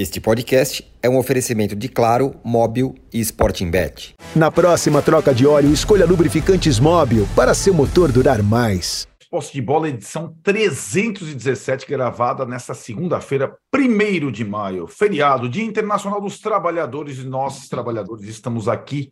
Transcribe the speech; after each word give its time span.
Este 0.00 0.20
podcast 0.20 0.88
é 1.02 1.08
um 1.08 1.18
oferecimento 1.18 1.74
de 1.74 1.88
Claro, 1.88 2.36
Móbil 2.44 2.94
e 3.12 3.18
Sporting 3.18 3.68
Bet. 3.68 4.14
Na 4.32 4.48
próxima 4.48 5.02
troca 5.02 5.34
de 5.34 5.44
óleo, 5.44 5.72
escolha 5.72 6.06
lubrificantes 6.06 6.78
Móbil 6.78 7.26
para 7.34 7.52
seu 7.52 7.74
motor 7.74 8.12
durar 8.12 8.40
mais. 8.40 9.08
Posse 9.28 9.52
de 9.54 9.60
bola, 9.60 9.88
edição 9.88 10.36
317, 10.44 11.84
gravada 11.88 12.46
nesta 12.46 12.74
segunda-feira, 12.74 13.52
1 13.74 14.30
de 14.30 14.44
maio, 14.44 14.86
feriado, 14.86 15.48
Dia 15.48 15.64
Internacional 15.64 16.20
dos 16.20 16.38
Trabalhadores, 16.38 17.18
e 17.18 17.24
nós, 17.24 17.68
trabalhadores, 17.68 18.28
estamos 18.28 18.68
aqui 18.68 19.10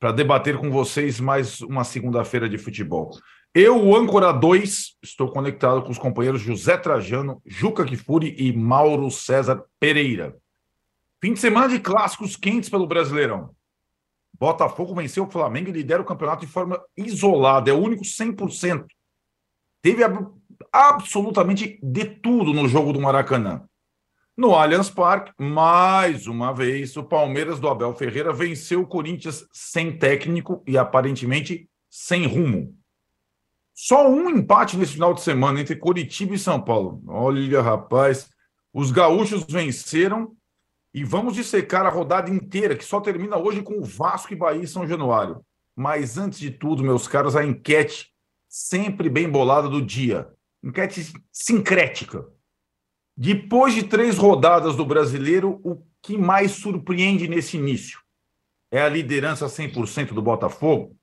para 0.00 0.10
debater 0.10 0.56
com 0.56 0.72
vocês 0.72 1.20
mais 1.20 1.60
uma 1.60 1.84
segunda-feira 1.84 2.48
de 2.48 2.58
futebol. 2.58 3.12
Eu, 3.58 3.82
o 3.82 3.96
âncora 3.96 4.34
2, 4.34 4.98
estou 5.02 5.30
conectado 5.30 5.80
com 5.80 5.90
os 5.90 5.96
companheiros 5.96 6.42
José 6.42 6.76
Trajano, 6.76 7.40
Juca 7.46 7.86
Kifuri 7.86 8.36
e 8.36 8.52
Mauro 8.52 9.10
César 9.10 9.64
Pereira. 9.80 10.36
Fim 11.22 11.32
de 11.32 11.40
semana 11.40 11.66
de 11.66 11.80
clássicos 11.80 12.36
quentes 12.36 12.68
pelo 12.68 12.86
Brasileirão. 12.86 13.56
Botafogo 14.38 14.94
venceu 14.94 15.24
o 15.24 15.30
Flamengo 15.30 15.70
e 15.70 15.72
lidera 15.72 16.02
o 16.02 16.04
campeonato 16.04 16.44
de 16.44 16.52
forma 16.52 16.78
isolada, 16.94 17.70
é 17.70 17.72
o 17.72 17.78
único 17.78 18.04
100%. 18.04 18.84
Teve 19.80 20.02
absolutamente 20.70 21.80
de 21.82 22.04
tudo 22.04 22.52
no 22.52 22.68
jogo 22.68 22.92
do 22.92 23.00
Maracanã. 23.00 23.66
No 24.36 24.54
Allianz 24.54 24.90
Parque, 24.90 25.32
mais 25.38 26.26
uma 26.26 26.52
vez, 26.52 26.94
o 26.94 27.02
Palmeiras 27.02 27.58
do 27.58 27.70
Abel 27.70 27.94
Ferreira 27.94 28.34
venceu 28.34 28.82
o 28.82 28.86
Corinthians 28.86 29.48
sem 29.50 29.96
técnico 29.96 30.62
e 30.66 30.76
aparentemente 30.76 31.66
sem 31.88 32.26
rumo. 32.26 32.75
Só 33.78 34.08
um 34.08 34.30
empate 34.30 34.74
nesse 34.78 34.94
final 34.94 35.12
de 35.12 35.20
semana 35.20 35.60
entre 35.60 35.76
Curitiba 35.76 36.34
e 36.34 36.38
São 36.38 36.58
Paulo. 36.58 37.02
Olha, 37.06 37.60
rapaz, 37.60 38.30
os 38.72 38.90
gaúchos 38.90 39.44
venceram 39.46 40.34
e 40.94 41.04
vamos 41.04 41.34
dissecar 41.34 41.84
a 41.84 41.90
rodada 41.90 42.30
inteira, 42.30 42.74
que 42.74 42.82
só 42.82 43.02
termina 43.02 43.36
hoje 43.36 43.60
com 43.60 43.78
o 43.78 43.84
Vasco 43.84 44.32
e 44.32 44.36
Bahia 44.36 44.62
e 44.62 44.66
São 44.66 44.88
Januário. 44.88 45.44
Mas 45.76 46.16
antes 46.16 46.38
de 46.38 46.50
tudo, 46.50 46.82
meus 46.82 47.06
caros, 47.06 47.36
a 47.36 47.44
enquete 47.44 48.14
sempre 48.48 49.10
bem 49.10 49.28
bolada 49.28 49.68
do 49.68 49.82
dia. 49.82 50.26
Enquete 50.64 51.12
sincrética. 51.30 52.26
Depois 53.14 53.74
de 53.74 53.82
três 53.82 54.16
rodadas 54.16 54.74
do 54.74 54.86
brasileiro, 54.86 55.60
o 55.62 55.82
que 56.00 56.16
mais 56.16 56.52
surpreende 56.52 57.28
nesse 57.28 57.58
início? 57.58 58.00
É 58.70 58.80
a 58.80 58.88
liderança 58.88 59.44
100% 59.44 60.14
do 60.14 60.22
Botafogo? 60.22 60.96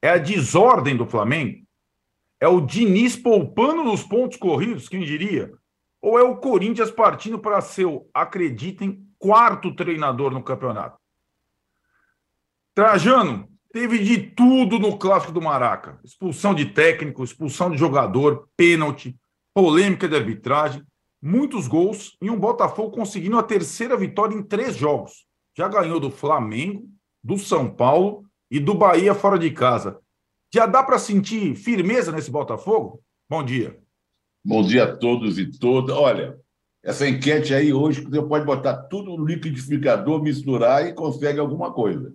É 0.00 0.10
a 0.10 0.18
desordem 0.18 0.96
do 0.96 1.04
Flamengo? 1.04 1.65
É 2.40 2.46
o 2.46 2.60
Diniz 2.60 3.16
poupando 3.16 3.82
nos 3.82 4.02
pontos 4.02 4.36
corridos, 4.36 4.88
quem 4.88 5.00
diria? 5.00 5.52
Ou 6.00 6.18
é 6.18 6.22
o 6.22 6.36
Corinthians 6.36 6.90
partindo 6.90 7.38
para 7.38 7.60
seu, 7.60 8.08
acreditem, 8.12 9.02
quarto 9.18 9.74
treinador 9.74 10.30
no 10.30 10.42
campeonato? 10.42 10.98
Trajano, 12.74 13.48
teve 13.72 13.98
de 13.98 14.18
tudo 14.18 14.78
no 14.78 14.98
clássico 14.98 15.32
do 15.32 15.40
Maraca: 15.40 15.98
expulsão 16.04 16.54
de 16.54 16.66
técnico, 16.66 17.24
expulsão 17.24 17.70
de 17.70 17.78
jogador, 17.78 18.48
pênalti, 18.56 19.18
polêmica 19.54 20.06
de 20.06 20.14
arbitragem, 20.14 20.84
muitos 21.20 21.66
gols 21.66 22.16
e 22.20 22.30
um 22.30 22.38
Botafogo 22.38 22.90
conseguindo 22.90 23.38
a 23.38 23.42
terceira 23.42 23.96
vitória 23.96 24.34
em 24.34 24.42
três 24.42 24.76
jogos. 24.76 25.26
Já 25.56 25.66
ganhou 25.68 25.98
do 25.98 26.10
Flamengo, 26.10 26.86
do 27.24 27.38
São 27.38 27.68
Paulo 27.68 28.24
e 28.50 28.60
do 28.60 28.74
Bahia 28.74 29.14
fora 29.14 29.38
de 29.38 29.50
casa. 29.50 29.98
Já 30.52 30.66
dá 30.66 30.82
para 30.82 30.98
sentir 30.98 31.54
firmeza 31.56 32.12
nesse 32.12 32.30
Botafogo? 32.30 33.02
Bom 33.28 33.44
dia. 33.44 33.78
Bom 34.44 34.62
dia 34.62 34.84
a 34.84 34.96
todos 34.96 35.38
e 35.38 35.50
todas. 35.50 35.94
Olha, 35.94 36.38
essa 36.82 37.08
enquete 37.08 37.52
aí 37.52 37.72
hoje 37.72 38.02
você 38.02 38.22
pode 38.22 38.44
botar 38.44 38.84
tudo 38.84 39.16
no 39.16 39.26
liquidificador, 39.26 40.22
misturar 40.22 40.86
e 40.86 40.94
consegue 40.94 41.40
alguma 41.40 41.72
coisa. 41.72 42.14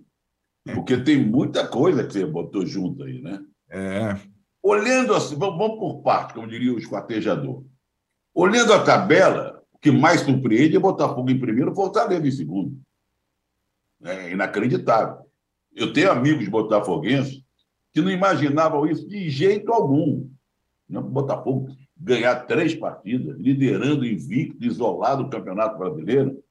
Porque 0.74 0.96
tem 0.96 1.22
muita 1.22 1.66
coisa 1.66 2.04
que 2.06 2.12
você 2.12 2.24
botou 2.24 2.64
junto 2.64 3.02
aí, 3.02 3.20
né? 3.20 3.44
É. 3.68 4.16
Olhando 4.62 5.14
assim, 5.14 5.36
vamos 5.36 5.78
por 5.78 6.02
parte, 6.02 6.34
como 6.34 6.48
diria 6.48 6.72
o 6.72 6.78
esquartejador. 6.78 7.64
Olhando 8.34 8.72
a 8.72 8.82
tabela, 8.82 9.62
o 9.72 9.78
que 9.78 9.90
mais 9.90 10.20
surpreende 10.20 10.76
é 10.76 10.80
Botafogo 10.80 11.28
em 11.30 11.38
primeiro, 11.38 11.74
Fortaleza 11.74 12.26
em 12.26 12.30
segundo. 12.30 12.80
É 14.02 14.30
inacreditável. 14.30 15.26
Eu 15.74 15.92
tenho 15.92 16.10
amigos 16.10 16.48
botafoguenses 16.48 17.42
que 17.92 18.00
não 18.00 18.10
imaginavam 18.10 18.86
isso 18.86 19.06
de 19.06 19.28
jeito 19.30 19.72
algum. 19.72 20.28
O 20.88 21.00
Botafogo 21.02 21.68
ganhar 21.96 22.46
três 22.46 22.74
partidas, 22.74 23.38
liderando 23.38 24.04
invicto, 24.04 24.64
isolado 24.64 25.22
o 25.22 25.30
Campeonato 25.30 25.78
Brasileiro. 25.78 26.42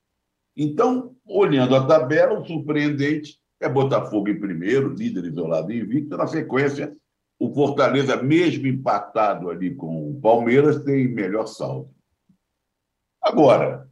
Então, 0.56 1.16
olhando 1.26 1.76
a 1.76 1.86
tabela, 1.86 2.40
o 2.40 2.46
surpreendente 2.46 3.38
é 3.60 3.68
Botafogo 3.68 4.30
em 4.30 4.40
primeiro, 4.40 4.94
líder 4.94 5.26
isolado 5.26 5.72
e 5.72 5.80
invicto. 5.80 6.18
Na 6.18 6.26
sequência, 6.26 6.96
o 7.38 7.54
Fortaleza, 7.54 8.22
mesmo 8.22 8.68
empatado 8.68 9.50
ali 9.50 9.76
com 9.76 10.12
o 10.12 10.22
Palmeiras, 10.22 10.84
tem 10.84 11.08
melhor 11.08 11.48
saldo. 11.48 11.90
Agora, 13.22 13.90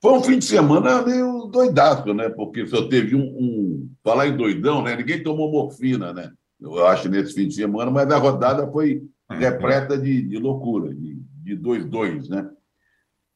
foi 0.00 0.12
um 0.12 0.22
fim 0.22 0.38
de 0.38 0.44
semana 0.44 1.02
meio 1.02 1.46
doidaço, 1.46 2.14
né? 2.14 2.28
Porque 2.28 2.66
só 2.66 2.88
teve 2.88 3.16
um, 3.16 3.22
um. 3.22 3.90
Falar 4.04 4.28
em 4.28 4.36
doidão, 4.36 4.82
né? 4.82 4.94
Ninguém 4.94 5.22
tomou 5.22 5.50
morfina, 5.50 6.12
né? 6.12 6.32
Eu 6.60 6.86
acho, 6.86 7.08
nesse 7.08 7.34
fim 7.34 7.48
de 7.48 7.54
semana, 7.54 7.90
mas 7.90 8.10
a 8.10 8.18
rodada 8.18 8.70
foi 8.70 9.02
uhum. 9.30 9.36
repleta 9.36 9.96
de, 9.96 10.22
de 10.22 10.38
loucura, 10.38 10.94
de 10.94 11.56
2-2, 11.56 12.28
né? 12.28 12.50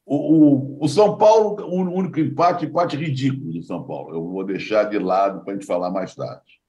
O, 0.05 0.15
o, 0.15 0.83
o, 0.83 0.89
São 0.89 1.17
Paulo, 1.17 1.63
o 1.63 1.79
único 1.79 2.19
empate, 2.19 2.65
empate 2.65 2.97
ridículo 2.97 3.53
do 3.53 3.63
São 3.63 3.83
Paulo. 3.83 4.13
Eu 4.13 4.27
vou 4.27 4.43
deixar 4.43 4.83
de 4.83 4.99
lado 4.99 5.43
para 5.43 5.53
a 5.53 5.55
gente 5.55 5.65
falar 5.65 5.89
mais 5.89 6.13
tarde. 6.13 6.61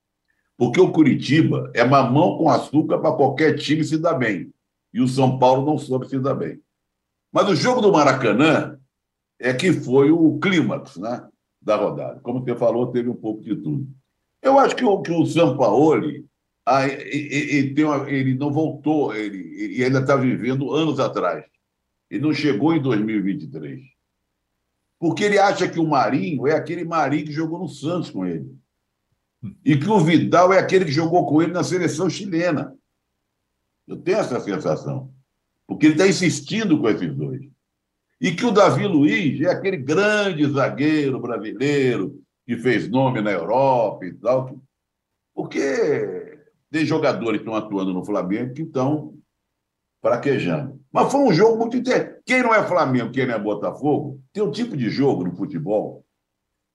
Porque 0.56 0.80
o 0.80 0.92
Curitiba 0.92 1.68
é 1.74 1.84
mamão 1.84 2.38
com 2.38 2.48
açúcar 2.48 2.98
para 2.98 3.16
qualquer 3.16 3.58
time 3.58 3.82
se 3.82 3.98
dar 3.98 4.14
bem. 4.14 4.52
E 4.92 5.00
o 5.00 5.08
São 5.08 5.36
Paulo 5.36 5.66
não 5.66 5.76
soube 5.76 6.08
se 6.08 6.16
dar 6.20 6.34
bem. 6.34 6.60
Mas 7.32 7.48
o 7.48 7.56
jogo 7.56 7.80
do 7.80 7.90
Maracanã 7.90 8.78
é 9.40 9.52
que 9.52 9.72
foi 9.72 10.12
o 10.12 10.38
clímax 10.38 10.96
né, 10.96 11.26
da 11.60 11.74
rodada. 11.74 12.20
Como 12.20 12.38
você 12.38 12.54
falou, 12.54 12.92
teve 12.92 13.08
um 13.08 13.16
pouco 13.16 13.42
de 13.42 13.56
tudo. 13.56 13.88
Eu 14.40 14.60
acho 14.60 14.76
que 14.76 14.84
o, 14.84 15.02
que 15.02 15.10
o 15.10 15.26
Sampaoli 15.26 16.24
ele, 16.66 17.84
uma, 17.84 18.10
ele 18.10 18.34
não 18.34 18.52
voltou, 18.52 19.14
ele, 19.14 19.38
ele 19.62 19.84
ainda 19.84 20.00
está 20.00 20.16
vivendo 20.16 20.72
anos 20.72 20.98
atrás. 20.98 21.44
Ele 22.10 22.22
não 22.22 22.32
chegou 22.32 22.74
em 22.74 22.80
2023. 22.80 23.82
Porque 24.98 25.24
ele 25.24 25.38
acha 25.38 25.68
que 25.68 25.78
o 25.78 25.86
Marinho 25.86 26.46
é 26.46 26.52
aquele 26.52 26.84
Marinho 26.84 27.26
que 27.26 27.32
jogou 27.32 27.58
no 27.58 27.68
Santos 27.68 28.10
com 28.10 28.24
ele. 28.24 28.56
E 29.64 29.76
que 29.76 29.88
o 29.88 30.00
Vidal 30.00 30.52
é 30.52 30.58
aquele 30.58 30.86
que 30.86 30.92
jogou 30.92 31.26
com 31.26 31.42
ele 31.42 31.52
na 31.52 31.62
seleção 31.62 32.08
chilena. 32.08 32.74
Eu 33.86 33.98
tenho 33.98 34.18
essa 34.18 34.40
sensação. 34.40 35.12
Porque 35.66 35.86
ele 35.86 35.94
está 35.94 36.06
insistindo 36.06 36.78
com 36.78 36.88
esses 36.88 37.14
dois. 37.14 37.42
E 38.20 38.32
que 38.32 38.46
o 38.46 38.50
Davi 38.50 38.86
Luiz 38.86 39.40
é 39.42 39.50
aquele 39.50 39.76
grande 39.76 40.46
zagueiro 40.46 41.20
brasileiro 41.20 42.22
que 42.46 42.56
fez 42.56 42.88
nome 42.88 43.20
na 43.20 43.30
Europa 43.30 44.06
e 44.06 44.14
tal. 44.14 44.58
Porque 45.34 45.60
tem 46.74 46.84
jogadores 46.84 47.40
que 47.40 47.48
estão 47.48 47.54
atuando 47.54 47.94
no 47.94 48.04
Flamengo 48.04 48.52
que 48.52 48.62
estão 48.62 49.14
fraquejando. 50.02 50.80
Mas 50.92 51.12
foi 51.12 51.20
um 51.20 51.32
jogo 51.32 51.56
muito 51.56 51.76
interessante. 51.76 52.20
Quem 52.26 52.42
não 52.42 52.52
é 52.52 52.66
Flamengo, 52.66 53.12
quem 53.12 53.28
não 53.28 53.34
é 53.34 53.38
Botafogo, 53.38 54.20
tem 54.32 54.42
um 54.42 54.50
tipo 54.50 54.76
de 54.76 54.90
jogo 54.90 55.22
no 55.22 55.36
futebol 55.36 56.04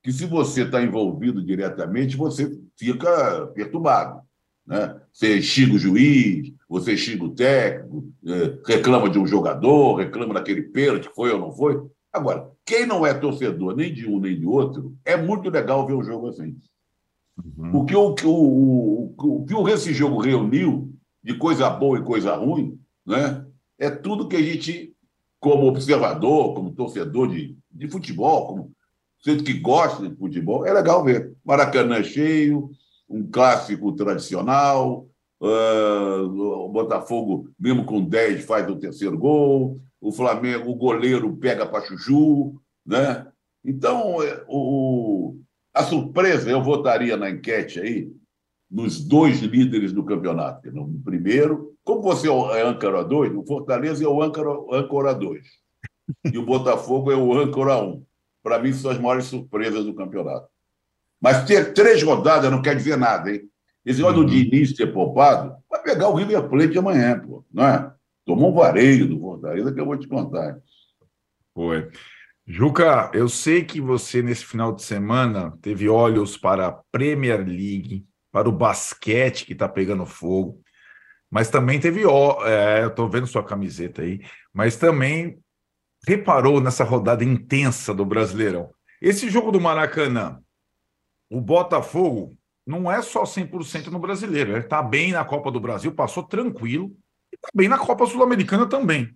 que, 0.02 0.14
se 0.14 0.26
você 0.26 0.64
está 0.64 0.82
envolvido 0.82 1.44
diretamente, 1.44 2.16
você 2.16 2.50
fica 2.78 3.48
perturbado. 3.48 4.22
Né? 4.66 5.02
Você 5.12 5.42
xinga 5.42 5.76
o 5.76 5.78
juiz, 5.78 6.54
você 6.70 6.96
xinga 6.96 7.26
o 7.26 7.36
técnico, 7.36 8.10
é, 8.26 8.58
reclama 8.66 9.10
de 9.10 9.20
um 9.20 9.28
jogador, 9.28 9.96
reclama 9.96 10.36
daquele 10.36 10.62
pênalti, 10.62 11.10
foi 11.14 11.30
ou 11.34 11.40
não 11.40 11.52
foi. 11.52 11.78
Agora, 12.14 12.50
quem 12.66 12.86
não 12.86 13.06
é 13.06 13.14
torcedor 13.14 13.76
nem 13.76 13.94
de 13.94 14.08
um 14.08 14.18
nem 14.18 14.40
de 14.40 14.46
outro, 14.46 14.96
é 15.04 15.18
muito 15.18 15.50
legal 15.50 15.86
ver 15.86 15.94
um 15.94 16.04
jogo 16.04 16.30
assim. 16.30 16.56
Uhum. 17.58 17.82
O, 17.82 17.86
que 17.86 17.96
o, 17.96 18.16
o, 18.26 19.16
o, 19.18 19.46
o 19.46 19.46
que 19.46 19.72
esse 19.72 19.94
jogo 19.94 20.20
reuniu 20.20 20.94
de 21.24 21.36
coisa 21.36 21.70
boa 21.70 22.00
e 22.00 22.04
coisa 22.04 22.36
ruim 22.36 22.80
né, 23.06 23.46
é 23.78 23.90
tudo 23.90 24.28
que 24.28 24.36
a 24.36 24.42
gente, 24.42 24.94
como 25.40 25.68
observador, 25.68 26.54
como 26.54 26.74
torcedor 26.74 27.30
de, 27.30 27.58
de 27.72 27.88
futebol, 27.90 28.48
como 28.48 28.72
gente 29.26 29.44
que 29.44 29.54
gosta 29.54 30.08
de 30.08 30.16
futebol, 30.16 30.66
é 30.66 30.74
legal 30.74 31.04
ver. 31.04 31.34
Maracanã 31.44 32.04
cheio, 32.04 32.70
um 33.10 33.30
clássico 33.30 33.92
tradicional, 33.94 35.08
uh, 35.42 36.66
o 36.66 36.70
Botafogo, 36.70 37.50
mesmo 37.60 37.86
com 37.86 38.04
10, 38.04 38.46
faz 38.46 38.70
o 38.70 38.78
terceiro 38.78 39.18
gol, 39.18 39.80
o 40.00 40.12
Flamengo, 40.12 40.70
o 40.70 40.76
goleiro 40.76 41.36
pega 41.38 41.66
para 41.66 41.86
chuchu, 41.86 42.56
né? 42.86 43.28
Então, 43.64 44.24
é, 44.24 44.44
o, 44.48 45.38
a 45.74 45.84
surpresa, 45.84 46.50
eu 46.50 46.64
votaria 46.64 47.16
na 47.16 47.30
enquete 47.30 47.80
aí 47.80 48.12
nos 48.70 49.04
dois 49.04 49.40
líderes 49.40 49.92
do 49.92 50.04
campeonato. 50.04 50.72
No 50.72 50.88
primeiro, 51.04 51.74
como 51.84 52.02
você 52.02 52.28
é 52.28 52.62
âncora 52.62 53.04
2, 53.04 53.36
o 53.36 53.46
Fortaleza 53.46 54.04
é 54.04 54.08
o 54.08 54.22
âncora, 54.22 54.50
âncora 54.72 55.14
2 55.14 55.44
e 56.32 56.38
o 56.38 56.46
Botafogo 56.46 57.12
é 57.12 57.16
o 57.16 57.34
âncora 57.34 57.78
1. 57.78 57.90
Um. 57.90 58.06
para 58.44 58.60
mim, 58.60 58.74
são 58.74 58.92
as 58.92 59.00
maiores 59.00 59.26
surpresas 59.26 59.86
do 59.86 59.94
campeonato. 59.94 60.48
Mas 61.22 61.46
ter 61.46 61.74
três 61.74 62.02
rodadas 62.02 62.50
não 62.50 62.62
quer 62.62 62.76
dizer 62.76 62.98
nada, 62.98 63.32
hein? 63.32 63.42
Esse 63.86 64.00
negócio 64.00 64.22
uhum. 64.22 64.26
do 64.26 64.32
Diniz 64.32 64.74
ter 64.74 64.94
poupado, 64.94 65.56
vai 65.70 65.82
pegar 65.82 66.10
o 66.10 66.16
River 66.16 66.48
Plate 66.48 66.78
amanhã, 66.78 67.20
pô, 67.20 67.44
não 67.52 67.66
é? 67.66 67.92
Tomou 68.26 68.52
um 68.52 68.56
vareio 68.56 69.08
do 69.08 69.20
Fortaleza 69.20 69.74
que 69.74 69.80
eu 69.80 69.86
vou 69.86 69.98
te 69.98 70.08
contar. 70.08 70.60
Foi. 71.54 71.90
Juca, 72.52 73.12
eu 73.14 73.30
sei 73.30 73.64
que 73.64 73.80
você, 73.80 74.24
nesse 74.24 74.44
final 74.44 74.74
de 74.74 74.82
semana, 74.82 75.56
teve 75.62 75.88
olhos 75.88 76.36
para 76.36 76.66
a 76.66 76.72
Premier 76.92 77.46
League, 77.46 78.08
para 78.32 78.50
o 78.50 78.52
basquete 78.52 79.46
que 79.46 79.54
está 79.54 79.70
pegando 79.70 80.04
fogo, 80.04 80.60
mas 81.30 81.52
também 81.52 81.80
teve. 81.80 82.02
É, 82.02 82.82
eu 82.82 82.88
estou 82.88 83.08
vendo 83.08 83.28
sua 83.28 83.44
camiseta 83.46 84.02
aí, 84.02 84.26
mas 84.52 84.78
também 84.78 85.40
reparou 86.08 86.60
nessa 86.60 86.84
rodada 86.84 87.24
intensa 87.24 87.94
do 87.94 88.04
Brasileirão. 88.04 88.74
Esse 89.00 89.30
jogo 89.30 89.52
do 89.52 89.62
Maracanã, 89.62 90.42
o 91.30 91.40
Botafogo 91.40 92.36
não 92.66 92.92
é 92.92 93.00
só 93.04 93.26
100% 93.26 93.92
no 93.92 94.00
brasileiro. 94.00 94.54
Ele 94.54 94.62
está 94.62 94.82
bem 94.82 95.12
na 95.12 95.24
Copa 95.24 95.52
do 95.52 95.60
Brasil, 95.60 95.92
passou 95.92 96.24
tranquilo, 96.24 96.98
e 97.32 97.36
está 97.36 97.50
bem 97.54 97.68
na 97.68 97.78
Copa 97.78 98.08
Sul-Americana 98.08 98.66
também. 98.66 99.16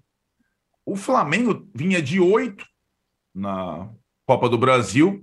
O 0.86 0.96
Flamengo 0.96 1.68
vinha 1.74 2.00
de 2.00 2.20
oito 2.20 2.64
na 3.34 3.90
Copa 4.26 4.48
do 4.48 4.58
Brasil, 4.58 5.22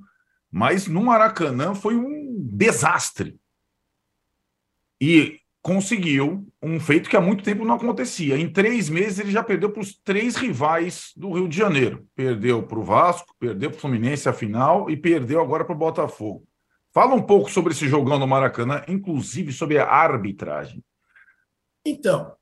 mas 0.51 0.87
no 0.87 1.03
Maracanã 1.03 1.75
foi 1.75 1.97
um 1.97 2.37
desastre. 2.53 3.39
E 5.01 5.39
conseguiu 5.63 6.47
um 6.63 6.81
feito 6.81 7.09
que 7.09 7.17
há 7.17 7.21
muito 7.21 7.45
tempo 7.45 7.65
não 7.65 7.75
acontecia. 7.75 8.37
Em 8.37 8.51
três 8.51 8.89
meses 8.89 9.19
ele 9.19 9.31
já 9.31 9.43
perdeu 9.43 9.71
para 9.71 9.83
os 9.83 9.95
três 9.95 10.37
rivais 10.37 11.13
do 11.17 11.33
Rio 11.33 11.49
de 11.49 11.57
Janeiro. 11.57 12.07
Perdeu 12.15 12.63
para 12.63 12.79
o 12.79 12.85
Vasco, 12.85 13.35
perdeu 13.39 13.71
para 13.71 13.77
o 13.77 13.81
Fluminense 13.81 14.29
a 14.29 14.33
final 14.33 14.91
e 14.91 14.97
perdeu 14.97 15.41
agora 15.41 15.65
para 15.65 15.75
o 15.75 15.79
Botafogo. 15.79 16.47
Fala 16.93 17.15
um 17.15 17.23
pouco 17.23 17.51
sobre 17.51 17.73
esse 17.73 17.89
jogão 17.89 18.19
no 18.19 18.27
Maracanã, 18.27 18.83
inclusive 18.89 19.53
sobre 19.53 19.79
a 19.79 19.87
arbitragem. 19.87 20.83
Então, 21.85 22.35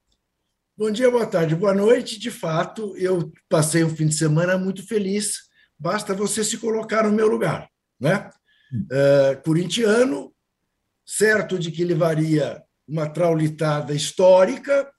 bom 0.76 0.90
dia, 0.90 1.10
boa 1.10 1.26
tarde, 1.26 1.54
boa 1.54 1.74
noite. 1.74 2.18
De 2.18 2.30
fato, 2.30 2.96
eu 2.96 3.30
passei 3.48 3.84
um 3.84 3.94
fim 3.94 4.06
de 4.06 4.14
semana 4.14 4.56
muito 4.56 4.86
feliz. 4.86 5.47
Basta 5.78 6.14
você 6.14 6.42
se 6.42 6.58
colocar 6.58 7.04
no 7.04 7.12
meu 7.12 7.28
lugar, 7.28 7.70
né? 8.00 8.30
Uh, 8.72 9.42
corintiano, 9.44 10.34
certo 11.06 11.58
de 11.58 11.70
que 11.70 11.84
levaria 11.84 12.62
uma 12.86 13.08
traulitada 13.08 13.94
histórica, 13.94 14.90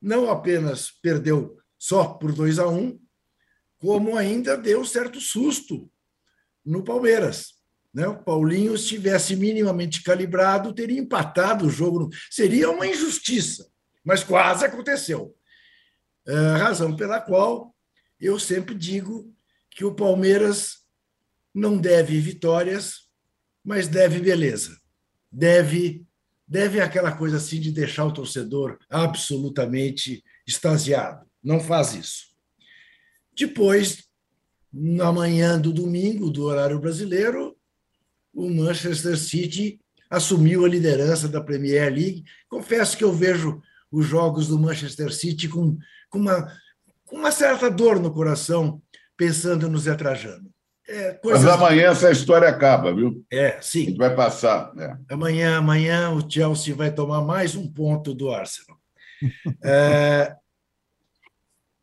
não 0.00 0.30
apenas 0.30 0.90
perdeu 1.02 1.56
só 1.78 2.04
por 2.14 2.32
2 2.32 2.58
a 2.58 2.66
1, 2.66 2.78
um, 2.78 3.00
como 3.78 4.16
ainda 4.16 4.56
deu 4.56 4.84
certo 4.84 5.20
susto 5.20 5.90
no 6.64 6.82
Palmeiras. 6.82 7.54
Né? 7.94 8.06
O 8.06 8.22
Paulinho, 8.22 8.76
se 8.76 8.88
tivesse 8.88 9.36
minimamente 9.36 10.02
calibrado, 10.02 10.74
teria 10.74 10.98
empatado 10.98 11.66
o 11.66 11.70
jogo. 11.70 12.10
Seria 12.30 12.70
uma 12.70 12.86
injustiça, 12.86 13.66
mas 14.04 14.22
quase 14.22 14.64
aconteceu. 14.64 15.34
É, 16.26 16.34
razão 16.58 16.96
pela 16.96 17.20
qual 17.20 17.74
eu 18.20 18.38
sempre 18.38 18.74
digo 18.74 19.32
que 19.76 19.84
o 19.84 19.94
Palmeiras 19.94 20.78
não 21.54 21.76
deve 21.76 22.18
vitórias, 22.18 23.10
mas 23.62 23.86
deve 23.86 24.18
beleza. 24.20 24.76
Deve 25.30 26.04
deve 26.48 26.80
aquela 26.80 27.12
coisa 27.12 27.36
assim 27.36 27.60
de 27.60 27.72
deixar 27.72 28.06
o 28.06 28.12
torcedor 28.12 28.78
absolutamente 28.88 30.22
extasiado. 30.46 31.26
Não 31.42 31.60
faz 31.60 31.92
isso. 31.94 32.26
Depois, 33.36 34.04
na 34.72 35.12
manhã 35.12 35.60
do 35.60 35.72
domingo, 35.72 36.30
do 36.30 36.44
horário 36.44 36.78
brasileiro, 36.78 37.56
o 38.32 38.48
Manchester 38.48 39.18
City 39.18 39.80
assumiu 40.08 40.64
a 40.64 40.68
liderança 40.68 41.28
da 41.28 41.40
Premier 41.40 41.92
League. 41.92 42.24
Confesso 42.48 42.96
que 42.96 43.04
eu 43.04 43.12
vejo 43.12 43.60
os 43.90 44.06
jogos 44.06 44.46
do 44.46 44.58
Manchester 44.58 45.12
City 45.12 45.48
com, 45.48 45.76
com, 46.08 46.18
uma, 46.18 46.50
com 47.04 47.16
uma 47.16 47.32
certa 47.32 47.68
dor 47.68 48.00
no 48.00 48.12
coração, 48.12 48.80
pensando 49.16 49.68
no 49.68 49.78
Zé 49.78 49.94
Trajano. 49.94 50.50
É, 50.88 51.18
Mas 51.24 51.44
amanhã 51.44 51.90
essa 51.90 52.10
história 52.12 52.48
acaba, 52.48 52.94
viu? 52.94 53.24
É, 53.30 53.60
sim. 53.60 53.82
A 53.82 53.84
gente 53.86 53.98
vai 53.98 54.14
passar. 54.14 54.72
É. 54.78 54.96
Amanhã, 55.12 55.58
amanhã 55.58 56.10
o 56.10 56.30
Chelsea 56.30 56.74
vai 56.74 56.92
tomar 56.92 57.22
mais 57.22 57.56
um 57.56 57.66
ponto 57.66 58.14
do 58.14 58.30
Arsenal. 58.30 58.78
é, 59.64 60.36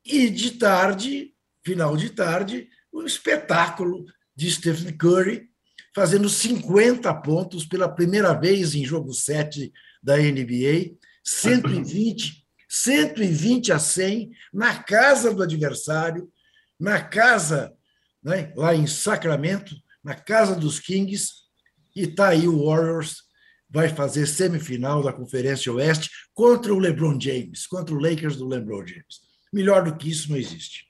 e 0.05 0.29
de 0.29 0.51
tarde, 0.51 1.33
final 1.65 1.97
de 1.97 2.11
tarde, 2.11 2.69
o 2.91 3.01
um 3.01 3.05
espetáculo 3.05 4.05
de 4.35 4.49
Stephen 4.51 4.95
Curry 4.95 5.49
fazendo 5.93 6.27
50 6.27 7.13
pontos 7.15 7.65
pela 7.65 7.87
primeira 7.87 8.33
vez 8.33 8.73
em 8.73 8.83
jogo 8.83 9.13
7 9.13 9.71
da 10.01 10.17
NBA, 10.17 10.95
120, 11.23 12.43
120 12.67 13.71
a 13.71 13.79
100 13.79 14.31
na 14.53 14.81
casa 14.81 15.33
do 15.33 15.43
adversário, 15.43 16.29
na 16.79 17.01
casa 17.01 17.73
né, 18.23 18.53
lá 18.55 18.73
em 18.73 18.87
Sacramento, 18.87 19.75
na 20.03 20.15
casa 20.15 20.55
dos 20.55 20.79
Kings, 20.79 21.31
e 21.95 22.03
está 22.03 22.29
aí 22.29 22.47
o 22.47 22.65
Warriors, 22.65 23.23
vai 23.69 23.89
fazer 23.89 24.27
semifinal 24.27 25.03
da 25.03 25.11
Conferência 25.11 25.71
Oeste 25.73 26.09
contra 26.33 26.73
o 26.73 26.79
LeBron 26.79 27.19
James, 27.19 27.67
contra 27.67 27.93
o 27.93 27.99
Lakers 27.99 28.37
do 28.37 28.47
LeBron 28.47 28.85
James. 28.85 29.21
Melhor 29.51 29.83
do 29.83 29.95
que 29.95 30.09
isso 30.09 30.29
não 30.29 30.37
existe. 30.37 30.85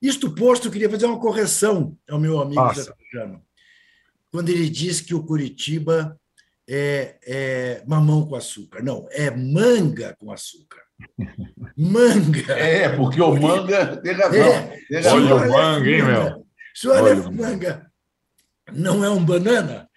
Isto 0.00 0.34
posto, 0.34 0.68
eu 0.68 0.72
queria 0.72 0.90
fazer 0.90 1.06
uma 1.06 1.20
correção 1.20 1.98
ao 2.08 2.20
meu 2.20 2.40
amigo 2.40 2.60
Jano, 3.12 3.44
quando 4.30 4.50
ele 4.50 4.68
diz 4.68 5.00
que 5.00 5.14
o 5.14 5.24
Curitiba 5.24 6.18
é, 6.68 7.18
é 7.22 7.84
mamão 7.86 8.26
com 8.26 8.34
açúcar. 8.34 8.82
Não, 8.82 9.06
é 9.10 9.30
manga 9.30 10.14
com 10.18 10.30
açúcar. 10.30 10.83
Manga. 11.76 12.52
É, 12.52 12.88
porque 12.96 13.20
o 13.20 13.34
manga 13.34 13.96
tem 13.98 14.12
razão. 14.12 14.40
É, 14.40 14.78
tem 14.88 14.96
razão. 15.00 15.14
Olha 15.16 15.34
o 15.34 15.52
manga, 15.52 15.90
hein, 15.90 16.04
meu? 16.04 16.46
Se 16.74 16.88
o 16.88 16.92
Aleph 16.92 17.26
Manga 17.26 17.92
não 18.72 19.04
é 19.04 19.10
um 19.10 19.24
banana, 19.24 19.88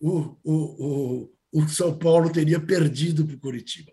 o, 0.00 0.36
o, 0.44 0.54
o, 0.54 1.32
o 1.52 1.68
São 1.68 1.98
Paulo 1.98 2.30
teria 2.30 2.60
perdido 2.60 3.26
para 3.26 3.34
o 3.34 3.40
Curitiba. 3.40 3.92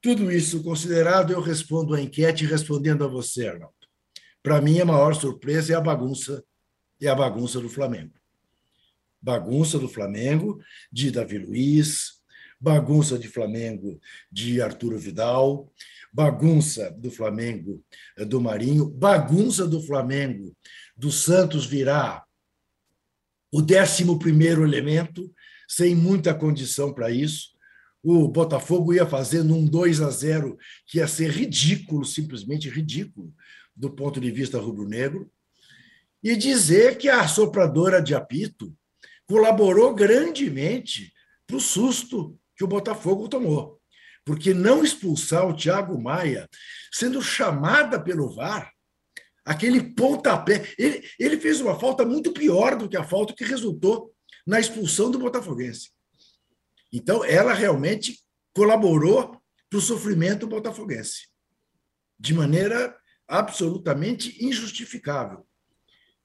Tudo 0.00 0.30
isso 0.30 0.62
considerado, 0.62 1.32
eu 1.32 1.40
respondo 1.40 1.94
a 1.94 2.00
enquete 2.00 2.46
respondendo 2.46 3.04
a 3.04 3.08
você, 3.08 3.48
Arnaldo. 3.48 3.74
Para 4.40 4.60
mim, 4.60 4.78
a 4.78 4.84
maior 4.84 5.14
surpresa 5.16 5.72
é 5.72 5.76
a 5.76 5.80
bagunça, 5.80 6.44
é 7.02 7.08
a 7.08 7.14
bagunça 7.14 7.60
do 7.60 7.68
Flamengo. 7.68 8.14
Bagunça 9.20 9.80
do 9.80 9.88
Flamengo 9.88 10.60
de 10.92 11.10
Davi 11.10 11.38
Luiz, 11.38 12.15
bagunça 12.60 13.18
de 13.18 13.28
Flamengo 13.28 14.00
de 14.30 14.60
Arturo 14.60 14.98
Vidal, 14.98 15.72
bagunça 16.12 16.90
do 16.92 17.10
Flamengo 17.10 17.82
do 18.26 18.40
Marinho, 18.40 18.88
bagunça 18.88 19.66
do 19.66 19.82
Flamengo 19.82 20.56
do 20.96 21.12
Santos 21.12 21.66
virar 21.66 22.24
o 23.52 23.60
11 23.60 24.02
elemento, 24.62 25.32
sem 25.68 25.94
muita 25.94 26.34
condição 26.34 26.92
para 26.92 27.10
isso. 27.10 27.56
O 28.02 28.28
Botafogo 28.28 28.92
ia 28.92 29.06
fazendo 29.06 29.54
um 29.54 29.64
2 29.64 30.00
a 30.00 30.10
0 30.10 30.56
que 30.86 30.98
ia 30.98 31.08
ser 31.08 31.30
ridículo, 31.30 32.04
simplesmente 32.04 32.68
ridículo, 32.68 33.32
do 33.74 33.90
ponto 33.90 34.20
de 34.20 34.30
vista 34.30 34.58
rubro-negro. 34.58 35.30
E 36.22 36.36
dizer 36.36 36.98
que 36.98 37.08
a 37.08 37.26
sopradora 37.26 38.00
de 38.00 38.14
apito 38.14 38.74
colaborou 39.26 39.94
grandemente 39.94 41.12
para 41.46 41.56
o 41.56 41.60
susto 41.60 42.38
que 42.56 42.64
o 42.64 42.68
Botafogo 42.68 43.28
tomou. 43.28 43.80
Porque 44.24 44.52
não 44.52 44.82
expulsar 44.82 45.46
o 45.46 45.56
Thiago 45.56 46.00
Maia, 46.00 46.48
sendo 46.92 47.22
chamada 47.22 48.02
pelo 48.02 48.34
VAR, 48.34 48.72
aquele 49.44 49.94
pontapé. 49.94 50.74
Ele, 50.76 51.08
ele 51.18 51.38
fez 51.38 51.60
uma 51.60 51.78
falta 51.78 52.04
muito 52.04 52.32
pior 52.32 52.76
do 52.76 52.88
que 52.88 52.96
a 52.96 53.04
falta 53.04 53.34
que 53.34 53.44
resultou 53.44 54.12
na 54.46 54.58
expulsão 54.58 55.10
do 55.10 55.18
Botafoguense. 55.18 55.90
Então, 56.92 57.24
ela 57.24 57.52
realmente 57.52 58.18
colaborou 58.54 59.40
para 59.68 59.78
o 59.78 59.82
sofrimento 59.82 60.46
botafoguense, 60.46 61.28
de 62.18 62.32
maneira 62.32 62.96
absolutamente 63.28 64.42
injustificável. 64.44 65.46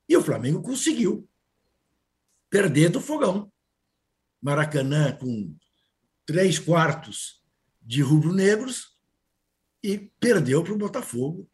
E 0.08 0.16
o 0.16 0.22
Flamengo 0.22 0.62
conseguiu 0.62 1.28
perder 2.50 2.90
do 2.90 3.02
fogão. 3.02 3.52
Maracanã 4.42 5.16
com 5.18 5.56
três 6.26 6.60
quartos 6.60 7.42
de 7.82 8.02
rubro-negros 8.02 8.98
e 9.84 9.98
perdeu 10.20 10.64
para 10.64 10.74
o 10.74 10.78
Botafogo 10.78 11.50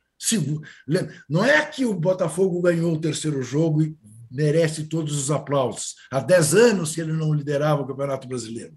não 1.29 1.45
é 1.45 1.65
que 1.65 1.85
o 1.85 1.93
Botafogo 1.93 2.61
ganhou 2.61 2.93
o 2.93 3.01
terceiro 3.01 3.41
jogo 3.41 3.83
e 3.83 3.95
merece 4.29 4.85
todos 4.85 5.17
os 5.17 5.31
aplausos. 5.31 5.95
Há 6.11 6.19
10 6.19 6.55
anos 6.55 6.95
que 6.95 7.01
ele 7.01 7.13
não 7.13 7.33
liderava 7.33 7.81
o 7.81 7.87
Campeonato 7.87 8.27
Brasileiro. 8.27 8.73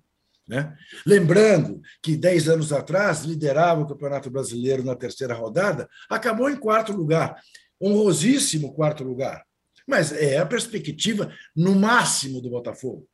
Né? 0.46 0.74
Lembrando 1.06 1.80
que 2.02 2.16
10 2.16 2.48
anos 2.48 2.72
atrás 2.72 3.22
liderava 3.22 3.80
o 3.80 3.86
Campeonato 3.86 4.30
Brasileiro 4.30 4.84
na 4.84 4.94
terceira 4.94 5.34
rodada, 5.34 5.88
acabou 6.08 6.50
em 6.50 6.56
quarto 6.56 6.92
lugar, 6.92 7.40
honrosíssimo 7.80 8.74
quarto 8.74 9.02
lugar. 9.02 9.44
Mas 9.86 10.12
é 10.12 10.38
a 10.38 10.46
perspectiva, 10.46 11.32
no 11.56 11.74
máximo, 11.74 12.40
do 12.40 12.50
Botafogo. 12.50 13.08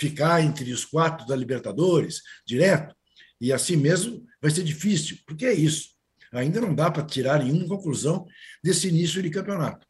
Ficar 0.00 0.42
entre 0.42 0.72
os 0.72 0.86
quatro 0.86 1.26
da 1.26 1.36
Libertadores, 1.36 2.22
direto. 2.46 2.96
E 3.38 3.52
assim 3.52 3.76
mesmo 3.76 4.26
vai 4.40 4.50
ser 4.50 4.64
difícil, 4.64 5.18
porque 5.26 5.44
é 5.44 5.52
isso. 5.52 5.90
Ainda 6.32 6.58
não 6.58 6.74
dá 6.74 6.90
para 6.90 7.04
tirar 7.04 7.44
nenhuma 7.44 7.68
conclusão 7.68 8.26
desse 8.64 8.88
início 8.88 9.22
de 9.22 9.28
campeonato. 9.28 9.86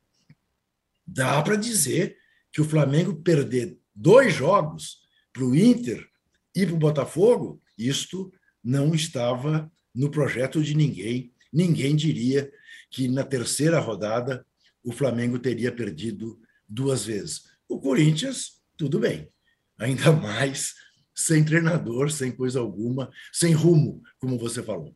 Dá 1.06 1.40
para 1.42 1.54
dizer 1.54 2.16
que 2.52 2.60
o 2.60 2.64
Flamengo 2.64 3.22
perder 3.22 3.78
dois 3.94 4.34
jogos 4.34 4.98
para 5.32 5.44
o 5.44 5.54
Inter 5.54 6.04
e 6.56 6.66
para 6.66 6.74
o 6.74 6.78
Botafogo, 6.78 7.62
isto 7.78 8.32
não 8.64 8.92
estava 8.92 9.70
no 9.94 10.10
projeto 10.10 10.60
de 10.60 10.74
ninguém. 10.74 11.32
Ninguém 11.52 11.94
diria 11.94 12.50
que 12.90 13.06
na 13.06 13.22
terceira 13.22 13.78
rodada 13.78 14.44
o 14.82 14.90
Flamengo 14.90 15.38
teria 15.38 15.70
perdido 15.70 16.40
duas 16.68 17.04
vezes. 17.04 17.44
O 17.68 17.78
Corinthians, 17.78 18.60
tudo 18.76 18.98
bem. 18.98 19.28
Ainda 19.80 20.12
mais 20.12 20.74
sem 21.14 21.44
treinador, 21.44 22.10
sem 22.10 22.30
coisa 22.30 22.60
alguma, 22.60 23.10
sem 23.32 23.52
rumo, 23.52 24.02
como 24.18 24.38
você 24.38 24.62
falou. 24.62 24.94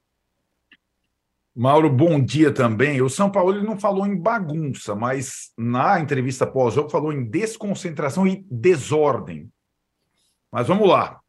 Mauro, 1.56 1.88
bom 1.88 2.20
dia 2.22 2.52
também. 2.52 3.00
O 3.00 3.08
São 3.08 3.30
Paulo 3.30 3.62
não 3.62 3.78
falou 3.78 4.06
em 4.06 4.16
bagunça, 4.16 4.94
mas 4.94 5.52
na 5.56 6.00
entrevista 6.00 6.46
pós-jogo 6.46 6.90
falou 6.90 7.12
em 7.12 7.24
desconcentração 7.24 8.26
e 8.26 8.44
desordem. 8.50 9.48
Mas 10.50 10.66
vamos 10.66 10.88
lá. 10.88 11.20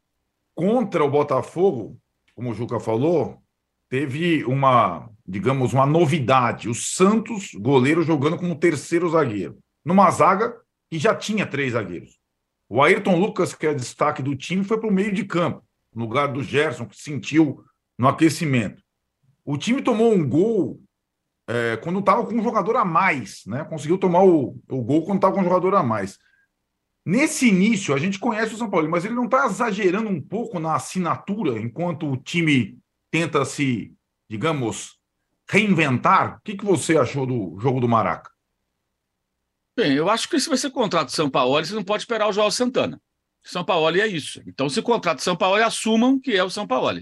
Contra 0.54 1.04
o 1.04 1.10
Botafogo, 1.10 1.96
como 2.34 2.50
o 2.50 2.54
Juca 2.54 2.80
falou, 2.80 3.40
teve 3.88 4.44
uma, 4.44 5.08
digamos, 5.24 5.72
uma 5.72 5.86
novidade. 5.86 6.68
O 6.68 6.74
Santos, 6.74 7.50
goleiro, 7.54 8.02
jogando 8.02 8.36
como 8.36 8.58
terceiro 8.58 9.08
zagueiro. 9.08 9.58
Numa 9.84 10.10
zaga 10.10 10.56
que 10.90 10.98
já 10.98 11.14
tinha 11.14 11.46
três 11.46 11.74
zagueiros. 11.74 12.18
O 12.68 12.82
Ayrton 12.82 13.18
Lucas, 13.18 13.54
que 13.54 13.66
é 13.66 13.74
destaque 13.74 14.22
do 14.22 14.34
time, 14.34 14.64
foi 14.64 14.78
para 14.78 14.88
o 14.88 14.92
meio 14.92 15.12
de 15.12 15.24
campo, 15.24 15.64
no 15.94 16.02
lugar 16.02 16.32
do 16.32 16.42
Gerson, 16.42 16.86
que 16.86 16.96
sentiu 16.96 17.64
no 17.98 18.08
aquecimento. 18.08 18.82
O 19.44 19.56
time 19.56 19.80
tomou 19.80 20.12
um 20.12 20.28
gol 20.28 20.80
é, 21.48 21.76
quando 21.76 22.00
estava 22.00 22.26
com 22.26 22.34
um 22.34 22.42
jogador 22.42 22.76
a 22.76 22.84
mais, 22.84 23.42
né? 23.46 23.64
Conseguiu 23.64 23.96
tomar 23.96 24.24
o, 24.24 24.58
o 24.68 24.82
gol 24.82 25.04
quando 25.04 25.18
estava 25.18 25.34
com 25.34 25.40
um 25.40 25.44
jogador 25.44 25.74
a 25.76 25.82
mais. 25.82 26.18
Nesse 27.04 27.48
início, 27.48 27.94
a 27.94 27.98
gente 27.98 28.18
conhece 28.18 28.54
o 28.54 28.58
São 28.58 28.68
Paulo, 28.68 28.90
mas 28.90 29.04
ele 29.04 29.14
não 29.14 29.26
está 29.26 29.46
exagerando 29.46 30.10
um 30.10 30.20
pouco 30.20 30.58
na 30.58 30.74
assinatura 30.74 31.56
enquanto 31.60 32.10
o 32.10 32.16
time 32.16 32.76
tenta 33.12 33.44
se, 33.44 33.94
digamos, 34.28 34.98
reinventar? 35.48 36.38
O 36.38 36.40
que, 36.42 36.56
que 36.56 36.64
você 36.64 36.98
achou 36.98 37.24
do 37.24 37.56
jogo 37.60 37.80
do 37.80 37.88
Maraca? 37.88 38.28
Bem, 39.76 39.92
eu 39.92 40.08
acho 40.08 40.28
que 40.28 40.40
se 40.40 40.48
você 40.48 40.70
contrata 40.70 41.10
o 41.10 41.14
São 41.14 41.28
Paulo, 41.28 41.62
você 41.62 41.74
não 41.74 41.84
pode 41.84 42.04
esperar 42.04 42.26
o 42.28 42.32
João 42.32 42.50
Santana. 42.50 43.00
São 43.44 43.62
Paulo 43.62 43.94
é 43.96 44.06
isso. 44.06 44.42
Então, 44.46 44.68
se 44.68 44.80
contrata 44.80 45.20
o 45.20 45.22
São 45.22 45.36
Paulo, 45.36 45.62
assumam 45.62 46.18
que 46.18 46.34
é 46.34 46.42
o 46.42 46.50
São 46.50 46.66
Paulo. 46.66 47.00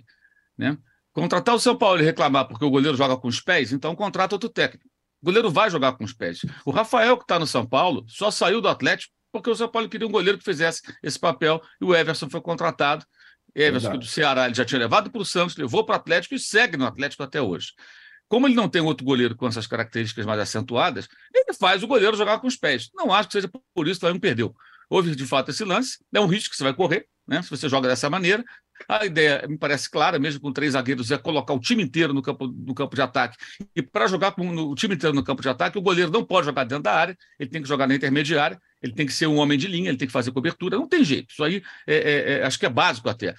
Né? 0.59 0.76
Contratar 1.12 1.54
o 1.54 1.61
São 1.61 1.76
Paulo 1.76 2.00
e 2.00 2.04
reclamar 2.04 2.49
porque 2.49 2.64
o 2.64 2.71
goleiro 2.71 2.97
joga 2.97 3.16
com 3.16 3.28
os 3.28 3.40
pés, 3.40 3.73
então 3.73 3.95
contrata 3.95 4.35
outro 4.35 4.49
técnico. 4.49 4.87
O 5.23 5.26
goleiro 5.26 5.50
vai 5.50 5.71
jogar 5.71 5.93
com 5.93 6.04
os 6.04 6.12
pés. 6.12 6.40
O 6.66 6.71
Rafael, 6.71 7.16
que 7.16 7.23
está 7.23 7.38
no 7.38 7.47
São 7.47 7.64
Paulo, 7.64 8.04
só 8.09 8.31
saiu 8.31 8.61
do 8.61 8.69
Atlético 8.69 9.14
porque 9.33 9.49
o 9.49 9.54
São 9.54 9.69
Paulo 9.69 9.88
queria 9.88 10.07
um 10.07 10.12
goleiro 10.12 10.37
que 10.37 10.45
fizesse 10.45 10.83
esse 11.02 11.19
papel 11.19 11.62
e 11.81 11.85
o 11.85 11.95
Everson 11.95 12.28
foi 12.28 12.40
contratado. 12.40 13.07
Everson, 13.54 13.88
Verdade. 13.88 14.07
do 14.07 14.11
Ceará, 14.11 14.47
ele 14.47 14.54
já 14.54 14.64
tinha 14.64 14.81
levado 14.81 15.11
para 15.11 15.21
o 15.21 15.25
Santos, 15.25 15.57
levou 15.57 15.85
para 15.85 15.95
o 15.95 15.97
Atlético 15.97 16.35
e 16.35 16.38
segue 16.38 16.76
no 16.76 16.85
Atlético 16.85 17.23
até 17.23 17.40
hoje. 17.40 17.69
Como 18.28 18.47
ele 18.47 18.54
não 18.54 18.69
tem 18.69 18.83
outro 18.83 19.04
goleiro 19.04 19.37
com 19.37 19.47
essas 19.47 19.66
características 19.66 20.26
mais 20.26 20.40
acentuadas, 20.40 21.09
ele 21.33 21.52
faz 21.54 21.83
o 21.83 21.87
goleiro 21.87 22.16
jogar 22.16 22.38
com 22.38 22.47
os 22.47 22.57
pés. 22.57 22.90
Não 22.95 23.12
acho 23.12 23.28
que 23.28 23.33
seja 23.35 23.50
por 23.75 23.87
isso 23.87 24.00
que 24.00 24.04
o 24.04 24.09
Flamengo 24.09 24.21
perdeu. 24.21 24.54
Houve 24.88 25.14
de 25.14 25.26
fato 25.26 25.50
esse 25.50 25.64
lance, 25.64 25.99
é 26.12 26.21
um 26.21 26.26
risco 26.26 26.50
que 26.50 26.57
você 26.57 26.64
vai 26.64 26.75
correr, 26.75 27.07
né? 27.26 27.43
Se 27.43 27.50
você 27.50 27.69
joga 27.69 27.88
dessa 27.88 28.11
maneira, 28.11 28.45
a 28.88 29.07
ideia 29.07 29.47
me 29.49 29.57
parece 29.57 29.88
clara, 29.88 30.19
mesmo 30.19 30.40
com 30.40 30.52
três 30.52 30.73
zagueiros, 30.73 31.11
é 31.11 31.16
colocar 31.16 31.54
o 31.54 31.61
time 31.61 31.83
inteiro 31.83 32.12
no 32.12 32.21
campo, 32.21 32.47
no 32.49 32.75
campo 32.75 32.95
de 32.95 33.02
ataque. 33.02 33.37
E 33.75 33.83
para 33.83 34.07
jogar 34.07 34.33
com 34.33 34.49
o 34.49 34.75
time 34.75 34.95
inteiro 34.95 35.14
no 35.14 35.25
campo 35.25 35.40
de 35.40 35.49
ataque, 35.49 35.78
o 35.78 35.83
goleiro 35.83 36.11
não 36.11 36.25
pode 36.25 36.47
jogar 36.47 36.64
dentro 36.64 36.85
da 36.85 36.93
área, 36.93 37.16
ele 37.38 37.49
tem 37.49 37.62
que 37.62 37.69
jogar 37.69 37.87
na 37.87 37.95
intermediária, 37.95 38.61
ele 38.83 38.93
tem 38.93 39.07
que 39.07 39.12
ser 39.12 39.26
um 39.26 39.37
homem 39.37 39.57
de 39.59 39.66
linha, 39.66 39.88
ele 39.88 39.99
tem 39.99 40.09
que 40.09 40.12
fazer 40.12 40.33
cobertura. 40.33 40.76
Não 40.76 40.88
tem 40.88 41.04
jeito. 41.04 41.31
Isso 41.31 41.43
aí 41.43 41.62
é, 41.87 41.95
é, 41.95 42.33
é, 42.33 42.45
acho 42.45 42.59
que 42.59 42.66
é 42.66 42.71
básico 42.71 43.09
até. 43.09 43.35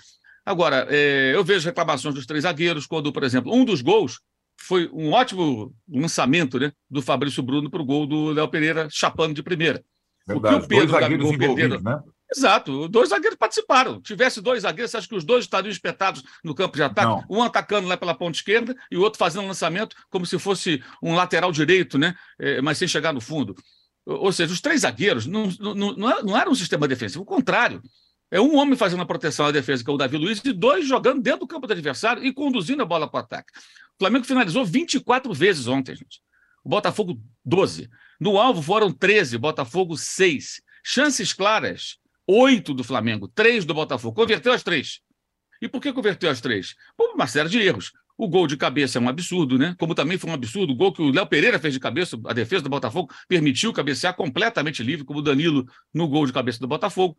Agora, 0.45 0.87
é, 0.89 1.31
eu 1.35 1.43
vejo 1.43 1.65
reclamações 1.65 2.15
dos 2.15 2.25
três 2.25 2.43
zagueiros, 2.43 2.87
quando, 2.87 3.11
por 3.11 3.23
exemplo, 3.23 3.53
um 3.53 3.65
dos 3.65 3.81
gols 3.81 4.19
foi 4.57 4.89
um 4.91 5.11
ótimo 5.11 5.73
lançamento 5.87 6.59
né, 6.59 6.71
do 6.89 7.01
Fabrício 7.01 7.43
Bruno 7.43 7.69
para 7.69 7.81
o 7.81 7.85
gol 7.85 8.07
do 8.07 8.31
Léo 8.31 8.47
Pereira, 8.47 8.87
chapando 8.89 9.33
de 9.33 9.43
primeira. 9.43 9.83
Verdade. 10.27 10.55
O 10.55 10.59
que 10.59 10.65
o 10.65 10.67
Pedro 10.67 10.87
dois 10.87 11.01
zagueiros 11.01 11.31
envolvidos, 11.31 11.83
né? 11.83 11.99
Exato, 12.35 12.87
dois 12.87 13.09
zagueiros 13.09 13.37
participaram. 13.37 14.01
Tivesse 14.01 14.41
dois 14.41 14.63
zagueiros, 14.63 14.89
você 14.91 14.97
acha 14.97 15.07
que 15.07 15.15
os 15.15 15.23
dois 15.23 15.45
estariam 15.45 15.71
espetados 15.71 16.23
no 16.43 16.55
campo 16.55 16.75
de 16.75 16.83
ataque? 16.83 17.07
Não. 17.07 17.37
Um 17.37 17.43
atacando 17.43 17.87
lá 17.87 17.95
pela 17.95 18.15
ponta 18.15 18.37
esquerda 18.37 18.75
e 18.89 18.97
o 18.97 19.01
outro 19.01 19.19
fazendo 19.19 19.45
lançamento 19.45 19.95
como 20.09 20.25
se 20.25 20.39
fosse 20.39 20.83
um 21.01 21.13
lateral 21.13 21.51
direito, 21.51 21.97
né? 21.97 22.15
É, 22.39 22.61
mas 22.61 22.79
sem 22.79 22.87
chegar 22.87 23.13
no 23.13 23.21
fundo. 23.21 23.55
Ou 24.05 24.31
seja, 24.31 24.51
os 24.51 24.61
três 24.61 24.81
zagueiros 24.81 25.25
não, 25.25 25.49
não, 25.59 25.73
não, 25.75 26.23
não 26.23 26.37
era 26.37 26.49
um 26.49 26.55
sistema 26.55 26.87
defensivo, 26.87 27.23
o 27.23 27.25
contrário. 27.25 27.81
É 28.31 28.41
um 28.41 28.57
homem 28.57 28.75
fazendo 28.75 29.01
a 29.01 29.05
proteção 29.05 29.45
à 29.45 29.51
defesa, 29.51 29.83
que 29.83 29.89
é 29.89 29.93
o 29.93 29.97
Davi 29.97 30.17
Luiz, 30.17 30.41
e 30.43 30.51
dois 30.51 30.87
jogando 30.87 31.21
dentro 31.21 31.41
do 31.41 31.47
campo 31.47 31.67
do 31.67 31.73
adversário 31.73 32.23
e 32.23 32.33
conduzindo 32.33 32.81
a 32.81 32.85
bola 32.85 33.07
para 33.07 33.19
o 33.19 33.23
ataque. 33.23 33.51
O 33.97 34.03
Flamengo 34.03 34.25
finalizou 34.25 34.65
24 34.65 35.33
vezes 35.33 35.67
ontem, 35.67 35.95
gente. 35.95 36.21
O 36.63 36.69
Botafogo, 36.69 37.21
12. 37.43 37.89
No 38.19 38.37
alvo 38.37 38.61
foram 38.61 38.91
13, 38.91 39.37
Botafogo, 39.37 39.97
6. 39.97 40.61
Chances 40.83 41.31
claras, 41.31 41.97
oito 42.27 42.73
do 42.73 42.83
Flamengo, 42.83 43.27
três 43.27 43.65
do 43.65 43.73
Botafogo. 43.73 44.15
Converteu 44.15 44.51
as 44.51 44.63
três. 44.63 44.99
E 45.61 45.69
por 45.69 45.81
que 45.81 45.93
converteu 45.93 46.29
as 46.29 46.41
três? 46.41 46.75
Por 46.97 47.13
uma 47.13 47.27
série 47.27 47.49
de 47.49 47.59
erros. 47.59 47.91
O 48.17 48.27
gol 48.29 48.47
de 48.47 48.55
cabeça 48.55 48.97
é 48.97 49.01
um 49.01 49.09
absurdo, 49.09 49.57
né? 49.57 49.75
Como 49.77 49.93
também 49.93 50.17
foi 50.17 50.29
um 50.29 50.33
absurdo 50.33 50.71
o 50.71 50.75
gol 50.75 50.93
que 50.93 51.01
o 51.01 51.11
Léo 51.11 51.27
Pereira 51.27 51.59
fez 51.59 51.73
de 51.73 51.79
cabeça, 51.79 52.17
a 52.25 52.33
defesa 52.33 52.63
do 52.63 52.69
Botafogo 52.69 53.13
permitiu 53.27 53.73
cabecear 53.73 54.15
completamente 54.15 54.81
livre, 54.81 55.03
como 55.03 55.19
o 55.19 55.21
Danilo 55.21 55.65
no 55.93 56.07
gol 56.07 56.25
de 56.25 56.31
cabeça 56.31 56.59
do 56.59 56.67
Botafogo. 56.67 57.17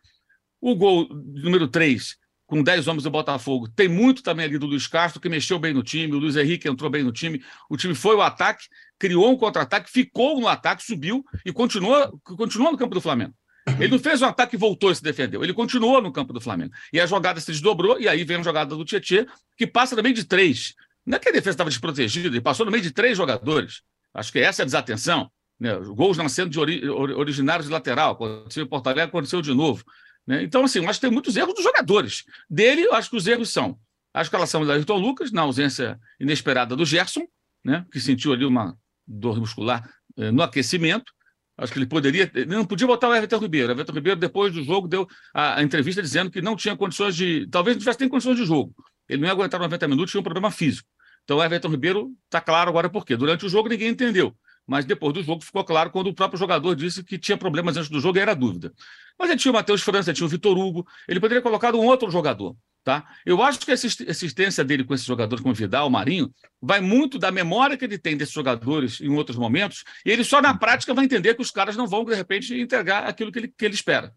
O 0.61 0.75
gol 0.75 1.07
número 1.11 1.69
3, 1.69 2.17
com 2.47 2.63
10 2.63 2.87
homens 2.87 3.03
do 3.03 3.11
Botafogo, 3.11 3.69
tem 3.69 3.89
muito 3.89 4.23
também 4.23 4.47
ali 4.47 4.59
do 4.59 4.67
Luiz 4.67 4.87
Castro, 4.87 5.21
que 5.21 5.29
mexeu 5.29 5.59
bem 5.59 5.75
no 5.75 5.83
time, 5.83 6.15
o 6.15 6.19
Luiz 6.19 6.37
Henrique 6.37 6.69
entrou 6.69 6.89
bem 6.89 7.03
no 7.03 7.13
time, 7.13 7.43
o 7.69 7.77
time 7.77 7.95
foi 7.95 8.15
o 8.15 8.23
ataque, 8.23 8.67
criou 8.99 9.31
um 9.31 9.37
contra-ataque, 9.37 9.91
ficou 9.91 10.41
no 10.41 10.47
ataque, 10.47 10.85
subiu 10.85 11.25
e 11.45 11.53
continuou, 11.53 12.21
continuou 12.37 12.73
no 12.73 12.79
campo 12.79 12.95
do 12.95 13.01
Flamengo. 13.01 13.35
Ele 13.81 13.89
não 13.89 13.99
fez 13.99 14.23
um 14.23 14.27
ataque 14.27 14.55
e 14.55 14.59
voltou 14.59 14.93
e 14.93 14.95
se 14.95 15.03
defendeu. 15.03 15.43
Ele 15.43 15.53
continuou 15.53 16.01
no 16.01 16.13
campo 16.13 16.33
do 16.33 16.41
Flamengo. 16.41 16.73
E 16.93 17.01
a 17.01 17.07
jogada 17.07 17.41
se 17.41 17.51
desdobrou, 17.51 18.01
e 18.01 18.09
aí 18.09 18.23
vem 18.23 18.37
a 18.37 18.43
jogada 18.43 18.77
do 18.77 18.85
Tietchan, 18.85 19.27
que 19.57 19.67
passa 19.67 19.97
no 19.97 20.03
meio 20.03 20.15
de 20.15 20.25
três. 20.25 20.73
Não 21.05 21.17
é 21.17 21.19
que 21.19 21.29
a 21.29 21.33
defesa 21.33 21.51
estava 21.51 21.71
desprotegida, 21.71 22.29
ele 22.29 22.41
passou 22.41 22.65
no 22.65 22.71
meio 22.71 22.83
de 22.83 22.93
três 22.93 23.17
jogadores. 23.17 23.83
Acho 24.15 24.33
que 24.33 24.39
essa 24.39 24.63
é 24.63 24.65
a 24.65 24.67
desatenção. 24.67 25.31
Né? 25.59 25.75
Gols 25.75 26.17
nascendo 26.17 26.51
de 26.51 26.61
ori 26.61 26.89
originários 26.89 27.67
de 27.67 27.73
lateral. 27.73 28.13
Aconteceu 28.13 28.65
em 28.65 28.69
Porto 28.69 28.87
Alegre, 28.87 29.09
aconteceu 29.09 29.43
de 29.43 29.53
novo. 29.53 29.85
Né? 30.27 30.43
Então, 30.43 30.65
assim, 30.65 30.81
eu 30.81 30.89
acho 30.89 30.99
que 30.99 31.07
tem 31.07 31.13
muitos 31.13 31.37
erros 31.37 31.55
dos 31.55 31.63
jogadores. 31.63 32.25
Dele, 32.51 32.83
eu 32.83 32.95
acho 32.95 33.11
que 33.11 33.17
os 33.17 33.27
erros 33.27 33.51
são 33.51 33.79
a 34.13 34.23
escalação 34.23 34.65
do 34.65 34.73
Ayrton 34.73 34.97
Lucas, 34.97 35.31
na 35.31 35.43
ausência 35.43 36.01
inesperada 36.19 36.75
do 36.75 36.85
Gerson, 36.85 37.27
né? 37.65 37.85
que 37.93 38.01
sentiu 38.01 38.33
ali 38.33 38.45
uma 38.45 38.77
dor 39.07 39.39
muscular 39.39 39.89
eh, 40.17 40.31
no 40.31 40.43
aquecimento. 40.43 41.13
Acho 41.59 41.73
que 41.73 41.79
ele 41.79 41.87
poderia. 41.87 42.31
Ele 42.35 42.47
não 42.47 42.65
podia 42.65 42.87
botar 42.87 43.09
o 43.09 43.15
Everton 43.15 43.39
Ribeiro. 43.39 43.69
O 43.69 43.73
Everton 43.73 43.93
Ribeiro, 43.93 44.21
depois 44.21 44.53
do 44.53 44.63
jogo, 44.63 44.89
deu 44.89 45.07
a, 45.33 45.59
a, 45.59 45.63
entrevista 45.63 46.03
dizendo 46.03 46.31
que 46.31 46.43
não 46.43 46.55
tinha 46.55 46.77
condições 46.77 47.17
de. 47.17 47.47
Talvez 47.51 47.77
não 47.77 47.81
tivesse 47.81 48.01
nem 48.01 48.09
condições 48.09 48.37
de 48.37 48.45
jogo. 48.45 48.75
Ele 49.09 49.23
não 49.23 49.29
ia 49.29 49.33
aguentar 49.33 49.61
90 49.61 49.89
minutos, 49.89 50.11
tinha 50.11 50.21
um 50.21 50.25
problema 50.25 50.51
físico. 50.51 50.89
Então 51.25 51.39
o 51.39 51.45
Everton 51.45 51.69
Ribeiro 51.69 52.13
está 52.25 52.41
claro 52.41 52.69
agora 52.69 52.91
por 52.91 53.07
quê. 53.07 53.17
Durante 53.17 53.47
o 53.47 53.49
jogo 53.49 53.69
ninguém 53.69 53.89
entendeu. 53.89 54.37
Mas 54.67 54.85
depois 54.85 55.13
do 55.15 55.23
jogo 55.23 55.45
ficou 55.45 55.65
claro 55.65 55.91
quando 55.91 56.09
o 56.09 56.15
próprio 56.15 56.39
jogador 56.39 56.75
disse 56.75 57.05
que 57.05 57.19
tinha 57.19 57.39
problemas 57.39 57.77
antes 57.77 57.89
do 57.89 58.01
jogo 58.01 58.19
e 58.19 58.21
era 58.21 58.35
dúvida. 58.35 58.73
Mas 59.19 59.31
ele 59.31 59.39
tinha 59.39 59.53
o 59.53 59.55
Matheus 59.55 59.83
França, 59.83 60.13
tinha 60.13 60.27
o 60.27 60.29
Vitor 60.29 60.59
Hugo, 60.59 60.87
ele 61.07 61.21
poderia 61.21 61.41
ter 61.41 61.49
colocado 61.49 61.79
um 61.79 61.85
outro 61.85 62.11
jogador. 62.11 62.57
Tá? 62.83 63.05
Eu 63.25 63.43
acho 63.43 63.59
que 63.59 63.73
a 63.73 63.75
assistência 63.75 64.63
dele 64.63 64.85
com 64.85 64.95
esses 64.95 65.07
jogadores 65.07 65.43
como 65.43 65.53
Vidal, 65.53 65.91
Marinho, 65.91 66.33
vai 66.63 66.81
muito 66.81 67.19
da 67.19 67.33
memória 67.33 67.77
que 67.77 67.85
ele 67.85 67.99
tem 67.99 68.17
desses 68.17 68.33
jogadores 68.33 69.01
em 69.01 69.09
outros 69.09 69.37
momentos, 69.37 69.83
e 70.05 70.11
ele 70.11 70.23
só 70.23 70.41
na 70.41 70.57
prática 70.57 70.95
vai 70.95 71.05
entender 71.05 71.35
que 71.35 71.43
os 71.43 71.51
caras 71.51 71.77
não 71.77 71.89
vão, 71.89 72.05
de 72.05 72.15
repente, 72.15 72.55
entregar 72.55 73.05
aquilo 73.05 73.33
que 73.33 73.41
ele, 73.41 73.49
que 73.49 73.65
ele 73.65 73.75
espera. 73.75 74.15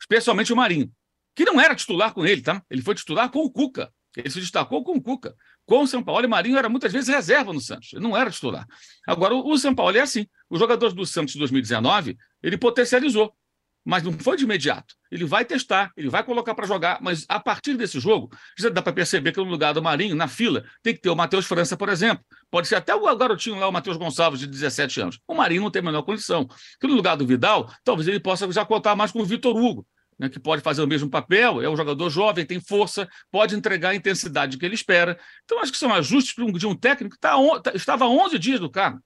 Especialmente 0.00 0.52
o 0.52 0.56
Marinho, 0.56 0.90
que 1.36 1.44
não 1.44 1.60
era 1.60 1.72
titular 1.72 2.12
com 2.12 2.26
ele, 2.26 2.42
tá? 2.42 2.60
Ele 2.68 2.82
foi 2.82 2.96
titular 2.96 3.30
com 3.30 3.44
o 3.44 3.50
Cuca. 3.50 3.92
Ele 4.16 4.28
se 4.28 4.40
destacou 4.40 4.82
com 4.82 4.96
o 4.96 5.00
Cuca. 5.00 5.36
Com 5.70 5.82
o 5.82 5.86
São 5.86 6.02
Paulo, 6.02 6.24
e 6.24 6.26
Marinho 6.26 6.58
era 6.58 6.68
muitas 6.68 6.92
vezes 6.92 7.08
reserva 7.08 7.52
no 7.52 7.60
Santos, 7.60 7.92
ele 7.92 8.02
não 8.02 8.16
era 8.16 8.28
titular. 8.28 8.66
Agora, 9.06 9.36
o 9.36 9.56
São 9.56 9.72
Paulo 9.72 9.96
é 9.96 10.00
assim. 10.00 10.26
Os 10.50 10.58
jogadores 10.58 10.92
do 10.92 11.06
Santos 11.06 11.34
de 11.34 11.38
2019, 11.38 12.18
ele 12.42 12.58
potencializou. 12.58 13.32
mas 13.84 14.02
não 14.02 14.12
foi 14.12 14.36
de 14.36 14.42
imediato. 14.42 14.96
Ele 15.12 15.24
vai 15.24 15.44
testar, 15.44 15.92
ele 15.96 16.08
vai 16.08 16.24
colocar 16.24 16.56
para 16.56 16.66
jogar, 16.66 16.98
mas 17.00 17.24
a 17.28 17.38
partir 17.38 17.76
desse 17.76 18.00
jogo, 18.00 18.30
já 18.58 18.68
dá 18.68 18.82
para 18.82 18.92
perceber 18.92 19.30
que 19.30 19.38
no 19.38 19.44
lugar 19.44 19.72
do 19.72 19.80
Marinho, 19.80 20.16
na 20.16 20.26
fila, 20.26 20.64
tem 20.82 20.92
que 20.92 21.00
ter 21.00 21.08
o 21.08 21.14
Matheus 21.14 21.46
França, 21.46 21.76
por 21.76 21.88
exemplo. 21.88 22.24
Pode 22.50 22.66
ser 22.66 22.74
até 22.74 22.92
o 22.92 23.16
garotinho 23.16 23.56
lá, 23.60 23.68
o 23.68 23.72
Matheus 23.72 23.96
Gonçalves, 23.96 24.40
de 24.40 24.48
17 24.48 25.00
anos. 25.00 25.20
O 25.24 25.34
Marinho 25.36 25.62
não 25.62 25.70
tem 25.70 25.78
a 25.78 25.84
menor 25.84 26.02
condição. 26.02 26.48
Que 26.80 26.88
no 26.88 26.94
lugar 26.94 27.16
do 27.16 27.24
Vidal, 27.24 27.72
talvez 27.84 28.08
ele 28.08 28.18
possa 28.18 28.50
já 28.50 28.64
contar 28.64 28.96
mais 28.96 29.12
com 29.12 29.20
o 29.20 29.24
Vitor 29.24 29.56
Hugo, 29.56 29.86
né, 30.20 30.28
que 30.28 30.38
pode 30.38 30.60
fazer 30.60 30.82
o 30.82 30.86
mesmo 30.86 31.08
papel, 31.08 31.62
é 31.62 31.68
um 31.70 31.76
jogador 31.76 32.10
jovem, 32.10 32.44
tem 32.44 32.60
força, 32.60 33.08
pode 33.30 33.56
entregar 33.56 33.88
a 33.88 33.94
intensidade 33.94 34.58
que 34.58 34.66
ele 34.66 34.74
espera. 34.74 35.18
Então, 35.44 35.58
acho 35.60 35.72
que 35.72 35.78
são 35.78 35.92
ajustes 35.94 36.34
de 36.36 36.66
um 36.66 36.76
técnico 36.76 37.14
que 37.14 37.20
tá, 37.20 37.34
tá 37.62 37.72
estava 37.74 38.06
11 38.06 38.38
dias 38.38 38.60
do 38.60 38.70
cargo, 38.70 39.00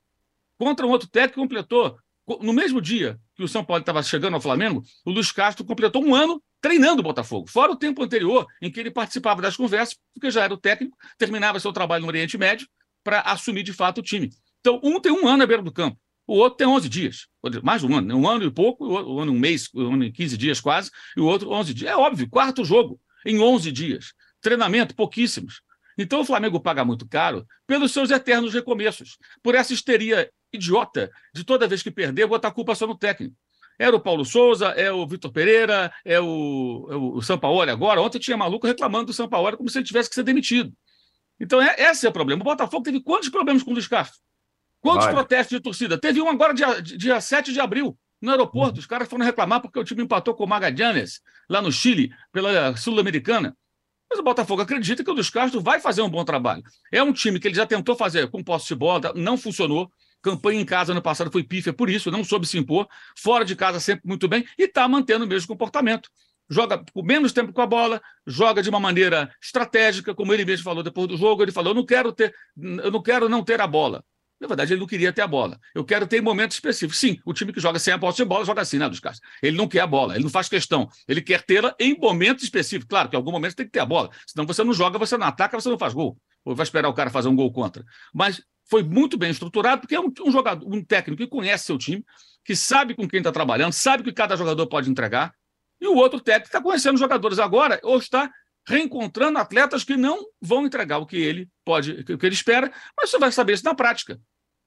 contra 0.59 0.85
um 0.85 0.91
outro 0.91 1.09
técnico 1.09 1.35
que 1.35 1.41
completou 1.41 1.97
no 2.41 2.53
mesmo 2.53 2.81
dia 2.81 3.19
que 3.37 3.45
o 3.45 3.49
São 3.49 3.65
Paulo 3.65 3.81
estava 3.81 4.03
chegando 4.03 4.35
ao 4.35 4.41
Flamengo, 4.41 4.83
o 5.05 5.11
Luiz 5.11 5.31
Castro 5.31 5.65
completou 5.65 6.03
um 6.03 6.15
ano 6.15 6.43
treinando 6.61 7.01
o 7.01 7.05
Botafogo, 7.05 7.49
fora 7.49 7.71
o 7.71 7.77
tempo 7.77 8.03
anterior 8.03 8.47
em 8.61 8.71
que 8.71 8.81
ele 8.81 8.91
participava 8.91 9.41
das 9.41 9.57
conversas, 9.57 9.97
porque 10.13 10.31
já 10.31 10.43
era 10.43 10.53
o 10.53 10.57
técnico, 10.57 10.97
terminava 11.17 11.61
seu 11.61 11.73
trabalho 11.73 12.03
no 12.03 12.09
Oriente 12.09 12.37
Médio 12.37 12.67
para 13.05 13.21
assumir 13.21 13.63
de 13.63 13.73
fato 13.73 13.99
o 13.99 14.03
time. 14.03 14.31
Então, 14.61 14.81
um 14.83 14.99
tem 14.99 15.13
um 15.13 15.29
ano 15.29 15.43
à 15.43 15.47
beira 15.47 15.63
do 15.63 15.71
campo, 15.71 15.99
o 16.27 16.35
outro 16.37 16.57
tem 16.57 16.67
11 16.67 16.89
dias, 16.89 17.27
mais 17.63 17.83
de 17.83 17.87
um 17.87 17.97
ano, 17.97 18.09
né? 18.09 18.15
um 18.15 18.29
ano 18.29 18.45
e 18.45 18.51
pouco, 18.51 18.87
um 18.87 19.21
ano 19.21 19.33
um 19.33 19.39
mês, 19.39 19.69
um 19.75 19.95
ano 19.95 20.05
e 20.05 20.13
15 20.13 20.37
dias 20.37 20.61
quase, 20.61 20.91
e 21.17 21.21
o 21.21 21.27
outro 21.27 21.51
11 21.51 21.75
dias. 21.75 21.91
É 21.91 21.97
óbvio, 21.97 22.29
quarto 22.29 22.65
jogo 22.65 22.99
em 23.27 23.41
11 23.41 23.71
dias, 23.71 24.13
treinamento 24.41 24.95
pouquíssimos. 24.95 25.61
Então 25.97 26.21
o 26.21 26.25
Flamengo 26.25 26.61
paga 26.61 26.85
muito 26.85 27.07
caro 27.07 27.47
pelos 27.67 27.93
seus 27.93 28.11
eternos 28.11 28.53
recomeços, 28.53 29.17
por 29.43 29.55
essa 29.55 29.73
histeria 29.73 30.31
idiota 30.53 31.11
de 31.35 31.45
toda 31.45 31.69
vez 31.69 31.83
que 31.83 31.91
perder 31.91 32.27
botar 32.27 32.49
a 32.49 32.53
culpa 32.53 32.75
só 32.75 32.87
no 32.87 32.97
técnico. 32.97 33.37
Era 33.79 33.95
o 33.95 34.01
Paulo 34.01 34.25
Souza, 34.25 34.69
é 34.69 34.91
o 34.93 35.07
Vitor 35.07 35.33
Pereira, 35.33 35.93
é 36.05 36.21
o, 36.21 36.89
é 36.91 36.97
o 36.97 37.21
Sampaoli 37.21 37.71
agora. 37.71 38.01
Ontem 38.01 38.21
tinha 38.21 38.37
maluco 38.37 38.67
reclamando 38.67 39.07
do 39.07 39.13
Sampaoli 39.13 39.57
como 39.57 39.69
se 39.69 39.79
ele 39.79 39.85
tivesse 39.85 40.09
que 40.09 40.15
ser 40.15 40.23
demitido. 40.23 40.73
Então, 41.41 41.61
é, 41.61 41.75
esse 41.91 42.07
é 42.07 42.09
o 42.09 42.13
problema. 42.13 42.43
O 42.43 42.45
Botafogo 42.45 42.85
teve 42.85 43.01
quantos 43.01 43.29
problemas 43.29 43.65
com 43.65 43.73
o 43.73 43.75
Luiz? 43.75 43.89
Quantos 44.85 45.07
Vai. 45.07 45.15
protestos 45.15 45.57
de 45.57 45.63
torcida? 45.63 45.97
Teve 45.97 46.21
um 46.21 46.29
agora 46.29 46.53
dia, 46.53 46.79
dia 46.83 47.19
7 47.19 47.55
de 47.55 47.59
abril, 47.59 47.97
no 48.21 48.31
aeroporto. 48.33 48.75
Uhum. 48.75 48.81
Os 48.81 48.87
caras 48.87 49.09
foram 49.09 49.25
reclamar 49.25 49.63
porque 49.63 49.79
o 49.79 49.83
time 49.83 50.03
empatou 50.03 50.35
com 50.35 50.45
o 50.45 50.47
Magallanes, 50.47 51.23
lá 51.49 51.63
no 51.63 51.73
Chile, 51.73 52.13
pela 52.31 52.77
Sul-Americana. 52.77 53.57
Mas 54.11 54.19
o 54.19 54.23
Botafogo 54.23 54.61
acredita 54.61 55.03
que 55.03 55.11
o 55.11 55.15
Luiz 55.15 55.31
Castro 55.31 55.63
vai 55.63 55.81
fazer 55.81 56.03
um 56.03 56.11
bom 56.11 56.23
trabalho. 56.23 56.63
É 56.93 57.03
um 57.03 57.15
time 57.15 57.41
que 57.41 57.49
ele 57.49 57.55
já 57.55 57.65
tentou 57.65 57.97
fazer 57.97 58.31
com 58.31 58.45
posse 58.45 58.69
de 58.69 58.75
bola, 58.75 59.11
não 59.17 59.39
funcionou. 59.39 59.91
Campanha 60.21 60.61
em 60.61 60.67
casa 60.67 60.93
no 60.93 61.01
passado 61.01 61.33
foi 61.33 61.43
pífia 61.43 61.73
por 61.73 61.89
isso, 61.89 62.11
não 62.11 62.23
soube 62.23 62.47
se 62.47 62.59
impor. 62.59 62.87
Fora 63.17 63.43
de 63.43 63.57
casa 63.57 63.81
sempre 63.81 64.07
muito 64.07 64.29
bem 64.29 64.45
e 64.59 64.65
está 64.65 64.87
mantendo 64.87 65.25
o 65.25 65.29
mesmo 65.29 65.49
comportamento. 65.49 66.11
Joga 66.47 66.85
com 66.93 67.03
menos 67.03 67.33
tempo 67.33 67.55
com 67.55 67.63
a 67.63 67.67
bola, 67.67 68.03
joga 68.27 68.63
de 68.63 68.69
uma 68.69 68.79
maneira 68.79 69.35
estratégica, 69.43 70.15
como 70.15 70.35
ele 70.35 70.45
mesmo 70.45 70.63
falou 70.63 70.83
depois 70.83 71.09
do 71.09 71.17
jogo. 71.17 71.43
Ele 71.43 71.53
falou: 71.53 71.71
eu 71.71 71.75
não 71.75 71.87
quero 71.87 72.13
ter, 72.13 72.35
eu 72.55 72.91
não 72.91 73.01
quero 73.01 73.31
não 73.31 73.43
ter 73.43 73.63
a 73.63 73.67
bola. 73.67 74.05
Na 74.41 74.49
verdade, 74.49 74.73
ele 74.73 74.81
não 74.81 74.87
queria 74.87 75.13
ter 75.13 75.23
a 75.23 75.27
bola. 75.27 75.59
Eu 75.75 75.85
quero 75.85 76.07
ter 76.07 76.21
momentos 76.21 76.57
específicos. 76.57 76.99
Sim, 76.99 77.19
o 77.25 77.33
time 77.33 77.53
que 77.53 77.61
joga 77.61 77.79
sem 77.79 77.95
a 77.95 77.99
posse 77.99 78.19
de 78.19 78.25
bola 78.25 78.45
joga 78.45 78.63
assim, 78.63 78.79
né, 78.79 78.89
dos 78.89 79.01
caras. 79.01 79.21
Ele 79.43 79.57
não 79.57 79.69
quer 79.69 79.81
a 79.81 79.87
bola, 79.87 80.15
ele 80.15 80.25
não 80.25 80.31
faz 80.31 80.49
questão. 80.49 80.89
Ele 81.09 81.23
quer 81.23 81.43
tê-la 81.43 81.75
em 81.79 81.99
momentos 81.99 82.45
específicos. 82.45 82.89
Claro 82.89 83.09
que 83.09 83.17
em 83.17 83.19
algum 83.19 83.33
momento 83.33 83.57
tem 83.57 83.67
que 83.67 83.73
ter 83.73 83.81
a 83.81 83.87
bola. 83.87 84.11
Senão 84.27 84.47
você 84.47 84.63
não 84.65 84.73
joga, 84.73 84.99
você 84.99 85.17
não 85.17 85.27
ataca, 85.27 85.59
você 85.59 85.69
não 85.69 85.79
faz 85.79 85.95
gol. 85.95 86.19
Ou 86.45 86.55
vai 86.55 86.65
esperar 86.65 86.89
o 86.89 86.95
cara 86.95 87.11
fazer 87.11 87.29
um 87.29 87.37
gol 87.37 87.51
contra. 87.53 87.85
Mas 88.13 88.43
foi 88.69 88.83
muito 88.83 89.17
bem 89.17 89.31
estruturado, 89.31 89.83
porque 89.83 89.95
é 89.95 90.01
um, 90.01 90.13
um 90.27 90.33
jogador, 90.33 90.67
um 90.67 90.83
técnico 90.83 91.23
que 91.23 91.29
conhece 91.29 91.65
seu 91.65 91.79
time, 91.79 92.05
que 92.45 92.57
sabe 92.57 92.95
com 92.95 93.09
quem 93.09 93.19
está 93.19 93.33
trabalhando, 93.33 93.73
sabe 93.73 94.03
que 94.03 94.13
cada 94.13 94.37
jogador 94.37 94.67
pode 94.67 94.91
entregar, 94.91 95.33
e 95.81 95.87
o 95.87 95.97
outro 95.97 96.21
técnico 96.21 96.49
está 96.49 96.63
conhecendo 96.63 96.95
os 96.95 97.01
jogadores 97.01 97.39
agora, 97.39 97.79
ou 97.83 97.99
está 97.99 98.31
reencontrando 98.67 99.39
atletas 99.39 99.85
que 99.85 99.97
não 99.97 100.25
vão 100.41 100.67
entregar 100.67 100.99
o 100.99 101.07
que 101.07 101.17
ele 101.17 101.49
pode, 101.65 101.93
o 101.93 102.19
que 102.19 102.27
ele 102.27 102.35
espera, 102.35 102.73
mas 102.97 103.11
você 103.11 103.19
vai 103.19 103.31
saber 103.31 103.55
isso 103.55 103.65
na 103.65 103.75
prática. 103.75 104.21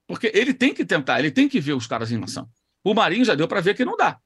Porque 0.07 0.31
ele 0.33 0.53
tem 0.53 0.73
que 0.73 0.85
tentar, 0.85 1.19
ele 1.19 1.31
tem 1.31 1.49
que 1.49 1.59
ver 1.59 1.73
os 1.73 1.87
caras 1.87 2.11
em 2.11 2.23
ação. 2.23 2.47
O 2.83 2.93
Marinho 2.93 3.25
já 3.25 3.35
deu 3.35 3.47
para 3.47 3.59
ver 3.59 3.75
que 3.75 3.83
não 3.83 3.97
dá. 3.97 4.17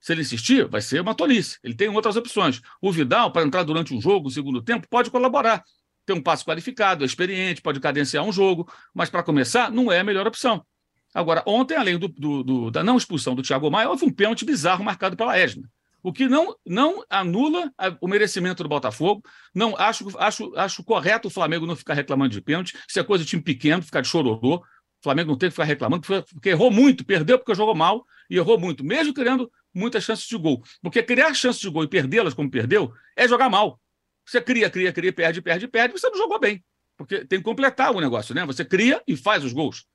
Se 0.00 0.12
ele 0.12 0.22
insistir, 0.22 0.66
vai 0.66 0.80
ser 0.80 1.00
uma 1.00 1.14
tolice. 1.14 1.58
Ele 1.62 1.74
tem 1.74 1.88
outras 1.88 2.16
opções. 2.16 2.60
O 2.80 2.90
Vidal, 2.90 3.32
para 3.32 3.46
entrar 3.46 3.62
durante 3.62 3.94
o 3.94 4.00
jogo, 4.00 4.28
o 4.28 4.30
segundo 4.30 4.62
tempo, 4.62 4.86
pode 4.88 5.10
colaborar 5.10 5.62
tem 6.10 6.16
um 6.16 6.22
passo 6.22 6.44
qualificado, 6.44 7.04
é 7.04 7.06
experiente, 7.06 7.62
pode 7.62 7.78
cadenciar 7.78 8.24
um 8.24 8.32
jogo, 8.32 8.70
mas 8.92 9.08
para 9.08 9.22
começar, 9.22 9.70
não 9.70 9.92
é 9.92 10.00
a 10.00 10.04
melhor 10.04 10.26
opção. 10.26 10.64
Agora, 11.14 11.42
ontem, 11.46 11.76
além 11.76 11.98
do, 11.98 12.08
do, 12.08 12.42
do, 12.42 12.70
da 12.70 12.82
não 12.82 12.96
expulsão 12.96 13.34
do 13.34 13.42
Thiago 13.42 13.70
Maia, 13.70 13.88
houve 13.88 14.04
um 14.04 14.12
pênalti 14.12 14.44
bizarro 14.44 14.84
marcado 14.84 15.16
pela 15.16 15.36
Edna. 15.36 15.68
O 16.02 16.12
que 16.12 16.28
não, 16.28 16.54
não 16.66 17.04
anula 17.08 17.72
o 18.00 18.08
merecimento 18.08 18.62
do 18.62 18.68
Botafogo. 18.68 19.22
Não 19.54 19.76
acho, 19.76 20.06
acho, 20.18 20.52
acho 20.56 20.84
correto 20.84 21.28
o 21.28 21.30
Flamengo 21.30 21.66
não 21.66 21.76
ficar 21.76 21.94
reclamando 21.94 22.32
de 22.32 22.40
pênalti. 22.40 22.76
Isso 22.88 22.98
é 22.98 23.04
coisa 23.04 23.24
de 23.24 23.30
time 23.30 23.42
pequeno, 23.42 23.82
ficar 23.82 24.00
de 24.00 24.08
chororô. 24.08 24.56
O 24.56 25.02
Flamengo 25.02 25.30
não 25.30 25.38
tem 25.38 25.48
que 25.48 25.54
ficar 25.54 25.64
reclamando, 25.64 26.06
porque 26.32 26.50
errou 26.50 26.70
muito, 26.70 27.04
perdeu 27.04 27.38
porque 27.38 27.54
jogou 27.54 27.74
mal 27.74 28.04
e 28.28 28.36
errou 28.36 28.58
muito, 28.58 28.84
mesmo 28.84 29.14
criando 29.14 29.50
muitas 29.74 30.04
chances 30.04 30.26
de 30.26 30.36
gol. 30.36 30.62
Porque 30.82 31.02
criar 31.02 31.32
chances 31.34 31.60
de 31.60 31.70
gol 31.70 31.84
e 31.84 31.88
perdê-las 31.88 32.34
como 32.34 32.50
perdeu 32.50 32.92
é 33.16 33.26
jogar 33.26 33.48
mal. 33.48 33.80
Você 34.26 34.40
cria, 34.40 34.68
cria, 34.68 34.92
cria, 34.92 35.12
perde, 35.12 35.40
perde, 35.40 35.66
perde, 35.66 35.92
você 35.98 36.08
não 36.08 36.16
jogou 36.16 36.38
bem. 36.38 36.62
Porque 36.96 37.24
tem 37.24 37.38
que 37.38 37.44
completar 37.44 37.92
o 37.92 38.00
negócio, 38.00 38.34
né? 38.34 38.44
Você 38.44 38.64
cria 38.64 39.02
e 39.06 39.16
faz 39.16 39.42
os 39.42 39.52
gols. 39.52 39.86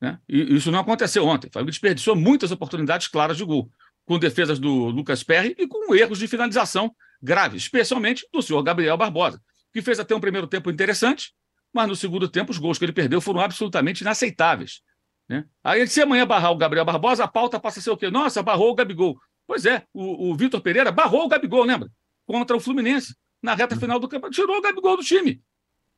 Né? 0.00 0.18
E 0.28 0.56
isso 0.56 0.70
não 0.70 0.80
aconteceu 0.80 1.24
ontem. 1.24 1.48
O 1.48 1.52
Flamengo 1.52 1.70
desperdiçou 1.70 2.14
muitas 2.14 2.50
oportunidades 2.50 3.08
claras 3.08 3.36
de 3.36 3.44
gol, 3.44 3.70
com 4.08 4.18
defesas 4.18 4.58
do 4.58 4.86
Lucas 4.86 5.22
Perry 5.22 5.54
e 5.58 5.68
com 5.68 5.94
erros 5.94 6.18
de 6.18 6.26
finalização 6.26 6.90
graves, 7.22 7.64
especialmente 7.64 8.26
do 8.32 8.40
senhor 8.40 8.62
Gabriel 8.62 8.96
Barbosa, 8.96 9.38
que 9.70 9.82
fez 9.82 10.00
até 10.00 10.14
um 10.14 10.20
primeiro 10.20 10.46
tempo 10.46 10.70
interessante, 10.70 11.34
mas 11.74 11.86
no 11.86 11.94
segundo 11.94 12.26
tempo 12.26 12.50
os 12.50 12.56
gols 12.56 12.78
que 12.78 12.86
ele 12.86 12.92
perdeu 12.92 13.20
foram 13.20 13.40
absolutamente 13.40 14.00
inaceitáveis. 14.00 14.80
Né? 15.28 15.44
Aí, 15.62 15.86
se 15.86 16.00
amanhã 16.00 16.26
barrar 16.26 16.52
o 16.52 16.56
Gabriel 16.56 16.86
Barbosa, 16.86 17.24
a 17.24 17.28
pauta 17.28 17.60
passa 17.60 17.80
a 17.80 17.82
ser 17.82 17.90
o 17.90 17.98
quê? 17.98 18.10
Nossa, 18.10 18.42
barrou 18.42 18.70
o 18.70 18.74
Gabigol. 18.74 19.20
Pois 19.46 19.66
é, 19.66 19.84
o, 19.92 20.30
o 20.30 20.34
Vitor 20.34 20.62
Pereira 20.62 20.90
barrou 20.90 21.26
o 21.26 21.28
Gabigol, 21.28 21.64
lembra? 21.64 21.90
Contra 22.26 22.56
o 22.56 22.60
Fluminense 22.60 23.14
na 23.42 23.54
reta 23.54 23.74
uhum. 23.74 23.80
final 23.80 24.00
do 24.00 24.08
campeonato. 24.08 24.40
Tirou 24.40 24.56
o 24.56 24.62
Gabigol 24.62 24.96
do 24.96 25.04
time. 25.04 25.42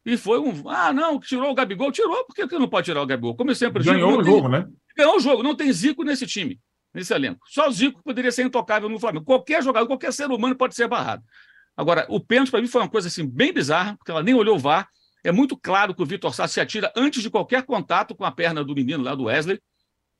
E 0.05 0.16
foi 0.16 0.40
um. 0.40 0.68
Ah, 0.68 0.92
não, 0.92 1.20
tirou 1.20 1.49
o 1.49 1.55
Gabigol, 1.55 1.92
tirou, 1.92 2.25
por 2.25 2.35
que 2.35 2.59
não 2.59 2.68
pode 2.68 2.87
tirar 2.87 3.03
o 3.03 3.07
Gabigol? 3.07 3.37
Como 3.37 3.53
eu 3.53 3.55
sempre 3.55 3.85
digo. 3.85 3.94
Ganhou 3.94 4.18
o 4.18 4.25
jogo, 4.25 4.49
né? 4.49 4.66
Ganhou 4.96 5.16
o 5.16 5.20
jogo, 5.20 5.44
não 5.44 5.55
tem 5.55 5.73
Zico 5.73 6.03
nesse 6.03 6.27
time, 6.27 6.59
nesse 6.94 7.12
elenco. 7.14 7.40
Só 7.46 7.68
o 7.68 7.72
Zico 7.72 8.03
poderia 8.03 8.33
ser 8.33 8.44
intocável 8.44 8.88
no 8.88 8.98
Flamengo. 8.98 9.24
Qualquer 9.24 9.62
jogador, 9.62 9.87
qualquer 9.87 10.12
ser 10.12 10.31
humano 10.31 10.57
pode 10.57 10.74
ser 10.74 10.88
barrado. 10.88 11.22
Agora, 11.76 12.07
o 12.09 12.20
pênalti 12.20 12.50
para 12.50 12.61
mim 12.61 12.66
foi 12.66 12.83
uma 12.83 12.88
coisa 12.88 13.09
assim 13.09 13.26
bem 13.26 13.53
bizarra, 13.53 13.96
porque 13.96 14.11
ela 14.11 14.22
nem 14.22 14.35
olhou 14.35 14.57
o 14.57 14.59
VAR. 14.59 14.88
É 15.22 15.31
muito 15.31 15.57
claro 15.57 15.94
que 15.94 16.03
o 16.03 16.07
Vitor 16.07 16.35
Sá 16.35 16.48
se 16.48 16.61
atira 16.61 16.92
antes 16.96 17.22
de 17.22 17.31
qualquer 17.31 17.62
contato 17.62 18.14
com 18.14 18.24
a 18.24 18.31
perna 18.31 18.64
do 18.64 18.74
menino 18.74 19.03
lá 19.03 19.14
do 19.14 19.24
Wesley. 19.24 19.61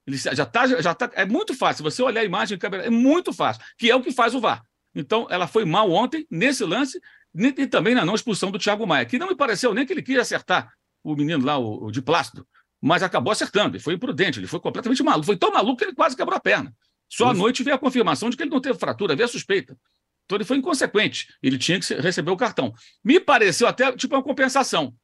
Ele 0.07 0.17
já 0.17 0.43
está, 0.43 0.67
já 0.67 0.95
tá, 0.95 1.11
é 1.15 1.25
muito 1.25 1.55
fácil. 1.55 1.85
Você 1.85 2.03
olhar 2.03 2.21
a 2.21 2.25
imagem, 2.25 2.59
é 2.83 2.91
muito 2.91 3.33
fácil, 3.33 3.63
que 3.79 3.91
é 3.91 3.95
o 3.95 4.03
que 4.03 4.13
faz 4.13 4.35
o 4.35 4.41
VAR. 4.41 4.63
Então, 4.95 5.27
ela 5.31 5.47
foi 5.47 5.65
mal 5.65 5.91
ontem, 5.91 6.27
nesse 6.31 6.65
lance, 6.65 7.01
e 7.35 7.67
também 7.67 7.95
na 7.95 8.05
não 8.05 8.15
expulsão 8.15 8.51
do 8.51 8.59
Thiago 8.59 8.87
Maia, 8.87 9.07
que 9.07 9.19
não 9.19 9.29
me 9.29 9.37
pareceu 9.37 9.73
nem 9.73 9.87
que 9.87 9.93
ele 9.93 10.03
queria 10.03 10.23
acertar 10.23 10.73
o 11.03 11.15
menino 11.15 11.45
lá, 11.45 11.59
o, 11.59 11.85
o 11.87 11.91
de 11.91 12.03
plástico, 12.03 12.47
mas 12.81 13.03
acabou 13.03 13.33
acertando. 13.33 13.77
Ele 13.77 13.83
foi 13.83 13.95
imprudente, 13.95 14.39
ele 14.39 14.47
foi 14.47 14.61
completamente 14.61 15.03
maluco. 15.03 15.27
Foi 15.27 15.37
tão 15.37 15.53
maluco 15.53 15.77
que 15.77 15.85
ele 15.85 15.95
quase 15.95 16.17
quebrou 16.17 16.37
a 16.37 16.41
perna. 16.41 16.75
Só 17.09 17.25
Isso. 17.25 17.33
à 17.33 17.35
noite 17.35 17.63
veio 17.63 17.77
a 17.77 17.79
confirmação 17.79 18.31
de 18.31 18.37
que 18.37 18.43
ele 18.43 18.51
não 18.51 18.61
teve 18.61 18.79
fratura, 18.79 19.15
veio 19.15 19.27
a 19.27 19.31
suspeita. 19.31 19.77
Então 20.25 20.37
ele 20.37 20.45
foi 20.45 20.57
inconsequente. 20.59 21.29
Ele 21.43 21.59
tinha 21.59 21.79
que 21.81 21.95
receber 21.95 22.31
o 22.31 22.37
cartão. 22.37 22.73
Me 23.05 23.19
pareceu 23.19 23.67
até 23.67 23.93
tipo 23.93 24.15
uma 24.15 24.23
compensação, 24.23 24.95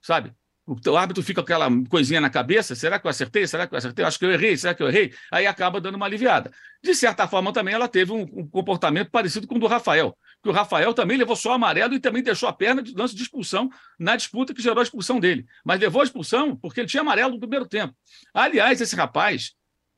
sabe? 0.00 0.34
O 0.66 0.96
árbitro 0.96 1.22
fica 1.24 1.42
com 1.42 1.44
aquela 1.44 1.68
coisinha 1.88 2.20
na 2.20 2.30
cabeça: 2.30 2.74
será 2.74 2.98
que 2.98 3.06
eu 3.06 3.10
acertei? 3.10 3.46
Será 3.46 3.66
que 3.66 3.74
eu 3.74 3.78
acertei? 3.78 4.04
Acho 4.04 4.18
que 4.18 4.24
eu 4.24 4.32
errei, 4.32 4.56
será 4.56 4.74
que 4.74 4.82
eu 4.82 4.88
errei? 4.88 5.12
Aí 5.30 5.46
acaba 5.46 5.80
dando 5.80 5.96
uma 5.96 6.06
aliviada. 6.06 6.52
De 6.82 6.94
certa 6.94 7.26
forma, 7.26 7.52
também 7.52 7.74
ela 7.74 7.88
teve 7.88 8.12
um, 8.12 8.22
um 8.22 8.48
comportamento 8.48 9.10
parecido 9.10 9.46
com 9.46 9.56
o 9.56 9.58
do 9.58 9.66
Rafael, 9.66 10.16
que 10.42 10.48
o 10.48 10.52
Rafael 10.52 10.92
também 10.92 11.16
levou 11.16 11.36
só 11.36 11.52
amarelo 11.52 11.94
e 11.94 12.00
também 12.00 12.22
deixou 12.22 12.48
a 12.48 12.52
perna 12.52 12.82
de 12.82 12.94
lance 12.94 13.14
de 13.14 13.22
expulsão 13.22 13.70
na 13.98 14.16
disputa 14.16 14.52
que 14.52 14.62
gerou 14.62 14.80
a 14.80 14.82
expulsão 14.82 15.20
dele. 15.20 15.46
Mas 15.64 15.80
levou 15.80 16.00
a 16.00 16.04
expulsão 16.04 16.56
porque 16.56 16.80
ele 16.80 16.88
tinha 16.88 17.00
amarelo 17.00 17.32
no 17.32 17.40
primeiro 17.40 17.66
tempo. 17.66 17.94
Aliás, 18.34 18.80
esse 18.80 18.96
rapaz 18.96 19.52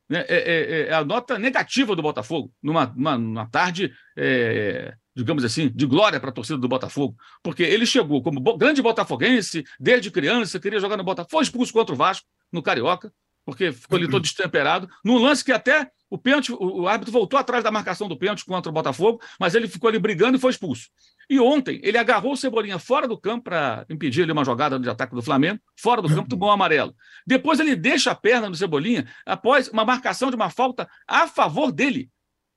né, 0.09 0.25
é, 0.29 0.37
é, 0.37 0.89
é 0.89 0.95
a 0.95 1.05
nota 1.05 1.39
negativa 1.39 1.97
do 1.97 2.03
Botafogo, 2.03 2.53
numa, 2.63 2.87
numa, 2.95 3.17
numa 3.17 3.47
tarde. 3.49 3.93
É, 4.17 4.95
digamos 5.17 5.45
assim, 5.45 5.71
de 5.73 5.87
glória 5.87 6.19
para 6.19 6.31
a 6.31 6.33
torcida 6.33 6.59
do 6.59 6.67
Botafogo, 6.67 7.17
porque 7.41 7.63
ele 7.63 7.87
chegou 7.87 8.21
como 8.21 8.41
grande 8.57 8.83
botafoguense, 8.83 9.63
desde 9.79 10.11
criança, 10.11 10.59
queria 10.59 10.81
jogar 10.81 10.97
no 10.97 11.05
Botafogo, 11.05 11.31
foi 11.31 11.45
expulso 11.45 11.73
contra 11.73 11.95
o 11.95 11.97
Vasco, 11.97 12.27
no 12.53 12.61
Carioca, 12.61 13.13
porque 13.45 13.71
ficou 13.71 13.97
ali 13.97 14.09
todo 14.09 14.23
destemperado, 14.23 14.89
num 15.05 15.19
lance 15.19 15.45
que 15.45 15.53
até 15.53 15.89
o 16.11 16.19
pênalti, 16.19 16.53
o, 16.53 16.87
árbitro 16.87 17.13
voltou 17.13 17.39
atrás 17.39 17.65
da 17.65 17.71
marcação 17.71 18.07
do 18.09 18.17
pênalti 18.17 18.45
contra 18.45 18.71
o 18.71 18.73
Botafogo, 18.73 19.21
mas 19.41 19.55
ele 19.55 19.67
ficou 19.67 19.89
ali 19.89 19.99
brigando 19.99 20.37
e 20.37 20.41
foi 20.41 20.51
expulso. 20.51 20.89
E 21.29 21.41
ontem 21.41 21.81
ele 21.83 21.99
agarrou 21.99 22.33
o 22.33 22.37
Cebolinha 22.37 22.79
fora 22.79 23.09
do 23.09 23.19
campo 23.19 23.45
para 23.45 23.87
impedir 23.89 24.23
ali 24.23 24.33
uma 24.33 24.45
jogada 24.45 24.79
de 24.79 24.89
ataque 24.89 25.15
do 25.15 25.23
Flamengo, 25.23 25.61
fora 25.77 26.03
do 26.03 26.09
campo, 26.09 26.29
tomou 26.29 26.49
um 26.49 26.53
amarelo. 26.53 26.95
Depois 27.27 27.59
ele 27.59 27.75
deixa 27.75 28.11
a 28.11 28.15
perna 28.15 28.51
do 28.51 28.57
Cebolinha 28.57 29.07
após 29.25 29.69
uma 29.69 29.85
marcação 29.85 30.31
de 30.31 30.37
uma 30.37 30.51
falta 30.51 30.89
a 31.09 31.27
favor 31.27 31.73
dele. 31.73 32.11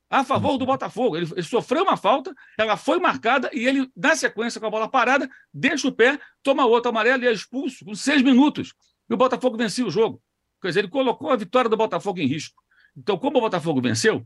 a 0.10 0.24
favor 0.24 0.58
do 0.58 0.66
Botafogo. 0.66 1.18
Ele, 1.18 1.30
ele, 1.32 1.44
sofreu 1.44 1.84
uma 1.84 1.98
falta, 1.98 2.34
ela 2.58 2.78
foi 2.78 3.00
marcada 3.00 3.50
e 3.54 3.66
ele, 3.66 3.90
na 3.96 4.16
sequência, 4.16 4.60
com 4.60 4.68
a 4.68 4.70
bola 4.70 4.88
parada, 4.88 5.30
deixa 5.54 5.88
o 5.88 5.92
pé, 5.92 6.20
toma 6.44 6.66
outra 6.66 6.90
amarela 6.90 7.24
e 7.24 7.28
é 7.28 7.32
expulso 7.32 7.84
com 7.84 7.96
seis 7.96 8.22
minutos. 8.22 8.74
E 9.10 9.14
o 9.14 9.18
Botafogo 9.18 9.58
vencia 9.58 9.86
o 9.86 9.90
jogo. 9.90 10.22
Quer 10.62 10.70
dizer, 10.70 10.80
ele 10.82 10.88
colocou 10.90 11.30
a 11.32 11.36
vitória 11.36 11.70
do 11.70 11.78
Botafogo 11.78 12.20
em 12.20 12.28
risco. 12.28 12.62
Então, 12.98 13.18
como 13.18 13.38
o 13.38 13.42
Botafogo 13.42 13.80
venceu, 13.80 14.26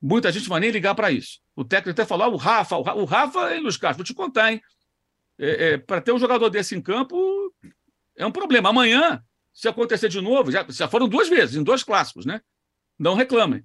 muita 0.00 0.30
gente 0.30 0.48
vai 0.48 0.60
nem 0.60 0.70
ligar 0.70 0.94
para 0.94 1.10
isso. 1.10 1.40
O 1.56 1.64
técnico 1.64 1.90
até 1.90 2.06
falou: 2.06 2.26
ah, 2.26 2.30
o 2.30 2.36
Rafa, 2.36 2.76
o 2.76 2.82
Rafa, 2.82 3.00
o 3.00 3.04
Rafa 3.04 3.54
hein, 3.54 3.62
Luiz 3.62 3.76
vou 3.76 4.04
te 4.04 4.14
contar, 4.14 4.52
hein? 4.52 4.60
É, 5.38 5.72
é, 5.72 5.78
para 5.78 6.00
ter 6.00 6.12
um 6.12 6.18
jogador 6.18 6.48
desse 6.48 6.76
em 6.76 6.80
campo 6.80 7.16
é 8.16 8.24
um 8.24 8.30
problema. 8.30 8.68
Amanhã, 8.68 9.22
se 9.52 9.68
acontecer 9.68 10.08
de 10.08 10.20
novo, 10.20 10.52
já, 10.52 10.64
já 10.68 10.88
foram 10.88 11.08
duas 11.08 11.28
vezes, 11.28 11.56
em 11.56 11.62
dois 11.64 11.82
clássicos, 11.82 12.24
né? 12.24 12.40
Não 12.98 13.14
reclamem. 13.14 13.64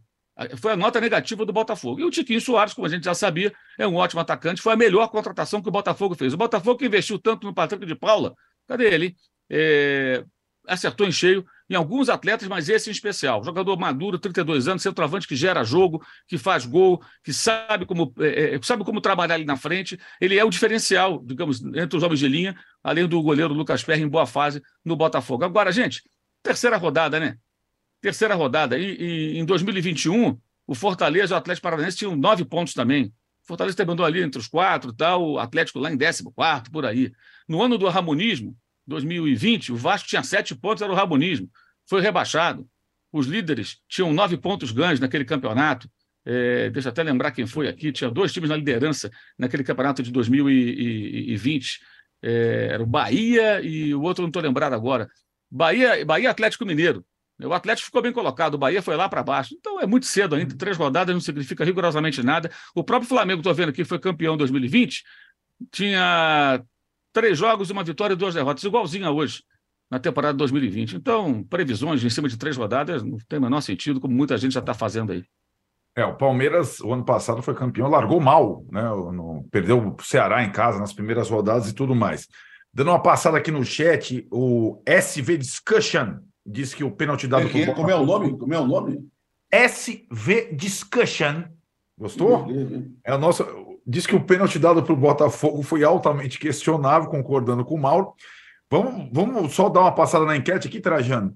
Foi 0.57 0.73
a 0.73 0.77
nota 0.77 1.01
negativa 1.01 1.45
do 1.45 1.53
Botafogo. 1.53 1.99
E 1.99 2.03
o 2.03 2.11
Tiquinho 2.11 2.39
Soares, 2.39 2.73
como 2.73 2.85
a 2.85 2.89
gente 2.89 3.05
já 3.05 3.13
sabia, 3.13 3.51
é 3.77 3.87
um 3.87 3.95
ótimo 3.95 4.21
atacante, 4.21 4.61
foi 4.61 4.73
a 4.73 4.77
melhor 4.77 5.07
contratação 5.09 5.61
que 5.61 5.69
o 5.69 5.71
Botafogo 5.71 6.15
fez. 6.15 6.33
O 6.33 6.37
Botafogo 6.37 6.77
que 6.77 6.85
investiu 6.85 7.17
tanto 7.17 7.47
no 7.47 7.53
Patrick 7.53 7.85
de 7.85 7.95
Paula, 7.95 8.35
cadê 8.67 8.93
ele? 8.93 9.15
É, 9.49 10.23
acertou 10.67 11.07
em 11.07 11.11
cheio 11.11 11.45
em 11.69 11.75
alguns 11.75 12.09
atletas, 12.09 12.47
mas 12.47 12.69
esse 12.69 12.89
em 12.89 12.91
especial. 12.91 13.43
Jogador 13.43 13.77
maduro, 13.77 14.17
32 14.17 14.67
anos, 14.67 14.81
centroavante 14.81 15.27
que 15.27 15.35
gera 15.35 15.63
jogo, 15.63 16.05
que 16.27 16.37
faz 16.37 16.65
gol, 16.65 17.01
que 17.23 17.33
sabe 17.33 17.85
como, 17.85 18.13
é, 18.19 18.55
é, 18.55 18.61
sabe 18.61 18.83
como 18.83 19.01
trabalhar 19.01 19.35
ali 19.35 19.45
na 19.45 19.57
frente. 19.57 19.99
Ele 20.21 20.37
é 20.37 20.43
o 20.43 20.49
diferencial, 20.49 21.21
digamos, 21.25 21.61
entre 21.75 21.97
os 21.97 22.03
homens 22.03 22.19
de 22.19 22.27
linha, 22.27 22.55
além 22.83 23.07
do 23.07 23.21
goleiro 23.21 23.53
Lucas 23.53 23.83
Perry 23.83 24.03
em 24.03 24.07
boa 24.07 24.25
fase 24.25 24.61
no 24.83 24.95
Botafogo. 24.95 25.43
Agora, 25.43 25.71
gente, 25.71 26.03
terceira 26.41 26.77
rodada, 26.77 27.19
né? 27.19 27.37
Terceira 28.01 28.35
rodada. 28.35 28.77
E, 28.77 29.33
e 29.35 29.37
em 29.37 29.45
2021, 29.45 30.39
o 30.65 30.75
Fortaleza 30.75 31.33
e 31.33 31.35
o 31.35 31.37
Atlético 31.37 31.63
Paranaense 31.63 31.97
tinham 31.97 32.15
nove 32.15 32.45
pontos 32.45 32.73
também. 32.73 33.05
O 33.43 33.47
Fortaleza 33.47 33.75
terminou 33.75 34.05
ali 34.05 34.21
entre 34.21 34.39
os 34.39 34.47
quatro, 34.47 34.93
tal, 34.93 35.31
o 35.31 35.39
Atlético 35.39 35.79
lá 35.79 35.91
em 35.91 35.97
décimo 35.97 36.31
quarto, 36.31 36.71
por 36.71 36.85
aí. 36.85 37.11
No 37.47 37.61
ano 37.61 37.77
do 37.77 37.87
Ramonismo, 37.87 38.55
2020, 38.87 39.73
o 39.73 39.75
Vasco 39.75 40.07
tinha 40.07 40.23
sete 40.23 40.55
pontos, 40.55 40.81
era 40.81 40.91
o 40.91 40.95
Rabonismo. 40.95 41.49
Foi 41.87 42.01
rebaixado. 42.01 42.67
Os 43.11 43.27
líderes 43.27 43.77
tinham 43.87 44.13
nove 44.13 44.37
pontos 44.37 44.71
ganhos 44.71 44.99
naquele 44.99 45.25
campeonato. 45.25 45.89
É, 46.25 46.69
deixa 46.69 46.89
eu 46.89 46.91
até 46.91 47.03
lembrar 47.03 47.31
quem 47.31 47.45
foi 47.45 47.67
aqui. 47.67 47.91
Tinha 47.91 48.09
dois 48.09 48.33
times 48.33 48.49
na 48.49 48.55
liderança 48.55 49.09
naquele 49.37 49.63
campeonato 49.63 50.01
de 50.03 50.11
2020. 50.11 51.79
É, 52.21 52.69
era 52.73 52.83
o 52.83 52.85
Bahia 52.85 53.61
e 53.61 53.93
o 53.93 54.01
outro 54.01 54.23
não 54.23 54.29
estou 54.29 54.41
lembrado 54.41 54.73
agora. 54.73 55.09
Bahia, 55.49 56.05
Bahia 56.05 56.29
Atlético 56.29 56.65
Mineiro. 56.65 57.05
O 57.39 57.53
Atlético 57.53 57.85
ficou 57.85 58.01
bem 58.01 58.11
colocado, 58.11 58.55
o 58.55 58.57
Bahia 58.57 58.81
foi 58.81 58.95
lá 58.95 59.07
para 59.07 59.21
baixo. 59.21 59.55
Então 59.59 59.79
é 59.79 59.85
muito 59.85 60.07
cedo 60.07 60.35
ainda, 60.35 60.55
três 60.55 60.75
rodadas 60.75 61.13
não 61.13 61.21
significa 61.21 61.63
rigorosamente 61.63 62.23
nada. 62.23 62.49
O 62.73 62.83
próprio 62.83 63.07
Flamengo, 63.07 63.41
estou 63.41 63.53
vendo 63.53 63.69
aqui, 63.69 63.85
foi 63.85 63.99
campeão 63.99 64.33
em 64.33 64.37
2020, 64.37 65.03
tinha 65.71 66.63
três 67.13 67.37
jogos, 67.37 67.69
uma 67.69 67.83
vitória 67.83 68.13
e 68.13 68.17
duas 68.17 68.33
derrotas, 68.33 68.63
igualzinha 68.63 69.11
hoje, 69.11 69.43
na 69.89 69.99
temporada 69.99 70.33
de 70.33 70.39
2020. 70.39 70.95
Então, 70.95 71.43
previsões 71.43 72.03
em 72.03 72.09
cima 72.09 72.27
de 72.27 72.37
três 72.37 72.57
rodadas 72.57 73.03
não 73.03 73.17
tem 73.27 73.39
o 73.39 73.41
menor 73.41 73.61
sentido, 73.61 73.99
como 73.99 74.13
muita 74.13 74.37
gente 74.37 74.53
já 74.53 74.59
está 74.59 74.73
fazendo 74.73 75.11
aí. 75.11 75.23
É, 75.95 76.05
o 76.05 76.15
Palmeiras, 76.15 76.79
o 76.79 76.93
ano 76.93 77.03
passado, 77.03 77.41
foi 77.41 77.55
campeão, 77.55 77.89
largou 77.89 78.19
mal, 78.19 78.63
né? 78.71 78.83
Perdeu 79.49 79.79
o 79.79 80.03
Ceará 80.03 80.43
em 80.43 80.51
casa 80.51 80.77
nas 80.77 80.93
primeiras 80.93 81.27
rodadas 81.27 81.69
e 81.69 81.73
tudo 81.73 81.95
mais. 81.95 82.27
Dando 82.71 82.91
uma 82.91 83.01
passada 83.01 83.37
aqui 83.37 83.49
no 83.49 83.65
chat, 83.65 84.27
o 84.29 84.79
SV 84.85 85.37
Discussion 85.37 86.19
diz 86.45 86.73
que 86.75 86.83
o 86.83 86.91
pênalti 86.91 87.27
dado 87.27 87.47
é, 87.47 87.73
Como 87.73 87.89
é 87.89 87.95
o 87.95 88.05
nome? 88.05 88.37
Como 88.37 88.53
é 88.53 88.59
o 88.59 88.67
nome? 88.67 89.09
SV 89.51 90.53
Discussion. 90.53 91.45
Gostou? 91.97 92.47
É 93.03 93.15
o 93.15 93.17
nosso 93.17 93.43
diz 93.87 94.05
que 94.05 94.15
o 94.15 94.23
pênalti 94.23 94.59
dado 94.59 94.83
para 94.83 94.91
o 94.91 94.97
Botafogo 94.97 95.63
foi 95.63 95.83
altamente 95.83 96.37
questionável, 96.37 97.09
concordando 97.09 97.63
com 97.63 97.75
o 97.75 97.81
Mauro. 97.81 98.13
Vamos, 98.69 99.09
vamos 99.13 99.55
só 99.55 99.69
dar 99.69 99.79
uma 99.81 99.93
passada 99.93 100.25
na 100.25 100.35
enquete 100.35 100.67
aqui, 100.67 100.81
Trajano. 100.81 101.33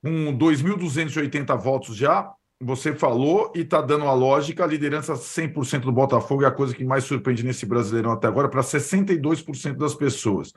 Com 0.00 0.38
2.280 0.38 1.58
votos 1.58 1.96
já, 1.96 2.30
você 2.60 2.94
falou 2.94 3.52
e 3.54 3.60
está 3.60 3.80
dando 3.80 4.04
a 4.04 4.12
lógica, 4.12 4.62
a 4.62 4.66
liderança 4.66 5.14
100% 5.14 5.80
do 5.80 5.92
Botafogo 5.92 6.44
é 6.44 6.46
a 6.46 6.52
coisa 6.52 6.72
que 6.72 6.84
mais 6.84 7.02
surpreende 7.02 7.42
nesse 7.42 7.66
Brasileirão 7.66 8.12
até 8.12 8.28
agora, 8.28 8.48
para 8.48 8.62
62% 8.62 9.76
das 9.76 9.94
pessoas. 9.96 10.52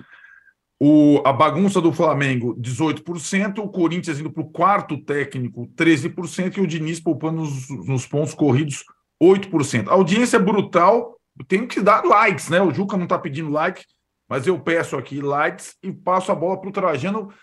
O, 0.80 1.22
a 1.26 1.34
bagunça 1.34 1.80
do 1.80 1.92
Flamengo, 1.92 2.56
18%, 2.60 3.60
o 3.60 3.70
Corinthians 3.70 4.20
indo 4.20 4.32
para 4.32 4.42
o 4.42 4.50
quarto 4.50 4.98
técnico, 4.98 5.68
13%, 5.76 6.58
e 6.58 6.62
o 6.62 6.68
Diniz 6.68 7.00
poupando 7.00 7.42
nos, 7.42 7.70
nos 7.70 8.08
pontos 8.08 8.34
corridos, 8.34 8.84
8%. 9.22 9.88
A 9.88 9.94
audiência 9.94 10.38
é 10.38 10.40
brutal, 10.40 11.21
tenho 11.48 11.68
que 11.68 11.82
dar 11.82 12.04
likes, 12.04 12.50
né? 12.50 12.62
O 12.62 12.72
Juca 12.72 12.98
não 12.98 13.04
está 13.04 13.18
pedindo 13.18 13.50
like, 13.50 13.84
mas 14.30 14.48
eu 14.48 14.60
peço 14.60 14.98
aqui 14.98 15.22
likes 15.22 15.76
e 15.84 15.92
passo 15.92 16.32
a 16.32 16.36
bola 16.36 16.60
para 16.60 16.70
o 16.70 16.74
Trajano 16.74 17.34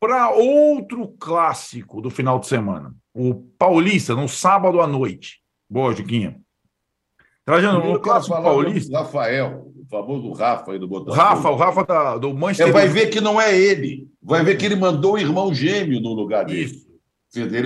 para 0.00 0.30
outro 0.30 1.08
clássico 1.18 2.00
do 2.00 2.10
final 2.10 2.38
de 2.38 2.46
semana. 2.46 2.94
O 3.14 3.34
Paulista, 3.34 4.14
no 4.14 4.28
sábado 4.28 4.80
à 4.80 4.86
noite. 4.86 5.40
Boa, 5.68 5.94
Juquinha. 5.94 6.40
Trajano, 7.44 7.92
no 7.92 8.00
clássico 8.00 8.40
paulista. 8.42 8.98
Rafael, 8.98 9.72
o 9.76 9.86
famoso 9.90 10.32
Rafa 10.32 10.72
aí 10.72 10.78
do 10.78 10.88
Botafogo. 10.88 11.16
Rafa, 11.16 11.50
o 11.50 11.56
Rafa 11.56 11.84
da, 11.84 12.18
do 12.18 12.32
Manchester. 12.32 12.68
É, 12.68 12.72
vai 12.72 12.88
ver 12.88 13.08
que 13.08 13.20
não 13.20 13.40
é 13.40 13.56
ele. 13.56 14.08
Vai 14.22 14.44
ver 14.44 14.56
que 14.56 14.64
ele 14.64 14.76
mandou 14.76 15.14
o 15.14 15.18
irmão 15.18 15.52
gêmeo 15.52 16.00
no 16.00 16.12
lugar 16.12 16.44
dele. 16.44 16.64
Isso. 16.64 16.89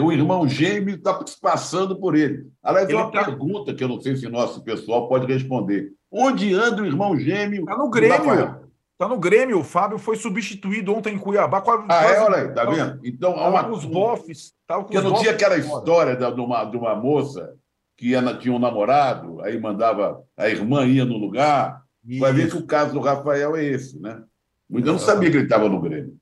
O 0.02 0.12
irmão 0.12 0.46
gêmeo 0.46 0.96
está 0.96 1.18
passando 1.40 1.96
por 1.98 2.14
ele. 2.14 2.46
Aliás, 2.62 2.88
é 2.88 2.94
uma 2.94 3.10
tá... 3.10 3.24
pergunta 3.24 3.72
que 3.72 3.82
eu 3.82 3.88
não 3.88 3.98
sei 4.00 4.14
se 4.14 4.28
nosso 4.28 4.62
pessoal 4.62 5.08
pode 5.08 5.26
responder. 5.26 5.92
Onde 6.10 6.52
anda 6.52 6.82
o 6.82 6.86
irmão 6.86 7.18
gêmeo? 7.18 7.62
Está 7.62 7.76
no 7.76 7.88
Grêmio. 7.88 8.60
Está 8.92 9.08
no 9.08 9.18
Grêmio. 9.18 9.58
O 9.58 9.64
Fábio 9.64 9.98
foi 9.98 10.16
substituído 10.16 10.94
ontem 10.94 11.14
em 11.14 11.18
Cuiabá. 11.18 11.62
Quase, 11.62 11.84
ah, 11.88 12.04
é? 12.04 12.20
Olha 12.20 12.36
aí, 12.36 12.48
tá 12.52 12.64
vendo? 12.66 13.00
Então, 13.02 13.38
há 13.38 13.48
uma... 13.48 13.68
os 13.68 13.84
bofs. 13.86 14.52
Porque 14.68 15.00
não 15.00 15.14
tinha 15.14 15.32
aquela 15.32 15.56
história 15.56 16.14
de 16.14 16.40
uma, 16.40 16.64
de 16.64 16.76
uma 16.76 16.94
moça 16.94 17.54
que 17.96 18.08
ia, 18.08 18.36
tinha 18.36 18.54
um 18.54 18.58
namorado, 18.58 19.40
aí 19.40 19.58
mandava, 19.58 20.22
a 20.36 20.48
irmã 20.48 20.84
ia 20.86 21.04
no 21.04 21.16
lugar. 21.16 21.82
Isso. 22.06 22.20
Vai 22.20 22.32
ver 22.32 22.50
que 22.50 22.56
o 22.56 22.66
caso 22.66 22.92
do 22.92 23.00
Rafael 23.00 23.56
é 23.56 23.64
esse, 23.64 23.98
né? 23.98 24.22
Eu 24.70 24.80
não 24.80 24.98
sabia 24.98 25.30
que 25.30 25.36
ele 25.38 25.44
estava 25.44 25.68
no 25.68 25.80
Grêmio. 25.80 26.16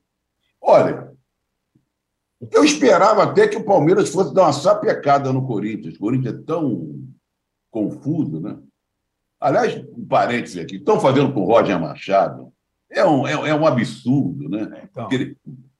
Olha, 0.61 1.12
eu 2.51 2.63
esperava 2.63 3.23
até 3.23 3.47
que 3.47 3.57
o 3.57 3.65
Palmeiras 3.65 4.09
fosse 4.09 4.33
dar 4.33 4.43
uma 4.43 4.53
sapecada 4.53 5.31
no 5.31 5.45
Corinthians. 5.45 5.95
O 5.95 5.99
Corinthians 5.99 6.35
é 6.35 6.41
tão 6.45 7.03
confuso, 7.71 8.39
né? 8.39 8.57
Aliás, 9.39 9.83
um 9.97 10.05
parênteses 10.05 10.57
aqui, 10.57 10.77
estão 10.77 10.99
fazendo 10.99 11.33
com 11.33 11.41
o 11.41 11.45
Roger 11.45 11.79
Machado. 11.79 12.51
É 12.89 13.05
um, 13.05 13.27
é, 13.27 13.33
é 13.49 13.55
um 13.55 13.65
absurdo, 13.65 14.47
né? 14.47 14.87
Então. 14.89 15.09
Ele, 15.11 15.35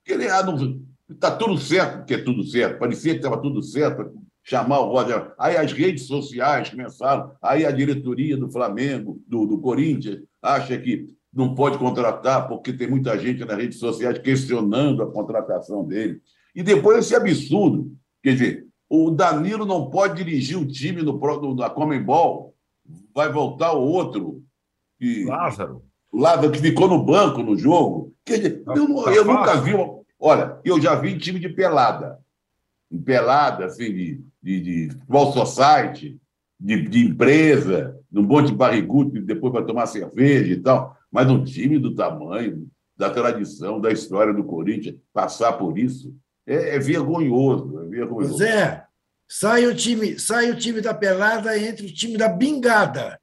ele 0.05 0.25
está 0.25 1.27
ah, 1.27 1.35
tudo 1.35 1.57
certo, 1.57 1.99
porque 1.99 2.15
é 2.15 2.21
tudo 2.21 2.43
certo. 2.43 2.79
Parecia 2.79 3.13
que 3.13 3.19
estava 3.19 3.41
tudo 3.41 3.61
certo 3.61 4.11
chamar 4.43 4.79
o 4.79 4.91
Roger. 4.91 5.31
Aí 5.39 5.55
as 5.55 5.71
redes 5.71 6.05
sociais 6.05 6.69
começaram, 6.69 7.31
aí 7.41 7.65
a 7.65 7.71
diretoria 7.71 8.35
do 8.35 8.51
Flamengo, 8.51 9.21
do, 9.25 9.45
do 9.45 9.59
Corinthians, 9.59 10.21
acha 10.41 10.77
que 10.77 11.07
não 11.33 11.55
pode 11.55 11.77
contratar 11.77 12.47
porque 12.47 12.73
tem 12.73 12.87
muita 12.87 13.17
gente 13.17 13.43
nas 13.45 13.57
redes 13.57 13.79
sociais 13.79 14.19
questionando 14.19 15.01
a 15.01 15.11
contratação 15.11 15.85
dele. 15.85 16.21
E 16.55 16.61
depois 16.61 16.99
esse 16.99 17.15
absurdo. 17.15 17.91
Quer 18.21 18.33
dizer, 18.33 18.67
o 18.89 19.09
Danilo 19.09 19.65
não 19.65 19.89
pode 19.89 20.23
dirigir 20.23 20.57
o 20.57 20.67
time 20.67 21.01
no, 21.01 21.13
no, 21.13 21.55
na 21.55 21.69
Comembol, 21.69 22.55
vai 23.13 23.31
voltar 23.31 23.73
o 23.73 23.81
outro. 23.81 24.43
Que, 24.99 25.25
Lázaro. 25.25 25.83
O 26.11 26.19
Lázaro 26.19 26.51
que 26.51 26.59
ficou 26.59 26.87
no 26.87 27.03
banco 27.03 27.41
no 27.41 27.57
jogo. 27.57 28.13
Quer 28.23 28.37
dizer, 28.37 28.63
tá, 28.63 28.73
eu, 28.75 29.03
tá 29.03 29.13
eu 29.13 29.25
nunca 29.25 29.55
vi. 29.61 29.71
Olha, 30.19 30.59
eu 30.63 30.79
já 30.79 30.95
vi 30.95 31.17
time 31.17 31.39
de 31.39 31.49
pelada. 31.49 32.19
Pelada, 33.03 33.65
assim, 33.65 33.91
de, 33.91 34.21
de, 34.41 34.61
de 34.61 34.89
futebol 34.91 35.33
society, 35.33 36.19
de, 36.59 36.87
de 36.87 37.05
empresa, 37.05 37.99
num 38.11 38.21
monte 38.21 38.49
de 38.49 38.55
barrigudo, 38.55 39.19
depois 39.21 39.51
para 39.51 39.65
tomar 39.65 39.87
cerveja 39.87 40.53
e 40.53 40.61
tal. 40.61 40.95
Mas 41.11 41.29
um 41.29 41.43
time 41.43 41.79
do 41.79 41.95
tamanho, 41.95 42.67
da 42.95 43.09
tradição, 43.09 43.81
da 43.81 43.91
história 43.91 44.33
do 44.33 44.43
Corinthians, 44.43 44.95
passar 45.11 45.53
por 45.53 45.77
isso, 45.77 46.15
é, 46.47 46.75
é 46.75 46.79
vergonhoso, 46.79 47.81
é 47.81 47.85
vergonhoso. 47.85 48.37
Zé, 48.37 48.85
sai 49.27 49.65
o 49.65 49.75
time, 49.75 50.19
sai 50.19 50.51
o 50.51 50.57
time 50.57 50.81
da 50.81 50.93
pelada 50.93 51.57
entre 51.57 51.87
o 51.87 51.93
time 51.93 52.17
da 52.17 52.27
bingada. 52.27 53.19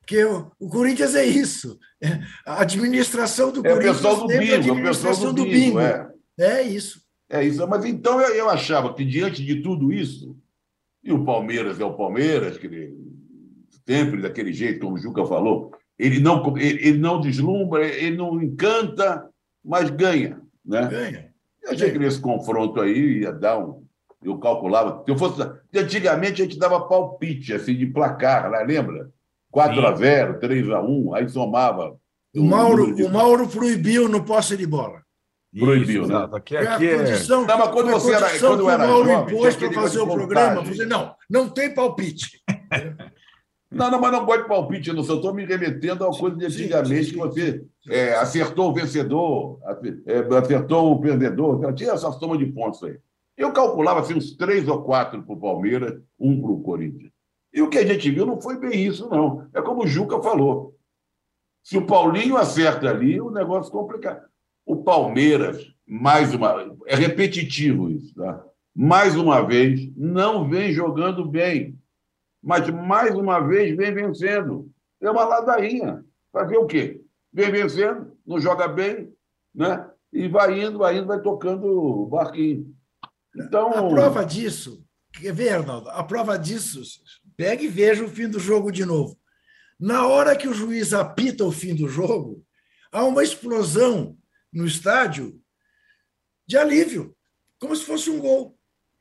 Porque 0.00 0.24
o, 0.24 0.52
o 0.58 0.68
Corinthians 0.68 1.14
é 1.14 1.24
isso. 1.24 1.78
É, 2.00 2.20
a 2.46 2.62
administração 2.62 3.50
do 3.50 3.66
é 3.66 3.70
Corinthians. 3.70 3.86
É 3.86 3.90
o 3.90 3.94
pessoal 3.94 4.16
do 4.20 4.26
bingo, 4.26 4.52
a 4.52 4.56
administração 4.56 5.34
do 5.34 5.44
bingo. 5.44 5.54
Do 5.54 5.60
bingo. 5.60 5.80
É. 5.80 6.10
é 6.38 6.62
isso. 6.62 7.00
É 7.28 7.44
isso. 7.44 7.66
Mas 7.66 7.84
então 7.84 8.20
eu, 8.20 8.34
eu 8.34 8.48
achava 8.48 8.94
que, 8.94 9.04
diante 9.04 9.44
de 9.44 9.62
tudo 9.62 9.92
isso, 9.92 10.36
e 11.02 11.12
o 11.12 11.24
Palmeiras 11.24 11.80
é 11.80 11.84
o 11.84 11.96
Palmeiras, 11.96 12.56
que 12.56 12.66
ele, 12.66 12.96
sempre 13.86 14.20
daquele 14.20 14.52
jeito, 14.52 14.80
como 14.80 14.94
o 14.94 14.98
Juca 14.98 15.24
falou, 15.24 15.72
ele 15.98 16.20
não, 16.20 16.56
ele, 16.56 16.88
ele 16.88 16.98
não 16.98 17.20
deslumbra, 17.20 17.84
ele 17.86 18.16
não 18.16 18.40
encanta, 18.42 19.28
mas 19.64 19.90
ganha. 19.90 20.40
Né? 20.64 20.86
Ganha. 20.88 21.35
Eu 21.66 21.72
achei 21.72 21.90
que 21.90 21.98
nesse 21.98 22.20
confronto 22.20 22.80
aí 22.80 23.20
ia 23.20 23.32
dar 23.32 23.58
um, 23.58 23.84
Eu 24.22 24.38
calculava. 24.38 25.02
Se 25.04 25.10
eu 25.10 25.18
fosse, 25.18 25.42
antigamente 25.74 26.40
a 26.40 26.44
gente 26.44 26.58
dava 26.58 26.86
palpite, 26.86 27.52
assim, 27.52 27.76
de 27.76 27.86
placar, 27.86 28.50
lá, 28.50 28.62
lembra? 28.62 29.10
4x0, 29.54 30.38
3x1, 30.38 31.16
aí 31.16 31.28
somava. 31.28 31.96
O 32.34 32.44
Mauro, 32.44 32.94
de... 32.94 33.02
o 33.02 33.10
Mauro 33.10 33.48
proibiu 33.48 34.08
no 34.08 34.24
posse 34.24 34.56
de 34.56 34.66
bola. 34.66 35.02
Proibiu, 35.58 36.02
Isso, 36.02 36.12
né? 36.12 36.28
Aqui, 36.32 36.56
aqui 36.56 36.86
é... 36.86 36.96
Condição, 36.98 37.46
não, 37.46 37.58
mas 37.58 37.68
quando 37.70 37.90
você 37.90 38.12
era, 38.12 38.38
quando 38.38 38.60
eu 38.60 38.70
era 38.70 38.86
Mauro 38.86 39.08
jovem, 39.08 39.34
impôs 39.34 39.56
para 39.56 39.72
fazer 39.72 40.00
o 40.00 40.06
programa, 40.06 40.62
você, 40.62 40.84
não, 40.84 41.14
não 41.30 41.48
tem 41.48 41.72
palpite. 41.72 42.42
Não, 43.68 43.90
não, 43.90 44.00
mas 44.00 44.12
não 44.12 44.24
gosto 44.24 44.42
de 44.42 44.48
palpite, 44.48 44.92
não. 44.92 45.02
Só 45.02 45.16
estou 45.16 45.34
me 45.34 45.44
remetendo 45.44 46.04
a 46.04 46.08
uma 46.08 46.16
coisa 46.16 46.36
de 46.36 46.46
antigamente 46.46 47.10
que 47.10 47.16
você 47.16 47.64
é, 47.88 48.14
acertou 48.14 48.70
o 48.70 48.74
vencedor, 48.74 49.58
é, 50.06 50.18
acertou 50.36 50.92
o 50.92 51.00
perdedor. 51.00 51.72
Tinha 51.74 51.92
essa 51.92 52.10
soma 52.12 52.36
de 52.36 52.46
pontos 52.46 52.82
aí. 52.82 52.98
Eu 53.36 53.52
calculava 53.52 54.00
assim, 54.00 54.14
uns 54.14 54.34
três 54.36 54.66
ou 54.68 54.82
quatro 54.82 55.22
para 55.22 55.34
o 55.34 55.40
Palmeiras, 55.40 56.00
um 56.18 56.40
para 56.40 56.50
o 56.50 56.62
Corinthians. 56.62 57.12
E 57.52 57.62
o 57.62 57.68
que 57.68 57.78
a 57.78 57.86
gente 57.86 58.10
viu 58.10 58.26
não 58.26 58.40
foi 58.40 58.58
bem 58.58 58.84
isso, 58.84 59.08
não. 59.08 59.46
É 59.54 59.62
como 59.62 59.84
o 59.84 59.86
Juca 59.86 60.22
falou. 60.22 60.74
Se 61.62 61.76
o 61.76 61.86
Paulinho 61.86 62.36
acerta 62.36 62.88
ali, 62.88 63.20
o 63.20 63.30
negócio 63.30 63.72
complica. 63.72 64.24
O 64.64 64.76
Palmeiras, 64.76 65.66
mais 65.86 66.34
uma. 66.34 66.76
É 66.86 66.94
repetitivo 66.94 67.90
isso, 67.90 68.14
tá? 68.14 68.44
Mais 68.74 69.16
uma 69.16 69.40
vez, 69.42 69.90
não 69.96 70.48
vem 70.48 70.72
jogando 70.72 71.24
bem 71.24 71.78
mas 72.46 72.70
mais 72.70 73.12
uma 73.12 73.40
vez 73.40 73.76
vem 73.76 73.92
vencendo. 73.92 74.70
É 75.00 75.10
uma 75.10 75.24
ladainha. 75.24 76.04
Fazer 76.32 76.56
o 76.56 76.64
quê? 76.64 77.02
Vem 77.36 77.52
vencendo, 77.52 78.16
não 78.26 78.40
joga 78.40 78.66
bem, 78.66 79.14
né? 79.54 79.86
E 80.10 80.26
vai 80.26 80.58
indo, 80.58 80.78
vai 80.78 80.96
indo, 80.96 81.06
vai 81.06 81.20
tocando 81.20 81.66
o 81.66 82.06
barquinho. 82.06 82.74
Então... 83.36 83.68
A 83.72 83.86
prova 83.90 84.24
disso, 84.24 84.82
quer 85.12 85.34
ver, 85.34 85.50
Arnaldo? 85.50 85.90
A 85.90 86.02
prova 86.02 86.38
disso, 86.38 86.80
pega 87.36 87.62
e 87.62 87.68
veja 87.68 88.02
o 88.02 88.08
fim 88.08 88.26
do 88.26 88.40
jogo 88.40 88.72
de 88.72 88.86
novo. 88.86 89.20
Na 89.78 90.06
hora 90.06 90.34
que 90.34 90.48
o 90.48 90.54
juiz 90.54 90.94
apita 90.94 91.44
o 91.44 91.52
fim 91.52 91.74
do 91.74 91.86
jogo, 91.86 92.42
há 92.90 93.04
uma 93.04 93.22
explosão 93.22 94.16
no 94.50 94.66
estádio 94.66 95.38
de 96.46 96.56
alívio, 96.56 97.14
como 97.60 97.76
se 97.76 97.84
fosse 97.84 98.08
um 98.08 98.18
gol. 98.18 98.58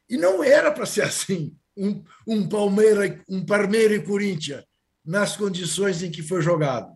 E 0.09 0.17
não 0.17 0.43
era 0.43 0.73
para 0.73 0.85
ser 0.85 1.03
assim 1.07 1.55
um, 1.77 2.03
um 2.27 2.49
Palmeiras, 2.49 3.17
um 3.29 3.45
Palmeiras 3.45 3.97
e 3.97 4.03
Corinthians 4.03 4.65
nas 5.05 5.37
condições 5.37 6.03
em 6.03 6.11
que 6.11 6.21
foi 6.21 6.41
jogado. 6.41 6.93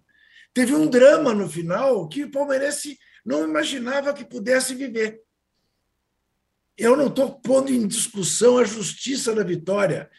Teve 0.53 0.75
um 0.75 0.87
drama 0.87 1.33
no 1.33 1.49
final 1.49 2.07
que 2.07 2.23
o 2.23 2.31
palmeirense 2.31 2.97
não 3.25 3.43
imaginava 3.43 4.13
que 4.13 4.25
pudesse 4.25 4.73
viver. 4.73 5.21
Eu 6.77 6.95
não 6.95 7.07
estou 7.07 7.39
pondo 7.39 7.71
em 7.71 7.87
discussão 7.87 8.57
a 8.57 8.63
justiça 8.63 9.35
da 9.35 9.43
vitória, 9.43 10.09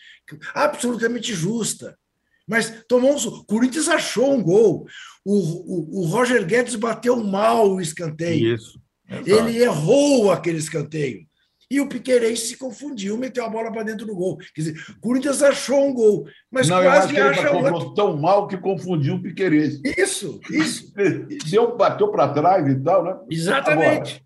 absolutamente 0.54 1.34
justa. 1.34 1.98
Mas 2.46 2.84
tomou 2.88 3.14
um... 3.14 3.16
O 3.16 3.44
Corinthians 3.44 3.88
achou 3.88 4.34
um 4.34 4.42
gol. 4.42 4.86
O, 5.24 5.34
o, 5.34 6.00
o 6.00 6.06
Roger 6.06 6.44
Guedes 6.44 6.74
bateu 6.74 7.16
mal 7.16 7.72
o 7.72 7.80
escanteio. 7.80 8.54
Isso. 8.54 8.80
Ele 9.08 9.58
errou 9.58 10.30
aquele 10.30 10.58
escanteio 10.58 11.29
e 11.70 11.80
o 11.80 11.88
Piquerez 11.88 12.48
se 12.48 12.56
confundiu, 12.56 13.16
meteu 13.16 13.44
a 13.44 13.48
bola 13.48 13.70
para 13.70 13.84
dentro 13.84 14.04
do 14.04 14.14
gol. 14.14 14.36
Quer 14.54 14.62
dizer, 14.62 14.84
o 14.90 15.00
Corinthians 15.00 15.40
achou 15.40 15.86
um 15.86 15.94
gol, 15.94 16.26
mas 16.50 16.68
não, 16.68 16.82
quase 16.82 17.16
eu 17.16 17.28
acha 17.28 17.48
ele 17.48 17.70
outro. 17.70 17.94
tão 17.94 18.16
mal 18.16 18.48
que 18.48 18.56
confundiu 18.56 19.14
o 19.14 19.22
Piquerez. 19.22 19.80
Isso, 19.96 20.40
isso. 20.50 20.92
Deu, 21.48 21.76
bateu 21.76 22.08
para 22.08 22.32
trás 22.32 22.66
e 22.66 22.74
tal, 22.80 23.04
né? 23.04 23.16
Exatamente. 23.30 24.24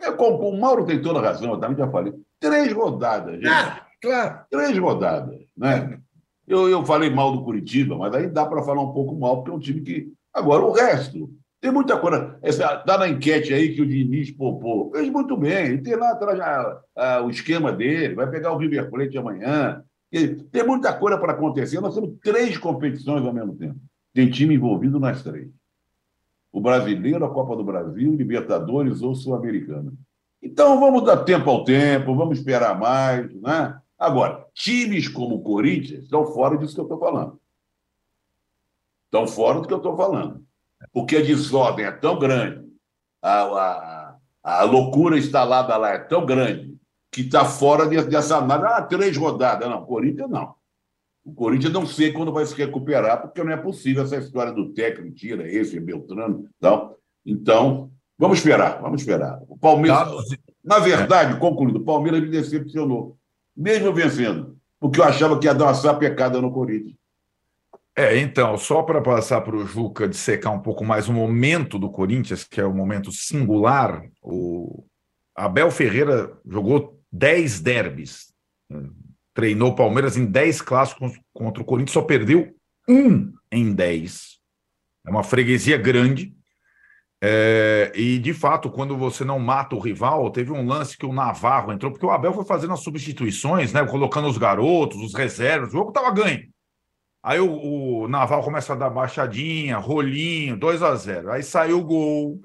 Agora, 0.00 0.14
é, 0.14 0.16
com, 0.16 0.48
o 0.48 0.58
Mauro 0.58 0.86
tem 0.86 1.02
toda 1.02 1.18
a 1.18 1.22
razão, 1.22 1.50
eu 1.50 1.58
também 1.58 1.76
já 1.76 1.90
falei. 1.90 2.14
Três 2.40 2.72
rodadas, 2.72 3.34
gente. 3.34 3.48
Ah, 3.48 3.86
claro. 4.00 4.40
Três 4.50 4.78
rodadas, 4.78 5.38
né? 5.56 6.00
Eu, 6.46 6.66
eu 6.68 6.82
falei 6.86 7.10
mal 7.10 7.30
do 7.32 7.44
Curitiba, 7.44 7.94
mas 7.96 8.14
aí 8.14 8.26
dá 8.26 8.46
para 8.46 8.62
falar 8.62 8.80
um 8.80 8.92
pouco 8.92 9.14
mal, 9.14 9.36
porque 9.36 9.50
é 9.50 9.54
um 9.54 9.58
time 9.58 9.82
que. 9.82 10.12
Agora, 10.32 10.64
o 10.64 10.72
resto, 10.72 11.30
tem 11.60 11.72
muita 11.72 11.98
coisa. 11.98 12.38
Está 12.42 12.98
na 12.98 13.08
enquete 13.08 13.52
aí 13.52 13.74
que 13.74 13.82
o 13.82 13.86
Diniz 13.86 14.30
popou. 14.30 14.92
Fez 14.92 15.10
muito 15.10 15.36
bem. 15.36 15.82
Tem 15.82 15.96
lá 15.96 16.12
atrás 16.12 16.38
a, 16.38 16.80
a, 16.96 17.22
o 17.22 17.30
esquema 17.30 17.72
dele, 17.72 18.14
vai 18.14 18.30
pegar 18.30 18.52
o 18.52 18.58
River 18.58 18.88
Plate 18.88 19.18
amanhã. 19.18 19.82
Tem 20.52 20.64
muita 20.64 20.92
coisa 20.92 21.18
para 21.18 21.32
acontecer. 21.32 21.80
Nós 21.80 21.94
temos 21.94 22.16
três 22.22 22.56
competições 22.56 23.26
ao 23.26 23.32
mesmo 23.32 23.56
tempo. 23.56 23.78
Tem 24.14 24.30
time 24.30 24.54
envolvido 24.54 25.00
nas 25.00 25.22
três. 25.22 25.48
O 26.52 26.60
brasileiro, 26.60 27.24
a 27.24 27.30
Copa 27.30 27.56
do 27.56 27.64
Brasil, 27.64 28.14
Libertadores 28.14 29.02
ou 29.02 29.14
Sul-Americana. 29.14 29.92
Então 30.40 30.78
vamos 30.78 31.04
dar 31.04 31.18
tempo 31.24 31.50
ao 31.50 31.64
tempo, 31.64 32.14
vamos 32.14 32.38
esperar 32.38 32.78
mais. 32.78 33.34
Né? 33.34 33.76
Agora, 33.98 34.46
times 34.54 35.08
como 35.08 35.36
o 35.36 35.42
Corinthians 35.42 36.04
estão 36.04 36.24
fora 36.24 36.56
disso 36.56 36.74
que 36.74 36.80
eu 36.80 36.84
estou 36.84 37.00
falando. 37.00 37.38
Estão 39.06 39.26
fora 39.26 39.60
do 39.60 39.66
que 39.66 39.74
eu 39.74 39.78
estou 39.78 39.96
falando 39.96 40.47
porque 40.92 41.16
a 41.16 41.22
desordem 41.22 41.84
é 41.84 41.92
tão 41.92 42.18
grande, 42.18 42.66
a, 43.22 43.42
a, 43.42 44.16
a 44.42 44.62
loucura 44.62 45.18
instalada 45.18 45.76
lá 45.76 45.90
é 45.90 45.98
tão 45.98 46.24
grande, 46.24 46.76
que 47.10 47.22
está 47.22 47.44
fora 47.44 47.86
dessa 47.86 48.36
análise. 48.36 48.68
Ah, 48.68 48.82
três 48.82 49.16
rodadas. 49.16 49.68
Não, 49.68 49.84
Corinthians 49.84 50.30
não. 50.30 50.54
O 51.24 51.32
Corinthians 51.32 51.72
não 51.72 51.86
sei 51.86 52.12
quando 52.12 52.32
vai 52.32 52.46
se 52.46 52.54
recuperar, 52.54 53.20
porque 53.20 53.42
não 53.42 53.52
é 53.52 53.56
possível 53.56 54.02
essa 54.02 54.16
história 54.16 54.52
do 54.52 54.72
técnico, 54.72 55.14
tira 55.14 55.46
esse, 55.50 55.78
Beltrano. 55.78 56.48
Então, 56.56 56.94
então 57.24 57.90
vamos 58.16 58.38
esperar, 58.38 58.80
vamos 58.80 59.02
esperar. 59.02 59.40
O 59.48 59.58
Palmeiras, 59.58 60.08
na 60.64 60.78
verdade, 60.78 61.38
concluindo, 61.38 61.80
o 61.80 61.84
Palmeiras 61.84 62.20
me 62.20 62.30
decepcionou, 62.30 63.18
mesmo 63.54 63.92
vencendo, 63.92 64.56
porque 64.80 65.00
eu 65.00 65.04
achava 65.04 65.38
que 65.38 65.46
ia 65.46 65.54
dar 65.54 65.66
uma 65.66 65.74
sapecada 65.74 66.40
no 66.40 66.52
Corinthians. 66.52 66.96
É, 67.98 68.16
então, 68.16 68.56
só 68.56 68.80
para 68.84 69.02
passar 69.02 69.40
para 69.40 69.56
o 69.56 69.66
Juca 69.66 70.06
dissecar 70.06 70.54
um 70.54 70.60
pouco 70.60 70.84
mais 70.84 71.08
o 71.08 71.12
momento 71.12 71.80
do 71.80 71.90
Corinthians, 71.90 72.44
que 72.44 72.60
é 72.60 72.64
um 72.64 72.72
momento 72.72 73.10
singular, 73.10 74.04
o 74.22 74.84
Abel 75.34 75.68
Ferreira 75.68 76.32
jogou 76.46 77.02
10 77.10 77.58
derbys, 77.58 78.32
treinou 79.34 79.70
o 79.70 79.74
Palmeiras 79.74 80.16
em 80.16 80.24
10 80.24 80.62
clássicos 80.62 81.18
contra 81.34 81.60
o 81.60 81.66
Corinthians, 81.66 81.94
só 81.94 82.02
perdeu 82.02 82.54
um 82.88 83.32
em 83.50 83.74
10. 83.74 84.38
É 85.04 85.10
uma 85.10 85.24
freguesia 85.24 85.76
grande. 85.76 86.32
É, 87.20 87.90
e, 87.96 88.20
de 88.20 88.32
fato, 88.32 88.70
quando 88.70 88.96
você 88.96 89.24
não 89.24 89.40
mata 89.40 89.74
o 89.74 89.80
rival, 89.80 90.30
teve 90.30 90.52
um 90.52 90.64
lance 90.64 90.96
que 90.96 91.04
o 91.04 91.12
Navarro 91.12 91.72
entrou, 91.72 91.90
porque 91.90 92.06
o 92.06 92.12
Abel 92.12 92.32
foi 92.32 92.44
fazendo 92.44 92.74
as 92.74 92.80
substituições, 92.80 93.72
né, 93.72 93.84
colocando 93.84 94.28
os 94.28 94.38
garotos, 94.38 95.02
os 95.02 95.14
reservas, 95.14 95.70
o 95.70 95.72
jogo 95.72 95.88
estava 95.88 96.12
ganho. 96.12 96.46
Aí 97.22 97.40
o, 97.40 98.02
o, 98.02 98.08
Naval 98.08 98.42
começa 98.42 98.72
a 98.72 98.76
dar 98.76 98.90
baixadinha, 98.90 99.76
rolinho, 99.76 100.56
2 100.56 100.82
a 100.82 100.94
0 100.94 101.32
Aí 101.32 101.42
saiu 101.42 101.80
o 101.80 101.84
gol. 101.84 102.40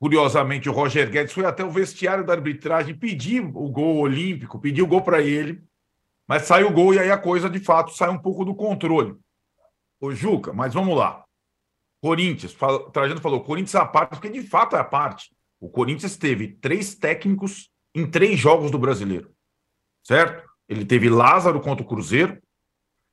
Curiosamente, 0.00 0.68
o 0.68 0.72
Roger 0.72 1.08
Guedes 1.10 1.32
foi 1.32 1.46
até 1.46 1.64
o 1.64 1.70
vestiário 1.70 2.26
da 2.26 2.34
arbitragem 2.34 2.94
pedir 2.94 3.40
o 3.40 3.68
gol 3.70 3.98
olímpico, 3.98 4.60
pediu 4.60 4.84
o 4.84 4.88
gol 4.88 5.02
para 5.02 5.22
ele, 5.22 5.62
mas 6.26 6.42
saiu 6.42 6.68
o 6.68 6.72
gol 6.72 6.92
e 6.92 6.98
aí 6.98 7.10
a 7.10 7.16
coisa 7.16 7.48
de 7.48 7.58
fato 7.58 7.92
sai 7.92 8.10
um 8.10 8.18
pouco 8.18 8.44
do 8.44 8.54
controle. 8.54 9.16
Ô, 10.00 10.12
Juca, 10.12 10.52
mas 10.52 10.74
vamos 10.74 10.96
lá. 10.98 11.24
Corinthians, 12.02 12.52
fala, 12.52 12.90
Trajano 12.90 13.20
falou, 13.20 13.42
Corinthians 13.42 13.76
a 13.76 13.86
parte, 13.86 14.10
porque 14.10 14.28
de 14.28 14.42
fato 14.42 14.76
é 14.76 14.78
a 14.80 14.84
parte. 14.84 15.34
O 15.58 15.70
Corinthians 15.70 16.18
teve 16.18 16.48
três 16.48 16.94
técnicos 16.94 17.70
em 17.94 18.06
três 18.06 18.38
jogos 18.38 18.70
do 18.70 18.78
brasileiro. 18.78 19.32
Certo? 20.02 20.46
Ele 20.68 20.84
teve 20.84 21.08
Lázaro 21.08 21.60
contra 21.60 21.82
o 21.82 21.88
Cruzeiro, 21.88 22.38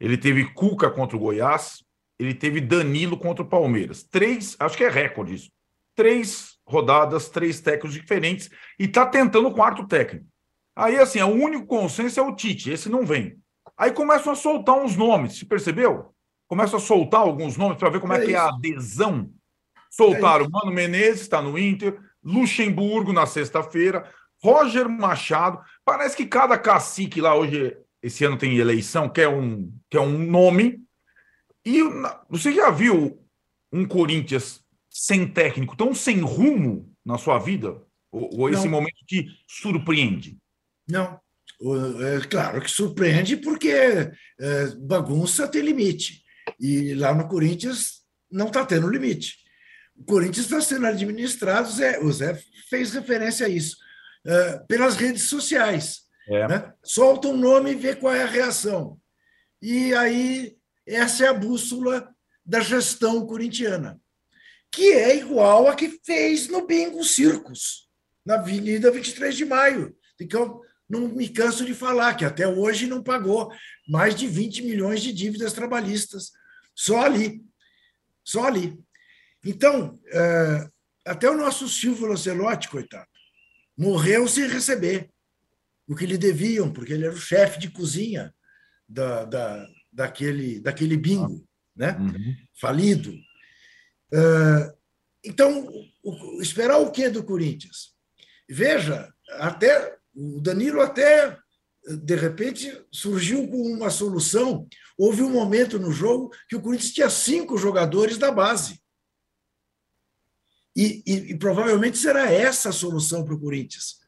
ele 0.01 0.17
teve 0.17 0.45
Cuca 0.45 0.89
contra 0.89 1.15
o 1.15 1.19
Goiás, 1.19 1.83
ele 2.17 2.33
teve 2.33 2.59
Danilo 2.59 3.15
contra 3.15 3.43
o 3.43 3.47
Palmeiras. 3.47 4.01
Três, 4.01 4.55
acho 4.59 4.75
que 4.75 4.83
é 4.83 4.89
recorde 4.89 5.35
isso. 5.35 5.51
Três 5.95 6.57
rodadas, 6.65 7.29
três 7.29 7.61
técnicos 7.61 7.93
diferentes 7.93 8.49
e 8.79 8.85
está 8.85 9.05
tentando 9.05 9.47
o 9.47 9.53
quarto 9.53 9.87
técnico. 9.87 10.25
Aí, 10.75 10.97
assim, 10.97 11.21
o 11.21 11.27
único 11.27 11.67
consenso 11.67 12.19
é 12.19 12.23
o 12.23 12.35
Tite, 12.35 12.71
esse 12.71 12.89
não 12.89 13.05
vem. 13.05 13.37
Aí 13.77 13.91
começam 13.91 14.33
a 14.33 14.35
soltar 14.35 14.75
uns 14.75 14.97
nomes, 14.97 15.37
se 15.37 15.45
percebeu? 15.45 16.15
Começam 16.47 16.79
a 16.79 16.81
soltar 16.81 17.21
alguns 17.21 17.55
nomes 17.55 17.77
para 17.77 17.89
ver 17.89 17.99
como 17.99 18.13
é, 18.13 18.23
é 18.23 18.25
que 18.25 18.33
é 18.33 18.37
a 18.37 18.47
adesão. 18.47 19.29
Soltaram 19.91 20.45
é 20.45 20.49
Mano 20.49 20.71
Menezes, 20.71 21.21
está 21.21 21.43
no 21.43 21.59
Inter, 21.59 21.99
Luxemburgo 22.23 23.13
na 23.13 23.27
sexta-feira, 23.27 24.09
Roger 24.41 24.89
Machado. 24.89 25.59
Parece 25.85 26.17
que 26.17 26.25
cada 26.25 26.57
cacique 26.57 27.21
lá 27.21 27.35
hoje 27.35 27.77
esse 28.01 28.25
ano 28.25 28.37
tem 28.37 28.57
eleição, 28.57 29.07
quer 29.07 29.27
um, 29.27 29.71
quer 29.89 29.99
um 29.99 30.17
nome. 30.17 30.83
E 31.65 31.81
você 32.29 32.51
já 32.53 32.71
viu 32.71 33.23
um 33.71 33.85
Corinthians 33.85 34.61
sem 34.89 35.27
técnico, 35.27 35.77
tão 35.77 35.93
sem 35.93 36.19
rumo 36.19 36.91
na 37.05 37.17
sua 37.17 37.37
vida? 37.37 37.81
Ou, 38.11 38.41
ou 38.41 38.49
esse 38.49 38.67
momento 38.67 39.05
te 39.05 39.27
surpreende? 39.47 40.37
Não. 40.89 41.19
É 42.01 42.27
claro 42.27 42.59
que 42.59 42.71
surpreende 42.71 43.37
porque 43.37 43.69
é, 43.69 44.11
bagunça 44.79 45.47
tem 45.47 45.61
limite. 45.61 46.23
E 46.59 46.95
lá 46.95 47.13
no 47.13 47.27
Corinthians 47.27 48.01
não 48.31 48.47
está 48.47 48.65
tendo 48.65 48.89
limite. 48.89 49.37
O 49.95 50.03
Corinthians 50.03 50.45
está 50.45 50.59
sendo 50.59 50.87
administrado, 50.87 51.69
o 52.01 52.11
Zé 52.11 52.41
fez 52.67 52.91
referência 52.93 53.45
a 53.45 53.49
isso, 53.49 53.77
é, 54.25 54.57
pelas 54.67 54.95
redes 54.95 55.23
sociais 55.23 56.01
É. 56.27 56.47
Né? 56.47 56.73
Solta 56.83 57.27
um 57.27 57.37
nome 57.37 57.71
e 57.71 57.75
vê 57.75 57.95
qual 57.95 58.13
é 58.13 58.23
a 58.23 58.27
reação. 58.27 58.99
E 59.61 59.93
aí, 59.93 60.57
essa 60.85 61.25
é 61.25 61.27
a 61.27 61.33
bússola 61.33 62.13
da 62.45 62.59
gestão 62.59 63.25
corintiana, 63.25 63.99
que 64.71 64.91
é 64.91 65.15
igual 65.17 65.67
a 65.67 65.75
que 65.75 65.99
fez 66.03 66.47
no 66.47 66.65
Bingo 66.65 67.03
Circos, 67.03 67.87
na 68.25 68.35
Avenida 68.35 68.91
23 68.91 69.35
de 69.35 69.45
Maio, 69.45 69.95
eu 70.19 70.61
não 70.89 71.07
me 71.07 71.29
canso 71.29 71.65
de 71.65 71.73
falar, 71.73 72.15
que 72.15 72.25
até 72.25 72.47
hoje 72.47 72.85
não 72.85 73.01
pagou 73.01 73.51
mais 73.87 74.15
de 74.15 74.27
20 74.27 74.63
milhões 74.63 75.01
de 75.01 75.13
dívidas 75.13 75.53
trabalhistas, 75.53 76.31
só 76.75 77.01
ali. 77.01 77.41
Só 78.23 78.45
ali. 78.45 78.77
Então, 79.43 79.99
é, 80.07 80.67
até 81.05 81.29
o 81.29 81.37
nosso 81.37 81.67
Silvio 81.67 82.07
Lancelotti, 82.07 82.69
coitado, 82.69 83.07
morreu 83.77 84.27
sem 84.27 84.47
receber 84.47 85.09
o 85.87 85.95
que 85.95 86.05
lhe 86.05 86.17
deviam, 86.17 86.71
porque 86.71 86.93
ele 86.93 87.05
era 87.05 87.13
o 87.13 87.19
chefe 87.19 87.59
de 87.59 87.69
cozinha 87.69 88.33
da, 88.87 89.25
da, 89.25 89.67
daquele, 89.91 90.59
daquele 90.59 90.97
bingo, 90.97 91.47
né? 91.75 91.97
Uhum. 91.97 92.35
falido. 92.59 93.11
Uh, 94.13 94.77
então, 95.23 95.67
o, 96.03 96.41
esperar 96.41 96.77
o 96.77 96.91
que 96.91 97.09
do 97.09 97.23
Corinthians? 97.23 97.93
Veja, 98.49 99.13
até 99.31 99.97
o 100.13 100.41
Danilo 100.41 100.81
até 100.81 101.37
de 102.03 102.15
repente 102.15 102.85
surgiu 102.91 103.47
com 103.47 103.61
uma 103.73 103.89
solução. 103.89 104.67
Houve 104.97 105.23
um 105.23 105.31
momento 105.31 105.79
no 105.79 105.91
jogo 105.91 106.31
que 106.47 106.55
o 106.55 106.61
Corinthians 106.61 106.93
tinha 106.93 107.09
cinco 107.09 107.57
jogadores 107.57 108.17
da 108.17 108.31
base. 108.31 108.79
E, 110.75 111.03
e, 111.05 111.13
e 111.31 111.37
provavelmente 111.37 111.97
será 111.97 112.31
essa 112.31 112.69
a 112.69 112.73
solução 112.73 113.25
para 113.25 113.33
o 113.33 113.39
Corinthians. 113.39 114.00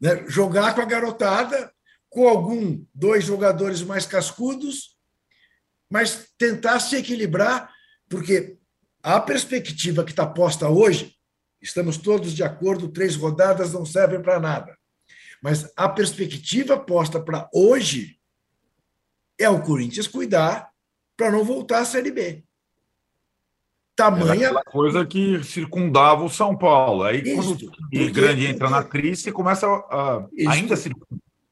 Né? 0.00 0.24
Jogar 0.28 0.74
com 0.74 0.80
a 0.80 0.86
garotada, 0.86 1.72
com 2.08 2.28
algum, 2.28 2.84
dois 2.94 3.24
jogadores 3.24 3.82
mais 3.82 4.06
cascudos, 4.06 4.96
mas 5.88 6.28
tentar 6.38 6.80
se 6.80 6.96
equilibrar, 6.96 7.72
porque 8.08 8.58
a 9.02 9.20
perspectiva 9.20 10.04
que 10.04 10.10
está 10.10 10.26
posta 10.26 10.68
hoje, 10.68 11.16
estamos 11.60 11.96
todos 11.96 12.32
de 12.32 12.42
acordo, 12.42 12.88
três 12.88 13.16
rodadas 13.16 13.72
não 13.72 13.84
servem 13.84 14.22
para 14.22 14.40
nada. 14.40 14.76
Mas 15.42 15.70
a 15.76 15.88
perspectiva 15.88 16.78
posta 16.78 17.20
para 17.20 17.48
hoje 17.52 18.18
é 19.38 19.48
o 19.48 19.62
Corinthians 19.62 20.06
cuidar 20.06 20.70
para 21.16 21.30
não 21.30 21.44
voltar 21.44 21.80
à 21.80 21.84
Série 21.84 22.10
B. 22.10 22.44
Tamanha. 24.00 24.54
Coisa 24.64 25.04
que 25.04 25.44
circundava 25.44 26.24
o 26.24 26.30
São 26.30 26.56
Paulo. 26.56 27.02
Aí, 27.02 27.20
Isso, 27.20 27.56
quando 27.56 28.08
o 28.08 28.12
grande 28.12 28.46
entra 28.46 28.70
na 28.70 28.82
crise, 28.82 29.22
você 29.22 29.32
começa 29.32 29.66
a. 29.66 30.26
Isso. 30.32 30.50
Ainda 30.50 30.76
se. 30.76 30.90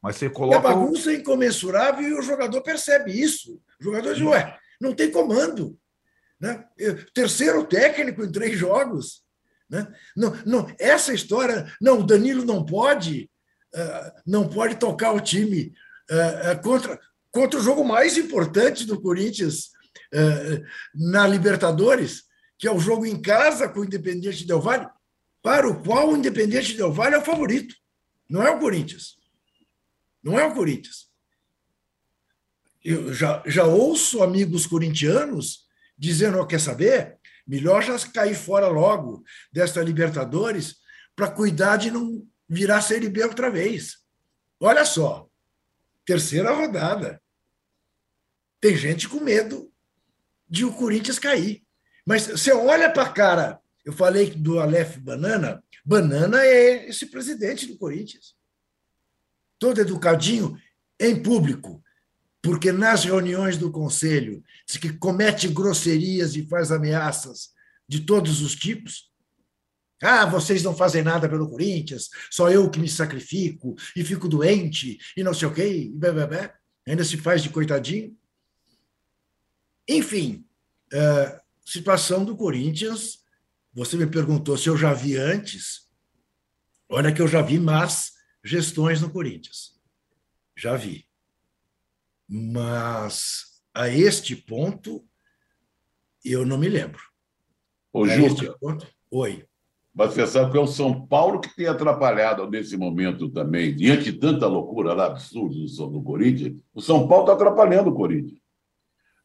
Mas 0.02 0.16
você 0.16 0.30
coloca. 0.30 0.56
E 0.56 0.58
a 0.58 0.62
bagunça 0.62 1.12
é 1.12 1.16
incomensurável 1.16 2.08
e 2.08 2.14
o 2.14 2.22
jogador 2.22 2.62
percebe 2.62 3.12
isso. 3.12 3.60
O 3.80 3.84
jogador 3.84 4.14
diz: 4.14 4.22
ué, 4.24 4.56
não 4.80 4.94
tem 4.94 5.10
comando. 5.10 5.76
Né? 6.40 6.64
Terceiro 7.12 7.64
técnico 7.64 8.24
em 8.24 8.32
três 8.32 8.56
jogos. 8.58 9.22
Né? 9.68 9.86
Não, 10.16 10.34
não, 10.46 10.74
essa 10.78 11.12
história, 11.12 11.70
não, 11.80 12.00
o 12.00 12.02
Danilo 12.02 12.44
não 12.44 12.64
pode, 12.64 13.30
uh, 13.74 14.12
não 14.26 14.48
pode 14.48 14.76
tocar 14.76 15.12
o 15.12 15.20
time 15.20 15.74
uh, 16.10 16.52
uh, 16.52 16.62
contra, 16.62 16.98
contra 17.30 17.60
o 17.60 17.62
jogo 17.62 17.84
mais 17.84 18.16
importante 18.16 18.86
do 18.86 19.00
Corinthians 19.00 19.76
na 20.94 21.26
Libertadores 21.26 22.27
que 22.58 22.66
é 22.66 22.72
o 22.72 22.80
jogo 22.80 23.06
em 23.06 23.20
casa 23.20 23.68
com 23.68 23.80
o 23.80 23.84
Independente 23.84 24.44
Del 24.44 24.60
Valle, 24.60 24.88
para 25.40 25.68
o 25.68 25.82
qual 25.82 26.10
o 26.10 26.16
Independente 26.16 26.76
Del 26.76 26.92
Valle 26.92 27.14
é 27.14 27.18
o 27.18 27.24
favorito. 27.24 27.74
Não 28.28 28.42
é 28.42 28.50
o 28.50 28.58
Corinthians. 28.58 29.16
Não 30.22 30.38
é 30.38 30.44
o 30.44 30.52
Corinthians. 30.52 31.08
Eu 32.84 33.14
já, 33.14 33.42
já 33.46 33.64
ouço 33.64 34.22
amigos 34.22 34.66
corintianos 34.66 35.66
dizendo: 35.96 36.38
oh, 36.38 36.46
quer 36.46 36.60
saber? 36.60 37.18
Melhor 37.46 37.82
já 37.82 37.98
cair 38.10 38.34
fora 38.34 38.68
logo 38.68 39.22
desta 39.52 39.82
Libertadores 39.82 40.76
para 41.16 41.30
cuidar 41.30 41.76
de 41.76 41.90
não 41.90 42.26
virar 42.48 42.82
Série 42.82 43.08
B 43.08 43.24
outra 43.24 43.50
vez. 43.50 43.98
Olha 44.60 44.84
só, 44.84 45.28
terceira 46.04 46.52
rodada. 46.52 47.22
Tem 48.60 48.76
gente 48.76 49.08
com 49.08 49.20
medo 49.20 49.72
de 50.48 50.64
o 50.64 50.72
Corinthians 50.72 51.18
cair. 51.18 51.67
Mas 52.08 52.26
você 52.26 52.50
olha 52.54 52.90
para 52.90 53.02
a 53.02 53.12
cara, 53.12 53.60
eu 53.84 53.92
falei 53.92 54.30
do 54.30 54.58
Aleph 54.58 54.96
Banana, 54.96 55.62
Banana 55.84 56.42
é 56.42 56.88
esse 56.88 57.04
presidente 57.04 57.66
do 57.66 57.76
Corinthians. 57.76 58.34
Todo 59.58 59.82
educadinho 59.82 60.58
em 60.98 61.22
público, 61.22 61.84
porque 62.40 62.72
nas 62.72 63.04
reuniões 63.04 63.58
do 63.58 63.70
conselho 63.70 64.42
diz 64.66 64.78
que 64.78 64.94
comete 64.94 65.48
grosserias 65.48 66.34
e 66.34 66.46
faz 66.46 66.72
ameaças 66.72 67.50
de 67.86 68.00
todos 68.00 68.40
os 68.40 68.56
tipos. 68.56 69.12
Ah, 70.02 70.24
vocês 70.24 70.62
não 70.62 70.74
fazem 70.74 71.02
nada 71.02 71.28
pelo 71.28 71.50
Corinthians, 71.50 72.08
só 72.30 72.50
eu 72.50 72.70
que 72.70 72.80
me 72.80 72.88
sacrifico 72.88 73.76
e 73.94 74.02
fico 74.02 74.26
doente 74.26 74.96
e 75.14 75.22
não 75.22 75.34
sei 75.34 75.46
o 75.46 75.52
quê, 75.52 75.68
e 75.68 75.90
blá, 75.90 76.10
blá, 76.12 76.26
blá. 76.26 76.54
ainda 76.86 77.04
se 77.04 77.18
faz 77.18 77.42
de 77.42 77.50
coitadinho. 77.50 78.16
Enfim, 79.86 80.46
uh, 80.94 81.47
situação 81.68 82.24
do 82.24 82.36
Corinthians. 82.36 83.18
Você 83.72 83.96
me 83.96 84.06
perguntou 84.06 84.56
se 84.56 84.68
eu 84.68 84.76
já 84.76 84.92
vi 84.94 85.16
antes. 85.16 85.88
Olha 86.88 87.12
que 87.12 87.20
eu 87.20 87.28
já 87.28 87.42
vi 87.42 87.58
más 87.58 88.12
gestões 88.42 89.00
no 89.02 89.10
Corinthians. 89.10 89.78
Já 90.56 90.76
vi. 90.76 91.06
Mas 92.26 93.62
a 93.74 93.88
este 93.88 94.34
ponto, 94.34 95.04
eu 96.24 96.46
não 96.46 96.56
me 96.56 96.68
lembro. 96.68 97.02
Ô, 97.92 98.06
Júlio. 98.06 98.56
Oi. 99.10 99.44
Mas 99.94 100.14
você 100.14 100.26
sabe 100.26 100.52
que 100.52 100.58
é 100.58 100.60
o 100.60 100.66
São 100.66 101.06
Paulo 101.06 101.40
que 101.40 101.54
tem 101.54 101.66
atrapalhado 101.66 102.48
nesse 102.48 102.76
momento 102.76 103.28
também, 103.30 103.74
diante 103.74 104.12
de 104.12 104.18
tanta 104.18 104.46
loucura 104.46 104.94
lá 104.94 105.06
absurda 105.06 105.54
do, 105.54 105.90
do 105.90 106.02
Corinthians, 106.02 106.56
o 106.72 106.80
São 106.80 107.08
Paulo 107.08 107.24
está 107.24 107.34
atrapalhando 107.34 107.90
o 107.90 107.94
Corinthians. 107.94 108.40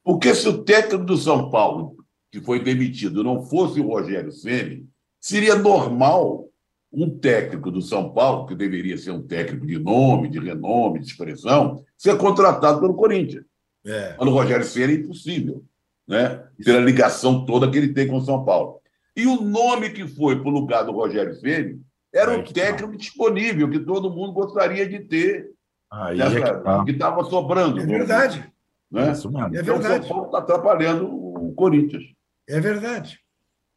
Porque 0.03 0.33
se 0.33 0.47
o 0.47 0.63
técnico 0.63 1.05
do 1.05 1.15
São 1.15 1.49
Paulo 1.49 2.02
que 2.33 2.41
foi 2.41 2.59
demitido, 2.59 3.23
não 3.23 3.43
fosse 3.43 3.79
o 3.79 3.87
Rogério 3.87 4.31
Ceni, 4.31 4.87
seria 5.21 5.55
normal 5.55 6.49
um 6.91 7.07
técnico 7.07 7.69
do 7.69 7.79
São 7.79 8.11
Paulo, 8.11 8.47
que 8.47 8.55
deveria 8.55 8.97
ser 8.97 9.11
um 9.11 9.21
técnico 9.21 9.67
de 9.67 9.77
nome, 9.77 10.29
de 10.29 10.39
renome, 10.39 10.99
de 10.99 11.05
expressão, 11.05 11.83
ser 11.95 12.17
contratado 12.17 12.79
pelo 12.79 12.95
Corinthians. 12.95 13.45
É. 13.85 14.15
Mas 14.17 14.27
o 14.27 14.31
Rogério 14.31 14.65
Ceni 14.65 14.93
é 14.93 14.95
impossível, 14.95 15.63
né? 16.07 16.43
Pela 16.65 16.79
ligação 16.79 17.45
toda 17.45 17.69
que 17.69 17.77
ele 17.77 17.93
tem 17.93 18.07
com 18.07 18.17
o 18.17 18.21
São 18.21 18.43
Paulo. 18.43 18.81
E 19.15 19.27
o 19.27 19.39
nome 19.39 19.91
que 19.91 20.07
foi 20.07 20.39
para 20.39 20.49
o 20.49 20.53
lugar 20.53 20.83
do 20.85 20.91
Rogério 20.91 21.35
Ceni 21.35 21.79
era 22.11 22.31
um 22.31 22.43
técnico 22.43 22.97
disponível, 22.97 23.69
que 23.69 23.79
todo 23.79 24.09
mundo 24.09 24.33
gostaria 24.33 24.89
de 24.89 25.01
ter, 25.01 25.51
Aí 25.91 26.17
nessa, 26.17 26.39
é 26.39 26.83
que 26.83 26.91
estava 26.91 27.23
sobrando. 27.25 27.79
É 27.79 27.85
verdade. 27.85 28.51
Né? 28.91 29.09
É, 29.09 29.11
isso 29.11 29.31
mesmo. 29.31 29.55
é 29.55 29.61
verdade. 29.61 29.69
Então, 29.69 29.77
o 29.77 30.01
São 30.01 30.09
Paulo 30.09 30.25
está 30.25 30.37
atrapalhando 30.39 31.07
o 31.07 31.53
Corinthians. 31.53 32.03
É 32.47 32.59
verdade. 32.59 33.19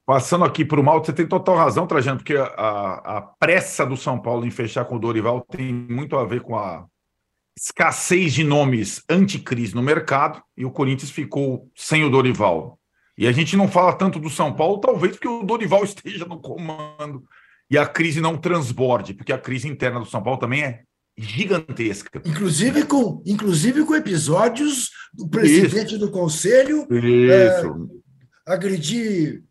Passando 0.06 0.44
aqui 0.44 0.64
para 0.64 0.80
o 0.80 0.84
mal, 0.84 1.04
você 1.04 1.12
tem 1.12 1.26
total 1.26 1.56
razão, 1.56 1.86
Trajano, 1.86 2.18
porque 2.18 2.36
a, 2.36 3.16
a 3.16 3.20
pressa 3.20 3.84
do 3.84 3.96
São 3.96 4.20
Paulo 4.20 4.46
em 4.46 4.50
fechar 4.50 4.84
com 4.84 4.96
o 4.96 5.00
Dorival 5.00 5.40
tem 5.40 5.72
muito 5.72 6.16
a 6.16 6.24
ver 6.24 6.42
com 6.42 6.56
a 6.56 6.86
escassez 7.58 8.34
de 8.34 8.44
nomes 8.44 9.02
anticris 9.10 9.72
no 9.72 9.82
mercado 9.82 10.42
e 10.56 10.64
o 10.64 10.70
Corinthians 10.70 11.10
ficou 11.10 11.68
sem 11.74 12.04
o 12.04 12.10
Dorival. 12.10 12.78
E 13.18 13.26
a 13.26 13.32
gente 13.32 13.56
não 13.56 13.66
fala 13.66 13.94
tanto 13.94 14.20
do 14.20 14.28
São 14.28 14.52
Paulo, 14.52 14.78
talvez 14.78 15.14
porque 15.14 15.26
o 15.26 15.42
Dorival 15.42 15.82
esteja 15.84 16.24
no 16.24 16.40
comando 16.40 17.24
e 17.68 17.76
a 17.76 17.86
crise 17.86 18.20
não 18.20 18.36
transborde, 18.36 19.14
porque 19.14 19.32
a 19.32 19.38
crise 19.38 19.66
interna 19.66 19.98
do 19.98 20.06
São 20.06 20.22
Paulo 20.22 20.38
também 20.38 20.62
é 20.62 20.82
gigantesca. 21.18 22.20
Inclusive 22.24 22.84
com, 22.84 23.22
inclusive 23.26 23.84
com 23.84 23.94
episódios 23.94 24.90
do 25.12 25.28
presidente 25.28 25.94
Isso. 25.94 25.98
do 25.98 26.10
conselho 26.10 26.86
Isso. 26.90 27.32
É, 27.32 28.05
agredir, 28.46 29.42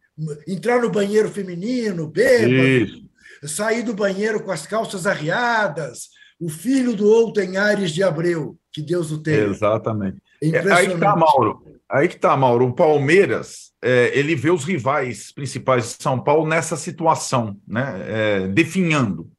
entrar 0.47 0.81
no 0.81 0.89
banheiro 0.89 1.29
feminino, 1.29 2.07
bêbado, 2.07 3.03
sair 3.43 3.83
do 3.83 3.93
banheiro 3.93 4.41
com 4.41 4.51
as 4.51 4.65
calças 4.65 5.05
arriadas, 5.05 6.09
o 6.39 6.49
filho 6.49 6.95
do 6.95 7.07
outro 7.07 7.43
em 7.43 7.57
Ares 7.57 7.91
de 7.91 8.03
Abreu, 8.03 8.57
que 8.71 8.81
Deus 8.81 9.11
o 9.11 9.21
tenha. 9.21 9.45
Exatamente. 9.45 10.17
É 10.41 10.59
aí 10.73 10.87
que 10.87 10.93
está, 10.93 11.15
Mauro. 11.15 11.63
Aí 11.89 12.07
que 12.07 12.15
está, 12.15 12.35
Mauro. 12.35 12.67
O 12.67 12.73
Palmeiras, 12.73 13.71
é, 13.81 14.17
ele 14.17 14.35
vê 14.35 14.49
os 14.49 14.63
rivais 14.63 15.31
principais 15.31 15.95
de 15.97 16.03
São 16.03 16.19
Paulo 16.19 16.47
nessa 16.47 16.75
situação, 16.75 17.57
né? 17.67 18.03
É, 18.07 18.47
definhando. 18.47 19.31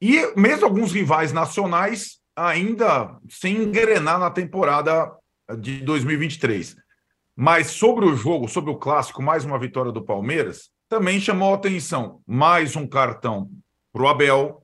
E 0.00 0.32
mesmo 0.36 0.66
alguns 0.66 0.92
rivais 0.92 1.32
nacionais 1.32 2.18
ainda 2.36 3.16
sem 3.28 3.56
engrenar 3.56 4.18
na 4.18 4.30
temporada 4.30 5.10
de 5.58 5.80
2023. 5.80 6.76
Mas 7.36 7.68
sobre 7.68 8.04
o 8.04 8.14
jogo, 8.14 8.48
sobre 8.48 8.70
o 8.70 8.76
clássico, 8.76 9.20
mais 9.20 9.44
uma 9.44 9.58
vitória 9.58 9.90
do 9.90 10.04
Palmeiras, 10.04 10.70
também 10.88 11.18
chamou 11.18 11.52
atenção. 11.52 12.20
Mais 12.26 12.76
um 12.76 12.86
cartão 12.86 13.50
para 13.92 14.02
o 14.02 14.08
Abel. 14.08 14.62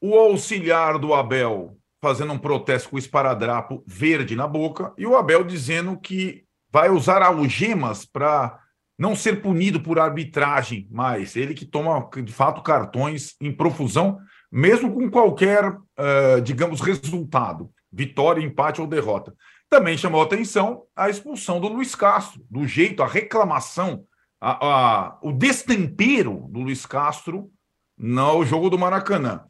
o 0.00 0.14
auxiliar 0.14 0.98
do 0.98 1.14
Abel 1.14 1.76
fazendo 2.00 2.32
um 2.32 2.38
protesto 2.38 2.90
com 2.90 2.96
o 2.96 2.98
esparadrapo 2.98 3.82
verde 3.86 4.36
na 4.36 4.46
boca 4.46 4.92
e 4.96 5.06
o 5.06 5.16
Abel 5.16 5.42
dizendo 5.42 5.98
que 5.98 6.44
vai 6.70 6.90
usar 6.90 7.22
algemas 7.22 8.04
para 8.04 8.60
não 8.98 9.16
ser 9.16 9.42
punido 9.42 9.80
por 9.80 9.98
arbitragem 9.98 10.86
mais. 10.90 11.34
Ele 11.34 11.54
que 11.54 11.64
toma, 11.64 12.08
de 12.22 12.32
fato, 12.32 12.62
cartões 12.62 13.34
em 13.40 13.50
profusão, 13.50 14.18
mesmo 14.52 14.92
com 14.92 15.10
qualquer, 15.10 15.68
uh, 15.72 16.40
digamos, 16.42 16.80
resultado 16.80 17.70
vitória, 17.96 18.42
empate 18.42 18.80
ou 18.80 18.86
derrota. 18.86 19.34
Também 19.68 19.98
chamou 19.98 20.22
atenção 20.22 20.84
a 20.94 21.10
expulsão 21.10 21.60
do 21.60 21.68
Luiz 21.68 21.94
Castro, 21.94 22.44
do 22.48 22.66
jeito, 22.66 23.02
a 23.02 23.06
reclamação, 23.06 24.06
a, 24.40 24.66
a, 24.66 25.18
o 25.22 25.32
destempero 25.32 26.46
do 26.48 26.60
Luiz 26.60 26.86
Castro 26.86 27.50
no 27.98 28.44
jogo 28.44 28.70
do 28.70 28.78
Maracanã. 28.78 29.46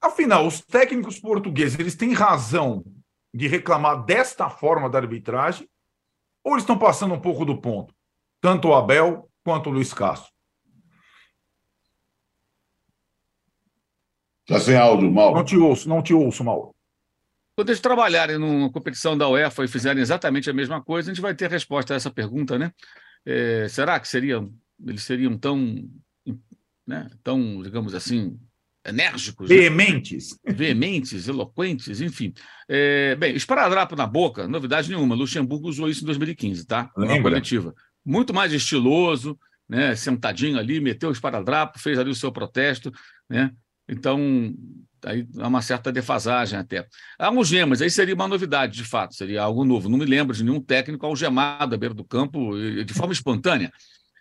Afinal, 0.00 0.46
os 0.46 0.60
técnicos 0.60 1.18
portugueses 1.18 1.78
eles 1.78 1.94
têm 1.94 2.12
razão 2.12 2.84
de 3.32 3.48
reclamar 3.48 4.04
desta 4.04 4.50
forma 4.50 4.90
da 4.90 4.98
arbitragem 4.98 5.68
ou 6.44 6.52
eles 6.52 6.62
estão 6.62 6.78
passando 6.78 7.14
um 7.14 7.20
pouco 7.20 7.44
do 7.44 7.60
ponto? 7.60 7.94
Tanto 8.40 8.68
o 8.68 8.74
Abel 8.74 9.28
quanto 9.42 9.70
o 9.70 9.72
Luiz 9.72 9.92
Castro. 9.92 10.30
Está 14.48 14.60
sem 14.60 14.76
áudio, 14.76 15.10
Mauro. 15.10 15.38
Não 15.38 15.44
te 15.44 15.56
ouço, 15.56 15.88
não 15.88 16.02
te 16.02 16.14
ouço, 16.14 16.44
Mauro. 16.44 16.75
Quando 17.56 17.70
eles 17.70 17.80
trabalharem 17.80 18.36
numa 18.36 18.70
competição 18.70 19.16
da 19.16 19.26
UEFA 19.26 19.64
e 19.64 19.68
fizerem 19.68 20.02
exatamente 20.02 20.50
a 20.50 20.52
mesma 20.52 20.82
coisa, 20.82 21.10
a 21.10 21.14
gente 21.14 21.22
vai 21.22 21.34
ter 21.34 21.46
a 21.46 21.48
resposta 21.48 21.94
a 21.94 21.96
essa 21.96 22.10
pergunta, 22.10 22.58
né? 22.58 22.70
É, 23.24 23.66
será 23.68 23.98
que 23.98 24.06
seriam, 24.06 24.52
eles 24.86 25.02
seriam 25.02 25.38
tão, 25.38 25.88
né, 26.86 27.08
tão, 27.24 27.62
digamos 27.62 27.94
assim, 27.94 28.38
enérgicos? 28.86 29.48
Né? 29.48 29.56
Veementes. 29.56 30.38
Né? 30.44 30.52
Veementes, 30.52 31.28
eloquentes, 31.28 32.02
enfim. 32.02 32.34
É, 32.68 33.16
bem, 33.16 33.34
esparadrapo 33.34 33.96
na 33.96 34.06
boca, 34.06 34.46
novidade 34.46 34.90
nenhuma. 34.90 35.14
Luxemburgo 35.14 35.66
usou 35.66 35.88
isso 35.88 36.02
em 36.02 36.06
2015, 36.06 36.66
tá? 36.66 36.90
Na 36.94 37.22
coletiva. 37.22 37.74
Muito 38.04 38.34
mais 38.34 38.52
estiloso, 38.52 39.36
né? 39.66 39.96
Sentadinho 39.96 40.58
ali, 40.58 40.78
meteu 40.78 41.08
o 41.08 41.12
esparadrapo, 41.12 41.78
fez 41.78 41.98
ali 41.98 42.10
o 42.10 42.14
seu 42.14 42.30
protesto, 42.30 42.92
né? 43.30 43.50
Então, 43.88 44.54
aí 45.06 45.26
há 45.38 45.48
uma 45.48 45.62
certa 45.62 45.92
defasagem 45.92 46.58
até. 46.58 46.86
Algemas, 47.18 47.80
aí 47.80 47.90
seria 47.90 48.14
uma 48.14 48.28
novidade, 48.28 48.74
de 48.74 48.84
fato, 48.84 49.14
seria 49.14 49.42
algo 49.42 49.64
novo. 49.64 49.88
Não 49.88 49.98
me 49.98 50.04
lembro 50.04 50.36
de 50.36 50.44
nenhum 50.44 50.60
técnico 50.60 51.06
algemado 51.06 51.74
à 51.74 51.78
beira 51.78 51.94
do 51.94 52.04
campo 52.04 52.52
de 52.84 52.92
forma 52.92 53.12
espontânea. 53.12 53.72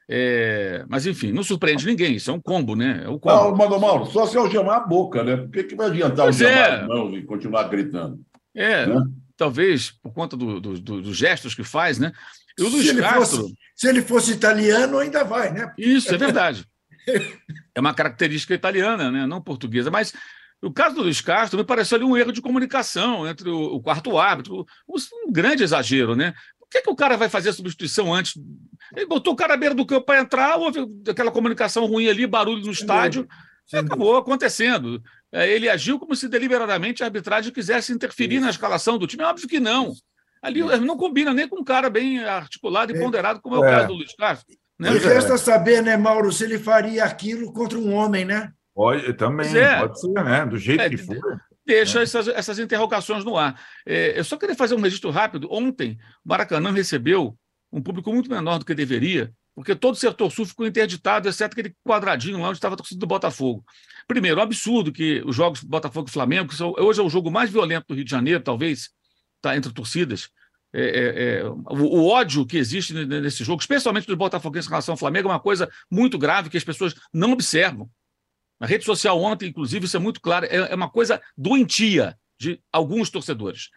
É, 0.07 0.85
mas, 0.87 1.07
enfim, 1.07 1.31
não 1.31 1.43
surpreende 1.43 1.85
ninguém, 1.85 2.15
isso 2.15 2.29
é 2.29 2.33
um 2.33 2.39
combo, 2.39 2.75
né? 2.75 3.01
É 3.03 3.09
o 3.09 3.19
combo. 3.19 3.35
Não, 3.35 3.55
Mano 3.55 3.79
Mauro, 3.79 4.05
só 4.05 4.27
se 4.27 4.37
algemar 4.37 4.77
a 4.77 4.87
boca, 4.87 5.23
né? 5.23 5.35
Por 5.35 5.49
que, 5.49 5.63
que 5.63 5.75
vai 5.75 5.87
adiantar 5.87 6.25
pois 6.25 6.41
algemar 6.41 6.83
é. 6.83 6.87
mãos 6.87 7.17
e 7.17 7.23
continuar 7.23 7.63
gritando? 7.63 8.19
É, 8.53 8.85
né? 8.85 9.01
talvez 9.35 9.91
por 9.91 10.13
conta 10.13 10.37
do, 10.37 10.61
do, 10.61 10.79
do, 10.79 11.01
dos 11.01 11.17
gestos 11.17 11.55
que 11.55 11.63
faz, 11.63 11.97
né? 11.97 12.11
E 12.57 12.63
o 12.63 12.69
Luiz 12.69 12.87
se 12.87 12.95
Castro. 12.95 13.41
Fosse, 13.41 13.55
se 13.75 13.87
ele 13.87 14.01
fosse 14.01 14.31
italiano, 14.31 14.99
ainda 14.99 15.23
vai, 15.23 15.51
né? 15.51 15.73
Isso, 15.77 16.13
é 16.13 16.17
verdade. 16.17 16.65
é 17.75 17.79
uma 17.79 17.93
característica 17.93 18.53
italiana, 18.53 19.11
né? 19.11 19.25
não 19.25 19.41
portuguesa. 19.41 19.91
Mas 19.91 20.13
o 20.61 20.71
caso 20.71 20.95
do 20.95 21.03
Luiz 21.03 21.21
Castro 21.21 21.59
me 21.59 21.65
pareceu 21.65 21.97
ali 21.97 22.05
um 22.05 22.17
erro 22.17 22.31
de 22.31 22.41
comunicação 22.41 23.27
entre 23.27 23.49
o, 23.49 23.75
o 23.75 23.81
quarto 23.81 24.17
árbitro, 24.17 24.65
um 24.87 25.31
grande 25.31 25.63
exagero, 25.63 26.15
né? 26.15 26.33
Por 26.59 26.69
que, 26.69 26.81
que 26.81 26.89
o 26.89 26.95
cara 26.95 27.15
vai 27.15 27.29
fazer 27.29 27.49
a 27.49 27.53
substituição 27.53 28.13
antes? 28.13 28.33
Ele 28.95 29.05
botou 29.05 29.33
o 29.33 29.35
cara 29.35 29.53
à 29.53 29.57
beira 29.57 29.75
do 29.75 29.85
campo 29.85 30.05
para 30.05 30.19
entrar, 30.19 30.57
houve 30.57 30.85
aquela 31.07 31.31
comunicação 31.31 31.85
ruim 31.85 32.07
ali, 32.07 32.25
barulho 32.25 32.65
no 32.65 32.71
estádio, 32.71 33.27
e 33.71 33.77
acabou 33.77 34.17
acontecendo. 34.17 35.01
É, 35.31 35.49
ele 35.49 35.69
agiu 35.69 35.99
como 35.99 36.15
se 36.15 36.27
deliberadamente 36.27 37.03
a 37.03 37.07
arbitragem 37.07 37.51
quisesse 37.51 37.91
interferir 37.93 38.35
Isso. 38.35 38.45
na 38.45 38.49
escalação 38.49 38.97
do 38.97 39.07
time. 39.07 39.23
É 39.23 39.27
óbvio 39.27 39.47
que 39.47 39.59
não. 39.59 39.93
Ali 40.41 40.61
não 40.61 40.97
combina 40.97 41.33
nem 41.33 41.47
com 41.47 41.59
um 41.59 41.63
cara 41.63 41.89
bem 41.89 42.23
articulado 42.23 42.91
e 42.91 42.95
é. 42.95 42.99
ponderado, 42.99 43.41
como 43.41 43.55
é 43.55 43.59
o 43.59 43.65
é. 43.65 43.71
caso 43.71 43.87
do 43.87 43.93
Luiz 43.95 44.15
Castro. 44.15 44.55
Né? 44.77 44.93
E 44.93 44.97
resta 44.97 45.37
saber, 45.37 45.81
né, 45.81 45.97
Mauro, 45.97 46.31
se 46.31 46.43
ele 46.43 46.59
faria 46.59 47.03
aquilo 47.03 47.51
contra 47.51 47.77
um 47.77 47.93
homem, 47.93 48.25
né? 48.25 48.51
Pode, 48.75 49.13
também, 49.13 49.57
é. 49.57 49.79
pode 49.79 50.01
ser, 50.01 50.11
né? 50.11 50.45
Do 50.45 50.57
jeito 50.57 50.81
é, 50.81 50.89
que 50.89 50.97
for. 50.97 51.17
Deixa 51.65 51.99
é. 51.99 52.03
essas, 52.03 52.27
essas 52.27 52.59
interrogações 52.59 53.23
no 53.23 53.37
ar. 53.37 53.59
É, 53.85 54.19
eu 54.19 54.23
só 54.23 54.35
queria 54.35 54.55
fazer 54.55 54.75
um 54.75 54.81
registro 54.81 55.09
rápido. 55.09 55.47
Ontem, 55.49 55.97
Maracanã 56.25 56.71
recebeu 56.71 57.37
um 57.71 57.81
público 57.81 58.11
muito 58.13 58.29
menor 58.29 58.59
do 58.59 58.65
que 58.65 58.75
deveria, 58.75 59.33
porque 59.55 59.73
todo 59.73 59.93
o 59.93 59.97
setor 59.97 60.29
sul 60.29 60.45
ficou 60.45 60.67
interditado, 60.67 61.29
exceto 61.29 61.53
aquele 61.53 61.73
quadradinho 61.85 62.39
lá 62.39 62.49
onde 62.49 62.57
estava 62.57 62.75
a 62.75 62.77
torcida 62.77 62.99
do 62.99 63.07
Botafogo. 63.07 63.63
Primeiro, 64.05 64.39
um 64.39 64.43
absurdo 64.43 64.91
que 64.91 65.23
os 65.25 65.35
jogos 65.35 65.63
Botafogo 65.63 66.09
e 66.09 66.11
Flamengo, 66.11 66.49
que 66.49 66.55
são, 66.55 66.73
hoje 66.77 66.99
é 66.99 67.03
o 67.03 67.09
jogo 67.09 67.31
mais 67.31 67.49
violento 67.49 67.87
do 67.87 67.95
Rio 67.95 68.03
de 68.03 68.11
Janeiro, 68.11 68.43
talvez, 68.43 68.89
tá, 69.41 69.55
entre 69.55 69.71
torcidas. 69.71 70.29
É, 70.73 70.83
é, 70.83 71.39
é, 71.39 71.45
o, 71.45 71.55
o, 71.69 72.07
ódio 72.09 72.45
que 72.45 72.57
existe 72.57 72.93
nesse 72.93 73.45
jogo, 73.45 73.61
especialmente 73.61 74.05
dos 74.05 74.17
Botafoguenses 74.17 74.67
em 74.67 74.71
relação 74.71 74.91
ao 74.91 74.97
Flamengo, 74.97 75.29
é 75.29 75.31
uma 75.31 75.39
coisa 75.39 75.69
muito 75.89 76.17
grave 76.17 76.49
que 76.49 76.57
as 76.57 76.65
pessoas 76.65 76.93
não 77.13 77.31
observam. 77.31 77.89
Na 78.59 78.67
rede 78.67 78.85
social 78.85 79.21
ontem, 79.21 79.49
inclusive, 79.49 79.85
isso 79.85 79.97
é 79.97 79.99
muito 79.99 80.21
claro, 80.21 80.45
é, 80.45 80.55
é 80.71 80.75
uma 80.75 80.89
coisa 80.89 81.21
doentia 81.37 82.17
de 82.39 82.59
alguns 82.71 83.09
torcedores. 83.09 83.69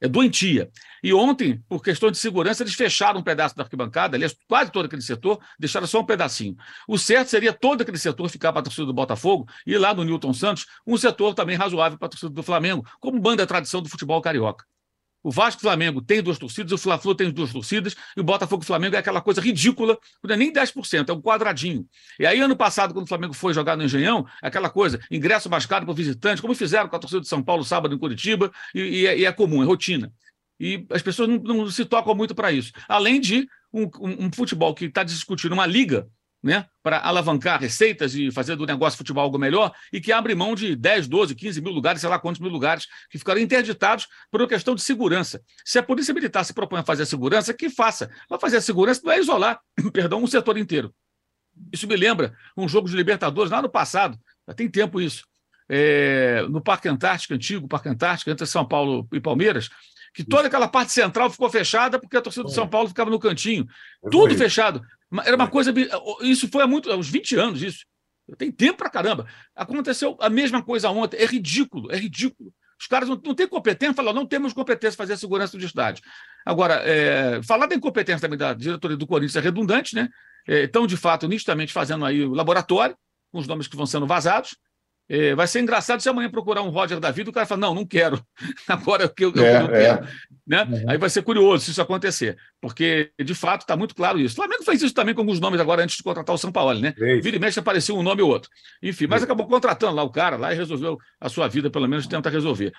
É 0.00 0.08
doentia. 0.08 0.70
E 1.02 1.12
ontem, 1.12 1.62
por 1.68 1.82
questão 1.82 2.10
de 2.10 2.16
segurança, 2.16 2.62
eles 2.62 2.74
fecharam 2.74 3.20
um 3.20 3.22
pedaço 3.22 3.54
da 3.54 3.64
arquibancada, 3.64 4.16
aliás, 4.16 4.34
quase 4.48 4.72
todo 4.72 4.86
aquele 4.86 5.02
setor, 5.02 5.38
deixaram 5.58 5.86
só 5.86 6.00
um 6.00 6.06
pedacinho. 6.06 6.56
O 6.88 6.96
certo 6.96 7.28
seria 7.28 7.52
todo 7.52 7.82
aquele 7.82 7.98
setor 7.98 8.30
ficar 8.30 8.50
para 8.50 8.60
a 8.60 8.64
torcida 8.64 8.86
do 8.86 8.94
Botafogo 8.94 9.46
e 9.66 9.76
lá 9.76 9.92
no 9.92 10.02
Newton 10.02 10.32
Santos, 10.32 10.64
um 10.86 10.96
setor 10.96 11.34
também 11.34 11.56
razoável 11.56 11.98
para 11.98 12.06
a 12.06 12.10
torcida 12.10 12.32
do 12.32 12.42
Flamengo, 12.42 12.88
como 12.98 13.20
banda 13.20 13.46
tradição 13.46 13.82
do 13.82 13.90
futebol 13.90 14.22
carioca. 14.22 14.64
O 15.22 15.30
Vasco 15.30 15.60
e 15.60 15.62
o 15.62 15.68
Flamengo 15.68 16.00
tem 16.00 16.22
duas 16.22 16.38
torcidas, 16.38 16.72
o 16.72 16.78
Fla-Flu 16.78 17.14
tem 17.14 17.30
duas 17.30 17.52
torcidas, 17.52 17.94
e 18.16 18.20
o 18.20 18.24
Botafogo 18.24 18.62
e 18.62 18.64
o 18.64 18.66
Flamengo 18.66 18.96
é 18.96 18.98
aquela 18.98 19.20
coisa 19.20 19.40
ridícula, 19.40 19.98
não 20.22 20.34
é 20.34 20.36
nem 20.36 20.52
10%, 20.52 21.08
é 21.08 21.12
um 21.12 21.20
quadradinho. 21.20 21.86
E 22.18 22.26
aí, 22.26 22.40
ano 22.40 22.56
passado, 22.56 22.94
quando 22.94 23.04
o 23.04 23.08
Flamengo 23.08 23.34
foi 23.34 23.52
jogar 23.52 23.76
no 23.76 23.84
Engenhão, 23.84 24.26
aquela 24.42 24.70
coisa, 24.70 24.98
ingresso 25.10 25.50
mais 25.50 25.66
caro 25.66 25.84
para 25.84 25.92
o 25.92 25.94
visitante, 25.94 26.40
como 26.40 26.54
fizeram 26.54 26.88
com 26.88 26.96
a 26.96 26.98
torcida 26.98 27.20
de 27.20 27.28
São 27.28 27.42
Paulo 27.42 27.64
sábado 27.64 27.94
em 27.94 27.98
Curitiba, 27.98 28.50
e, 28.74 28.80
e, 28.80 29.06
é, 29.06 29.18
e 29.18 29.24
é, 29.24 29.32
comum, 29.32 29.62
é 29.62 29.66
rotina. 29.66 30.12
E 30.58 30.86
as 30.90 31.02
pessoas 31.02 31.28
não, 31.28 31.38
não 31.38 31.70
se 31.70 31.84
tocam 31.84 32.14
muito 32.14 32.34
para 32.34 32.52
isso. 32.52 32.72
Além 32.88 33.20
de 33.20 33.48
um, 33.72 33.84
um, 34.00 34.26
um 34.26 34.32
futebol 34.32 34.74
que 34.74 34.86
está 34.86 35.02
discutindo 35.02 35.52
uma 35.52 35.66
liga 35.66 36.06
né, 36.42 36.66
para 36.82 36.98
alavancar 36.98 37.60
receitas 37.60 38.14
e 38.14 38.30
fazer 38.30 38.56
do 38.56 38.64
negócio 38.64 38.96
futebol 38.96 39.22
algo 39.22 39.38
melhor, 39.38 39.72
e 39.92 40.00
que 40.00 40.12
abre 40.12 40.34
mão 40.34 40.54
de 40.54 40.74
10, 40.74 41.06
12, 41.06 41.34
15 41.34 41.60
mil 41.60 41.72
lugares, 41.72 42.00
sei 42.00 42.08
lá 42.08 42.18
quantos 42.18 42.40
mil 42.40 42.50
lugares, 42.50 42.86
que 43.10 43.18
ficaram 43.18 43.40
interditados 43.40 44.06
por 44.30 44.40
uma 44.40 44.48
questão 44.48 44.74
de 44.74 44.82
segurança. 44.82 45.42
Se 45.64 45.78
a 45.78 45.82
Polícia 45.82 46.14
Militar 46.14 46.44
se 46.44 46.54
propõe 46.54 46.80
a 46.80 46.84
fazer 46.84 47.02
a 47.02 47.06
segurança, 47.06 47.52
que 47.52 47.68
faça. 47.68 48.10
Vai 48.28 48.38
fazer 48.38 48.56
a 48.56 48.60
segurança 48.60 49.02
não 49.04 49.12
é 49.12 49.18
isolar, 49.18 49.60
perdão, 49.92 50.22
um 50.22 50.26
setor 50.26 50.56
inteiro. 50.56 50.94
Isso 51.72 51.86
me 51.86 51.96
lembra 51.96 52.34
um 52.56 52.66
jogo 52.66 52.88
de 52.88 52.96
Libertadores 52.96 53.50
lá 53.50 53.60
no 53.60 53.68
passado, 53.68 54.18
já 54.48 54.54
tem 54.54 54.68
tempo 54.68 55.00
isso, 55.00 55.24
é, 55.68 56.42
no 56.48 56.60
Parque 56.60 56.88
Antártico, 56.88 57.34
antigo 57.34 57.68
Parque 57.68 57.88
Antártico, 57.88 58.30
entre 58.30 58.46
São 58.46 58.66
Paulo 58.66 59.06
e 59.12 59.20
Palmeiras, 59.20 59.68
que 60.12 60.24
toda 60.24 60.48
aquela 60.48 60.66
parte 60.66 60.90
central 60.90 61.30
ficou 61.30 61.48
fechada 61.48 61.98
porque 61.98 62.16
a 62.16 62.22
torcida 62.22 62.44
do 62.44 62.50
São 62.50 62.68
Paulo 62.68 62.88
ficava 62.88 63.10
no 63.10 63.20
cantinho. 63.20 63.66
Tudo 64.10 64.34
fechado. 64.34 64.82
Era 65.24 65.36
uma 65.36 65.48
coisa. 65.48 65.72
Isso 66.22 66.48
foi 66.48 66.62
há, 66.62 66.66
muito, 66.66 66.90
há 66.90 66.96
uns 66.96 67.08
20 67.08 67.36
anos, 67.36 67.62
isso. 67.62 67.84
Tem 68.38 68.50
tempo 68.50 68.78
pra 68.78 68.90
caramba. 68.90 69.26
Aconteceu 69.56 70.16
a 70.20 70.30
mesma 70.30 70.62
coisa 70.62 70.88
ontem. 70.90 71.16
É 71.16 71.26
ridículo, 71.26 71.90
é 71.90 71.96
ridículo. 71.96 72.52
Os 72.80 72.86
caras 72.86 73.08
não, 73.08 73.20
não 73.22 73.34
têm 73.34 73.46
competência, 73.46 73.94
falam, 73.94 74.14
não 74.14 74.24
temos 74.24 74.52
competência 74.52 74.96
para 74.96 75.04
fazer 75.04 75.14
a 75.14 75.18
segurança 75.18 75.58
do 75.58 75.64
estádio. 75.64 76.02
Agora, 76.46 76.74
é, 76.84 77.42
falar 77.42 77.66
da 77.66 77.74
incompetência 77.74 78.20
também 78.20 78.38
da 78.38 78.54
diretoria 78.54 78.96
do 78.96 79.06
Corinthians 79.06 79.36
é 79.36 79.40
redundante, 79.40 79.94
né? 79.94 80.08
É, 80.48 80.62
estão, 80.62 80.86
de 80.86 80.96
fato, 80.96 81.28
nitidamente 81.28 81.72
fazendo 81.72 82.04
aí 82.04 82.24
o 82.24 82.32
laboratório, 82.32 82.96
com 83.30 83.38
os 83.38 83.46
nomes 83.46 83.68
que 83.68 83.76
vão 83.76 83.84
sendo 83.84 84.06
vazados. 84.06 84.56
É, 85.12 85.34
vai 85.34 85.48
ser 85.48 85.58
engraçado 85.58 86.00
se 86.00 86.08
amanhã 86.08 86.30
procurar 86.30 86.62
um 86.62 86.68
Roger 86.68 87.00
da 87.00 87.10
vida, 87.10 87.28
o 87.30 87.32
cara 87.32 87.44
fala, 87.44 87.62
não, 87.62 87.74
não 87.74 87.84
quero. 87.84 88.24
Agora 88.68 89.08
que 89.08 89.24
eu, 89.24 89.32
eu, 89.34 89.44
é, 89.44 89.62
eu 89.62 89.68
quero. 89.68 90.04
É. 90.04 90.08
Né? 90.46 90.62
Uhum. 90.62 90.84
Aí 90.88 90.98
vai 90.98 91.10
ser 91.10 91.22
curioso 91.22 91.64
se 91.64 91.72
isso 91.72 91.82
acontecer, 91.82 92.38
porque, 92.60 93.10
de 93.18 93.34
fato, 93.34 93.62
está 93.62 93.76
muito 93.76 93.92
claro 93.92 94.20
isso. 94.20 94.34
O 94.34 94.36
Flamengo 94.36 94.62
fez 94.62 94.80
isso 94.80 94.94
também 94.94 95.12
com 95.12 95.22
alguns 95.22 95.40
nomes 95.40 95.60
agora 95.60 95.82
antes 95.82 95.96
de 95.96 96.02
contratar 96.04 96.32
o 96.32 96.38
São 96.38 96.52
Paulo, 96.52 96.78
né? 96.78 96.94
É 96.96 97.20
Vira 97.20 97.36
e 97.36 97.40
mexe 97.40 97.58
apareceu 97.58 97.98
um 97.98 98.04
nome 98.04 98.22
ou 98.22 98.30
outro. 98.30 98.48
Enfim, 98.80 99.08
mas 99.08 99.24
acabou 99.24 99.48
contratando 99.48 99.96
lá 99.96 100.04
o 100.04 100.10
cara 100.10 100.36
lá 100.36 100.52
e 100.52 100.56
resolveu 100.56 100.96
a 101.20 101.28
sua 101.28 101.48
vida, 101.48 101.68
pelo 101.68 101.88
menos 101.88 102.06
tenta 102.06 102.30
resolver. 102.30 102.72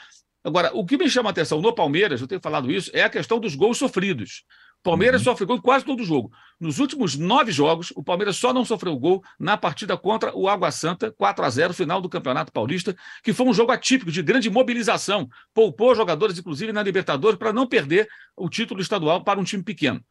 Agora, 0.44 0.72
o 0.74 0.86
que 0.86 0.98
me 0.98 1.10
chama 1.10 1.30
a 1.30 1.32
atenção 1.32 1.62
no 1.62 1.74
Palmeiras, 1.74 2.20
eu 2.20 2.28
tenho 2.28 2.42
falado 2.42 2.72
isso, 2.72 2.90
é 2.94 3.04
a 3.04 3.10
questão 3.10 3.40
dos 3.40 3.54
gols 3.54 3.78
sofridos. 3.78 4.44
Palmeiras 4.84 5.22
uhum. 5.22 5.26
sofre 5.26 5.46
gol 5.46 5.58
em 5.58 5.62
quase 5.62 5.86
todo 5.86 6.04
jogo. 6.04 6.32
Nos 6.60 6.80
últimos 6.80 7.16
nove 7.16 7.52
jogos, 7.52 7.94
o 7.96 8.04
Palmeiras 8.04 8.38
só 8.38 8.52
não 8.52 8.66
sofreu 8.66 8.98
gol 8.98 9.24
na 9.40 9.56
partida 9.56 9.96
contra 9.96 10.36
o 10.36 10.48
Água 10.48 10.72
Santa, 10.72 11.12
4 11.12 11.46
a 11.46 11.50
0 11.50 11.74
final 11.74 12.02
do 12.02 12.10
Campeonato 12.10 12.52
Paulista, 12.52 12.96
que 13.24 13.34
foi 13.34 13.46
um 13.46 13.54
jogo 13.54 13.72
atípico, 13.72 14.12
de 14.12 14.24
grande 14.24 14.50
mobilização. 14.50 15.30
Poupou 15.54 15.94
jogadores, 15.94 16.40
inclusive, 16.40 16.74
na 16.74 16.82
Libertadores, 16.82 17.38
para 17.38 17.54
não 17.54 17.68
perder 17.68 18.08
o 18.36 18.50
título 18.50 18.82
estadual 18.82 19.24
para 19.24 19.40
um 19.40 19.44
time 19.44 19.64
pequeno. 19.64 20.04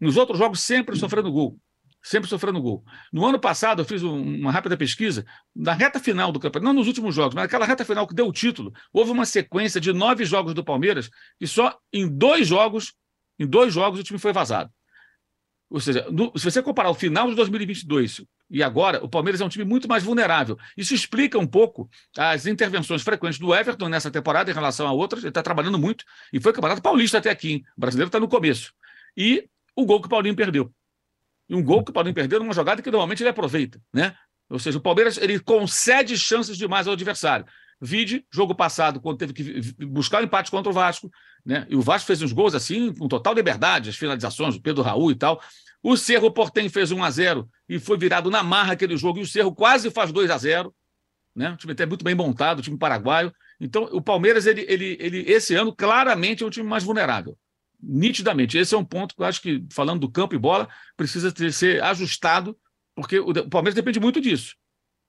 Nos 0.00 0.16
outros 0.16 0.38
jogos, 0.38 0.60
sempre 0.60 0.94
sofrendo 0.94 1.32
gol. 1.32 1.58
Sempre 2.02 2.28
sofrendo 2.28 2.60
gol. 2.60 2.84
No 3.12 3.24
ano 3.24 3.38
passado, 3.38 3.82
eu 3.82 3.84
fiz 3.84 4.02
um, 4.02 4.20
uma 4.20 4.50
rápida 4.50 4.76
pesquisa, 4.76 5.24
na 5.54 5.72
reta 5.72 6.00
final 6.00 6.32
do 6.32 6.40
campeonato, 6.40 6.72
não 6.72 6.80
nos 6.80 6.88
últimos 6.88 7.14
jogos, 7.14 7.34
mas 7.34 7.44
naquela 7.44 7.64
reta 7.64 7.84
final 7.84 8.06
que 8.06 8.14
deu 8.14 8.26
o 8.26 8.32
título, 8.32 8.72
houve 8.92 9.10
uma 9.10 9.24
sequência 9.24 9.80
de 9.80 9.92
nove 9.92 10.24
jogos 10.24 10.54
do 10.54 10.64
Palmeiras 10.64 11.10
e 11.40 11.46
só 11.46 11.78
em 11.92 12.08
dois 12.08 12.48
jogos, 12.48 12.94
em 13.38 13.46
dois 13.46 13.72
jogos 13.72 14.00
o 14.00 14.02
time 14.02 14.18
foi 14.18 14.32
vazado. 14.32 14.70
Ou 15.70 15.80
seja, 15.80 16.06
no, 16.10 16.30
se 16.36 16.44
você 16.44 16.62
comparar 16.62 16.90
o 16.90 16.94
final 16.94 17.30
de 17.30 17.34
2022 17.34 18.22
e 18.50 18.62
agora, 18.62 19.02
o 19.02 19.08
Palmeiras 19.08 19.40
é 19.40 19.44
um 19.44 19.48
time 19.48 19.64
muito 19.64 19.88
mais 19.88 20.04
vulnerável. 20.04 20.58
Isso 20.76 20.94
explica 20.94 21.38
um 21.38 21.46
pouco 21.46 21.88
as 22.18 22.44
intervenções 22.44 23.00
frequentes 23.00 23.38
do 23.38 23.54
Everton 23.54 23.88
nessa 23.88 24.10
temporada 24.10 24.50
em 24.50 24.54
relação 24.54 24.86
a 24.86 24.92
outras. 24.92 25.22
Ele 25.22 25.30
está 25.30 25.42
trabalhando 25.42 25.78
muito 25.78 26.04
e 26.30 26.38
foi 26.38 26.52
campeonato 26.52 26.82
paulista 26.82 27.16
até 27.16 27.30
aqui. 27.30 27.52
Hein? 27.52 27.64
O 27.74 27.80
brasileiro 27.80 28.08
está 28.08 28.20
no 28.20 28.28
começo. 28.28 28.74
E 29.16 29.48
o 29.74 29.86
gol 29.86 30.02
que 30.02 30.08
o 30.08 30.10
Paulinho 30.10 30.36
perdeu. 30.36 30.70
E 31.48 31.54
um 31.54 31.62
gol 31.62 31.84
que 31.84 31.90
o 31.90 31.94
Paulinho 31.94 32.14
perdeu 32.14 32.38
numa 32.38 32.54
jogada 32.54 32.82
que 32.82 32.90
normalmente 32.90 33.22
ele 33.22 33.30
aproveita. 33.30 33.80
Né? 33.92 34.14
Ou 34.48 34.58
seja, 34.58 34.78
o 34.78 34.80
Palmeiras 34.80 35.16
ele 35.18 35.38
concede 35.38 36.16
chances 36.16 36.56
demais 36.56 36.86
ao 36.86 36.94
adversário. 36.94 37.46
Vide, 37.80 38.24
jogo 38.32 38.54
passado, 38.54 39.00
quando 39.00 39.18
teve 39.18 39.32
que 39.32 39.84
buscar 39.84 40.18
o 40.18 40.20
um 40.20 40.24
empate 40.24 40.50
contra 40.50 40.70
o 40.70 40.72
Vasco, 40.72 41.10
né? 41.44 41.66
E 41.68 41.74
o 41.74 41.82
Vasco 41.82 42.06
fez 42.06 42.22
uns 42.22 42.30
gols 42.30 42.54
assim, 42.54 42.94
com 42.94 43.08
total 43.08 43.34
liberdade, 43.34 43.90
as 43.90 43.96
finalizações 43.96 44.54
do 44.54 44.62
Pedro 44.62 44.82
Raul 44.82 45.10
e 45.10 45.16
tal. 45.16 45.42
O 45.82 45.96
Cerro 45.96 46.30
Portem 46.30 46.68
fez 46.68 46.92
1 46.92 47.02
a 47.02 47.10
0 47.10 47.48
e 47.68 47.80
foi 47.80 47.98
virado 47.98 48.30
na 48.30 48.40
marra 48.40 48.74
aquele 48.74 48.96
jogo, 48.96 49.18
e 49.18 49.22
o 49.22 49.26
Cerro 49.26 49.52
quase 49.52 49.90
faz 49.90 50.12
2 50.12 50.30
a 50.30 50.38
0 50.38 50.72
né? 51.34 51.50
O 51.50 51.56
time 51.56 51.72
até 51.72 51.86
muito 51.86 52.04
bem 52.04 52.14
montado, 52.14 52.58
o 52.58 52.62
time 52.62 52.78
paraguaio. 52.78 53.32
Então, 53.60 53.84
o 53.92 54.02
Palmeiras, 54.02 54.46
ele, 54.46 54.64
ele, 54.68 54.96
ele, 55.00 55.30
esse 55.30 55.54
ano, 55.54 55.74
claramente 55.74 56.42
é 56.42 56.46
o 56.46 56.50
time 56.50 56.68
mais 56.68 56.84
vulnerável. 56.84 57.36
Nitidamente. 57.82 58.56
Esse 58.56 58.74
é 58.74 58.78
um 58.78 58.84
ponto 58.84 59.14
que 59.14 59.22
eu 59.22 59.26
acho 59.26 59.42
que, 59.42 59.64
falando 59.72 60.00
do 60.00 60.10
campo 60.10 60.34
e 60.34 60.38
bola, 60.38 60.68
precisa 60.96 61.32
ter, 61.32 61.52
ser 61.52 61.82
ajustado, 61.82 62.56
porque 62.94 63.18
o, 63.18 63.30
o 63.30 63.50
Palmeiras 63.50 63.74
depende 63.74 63.98
muito 63.98 64.20
disso. 64.20 64.54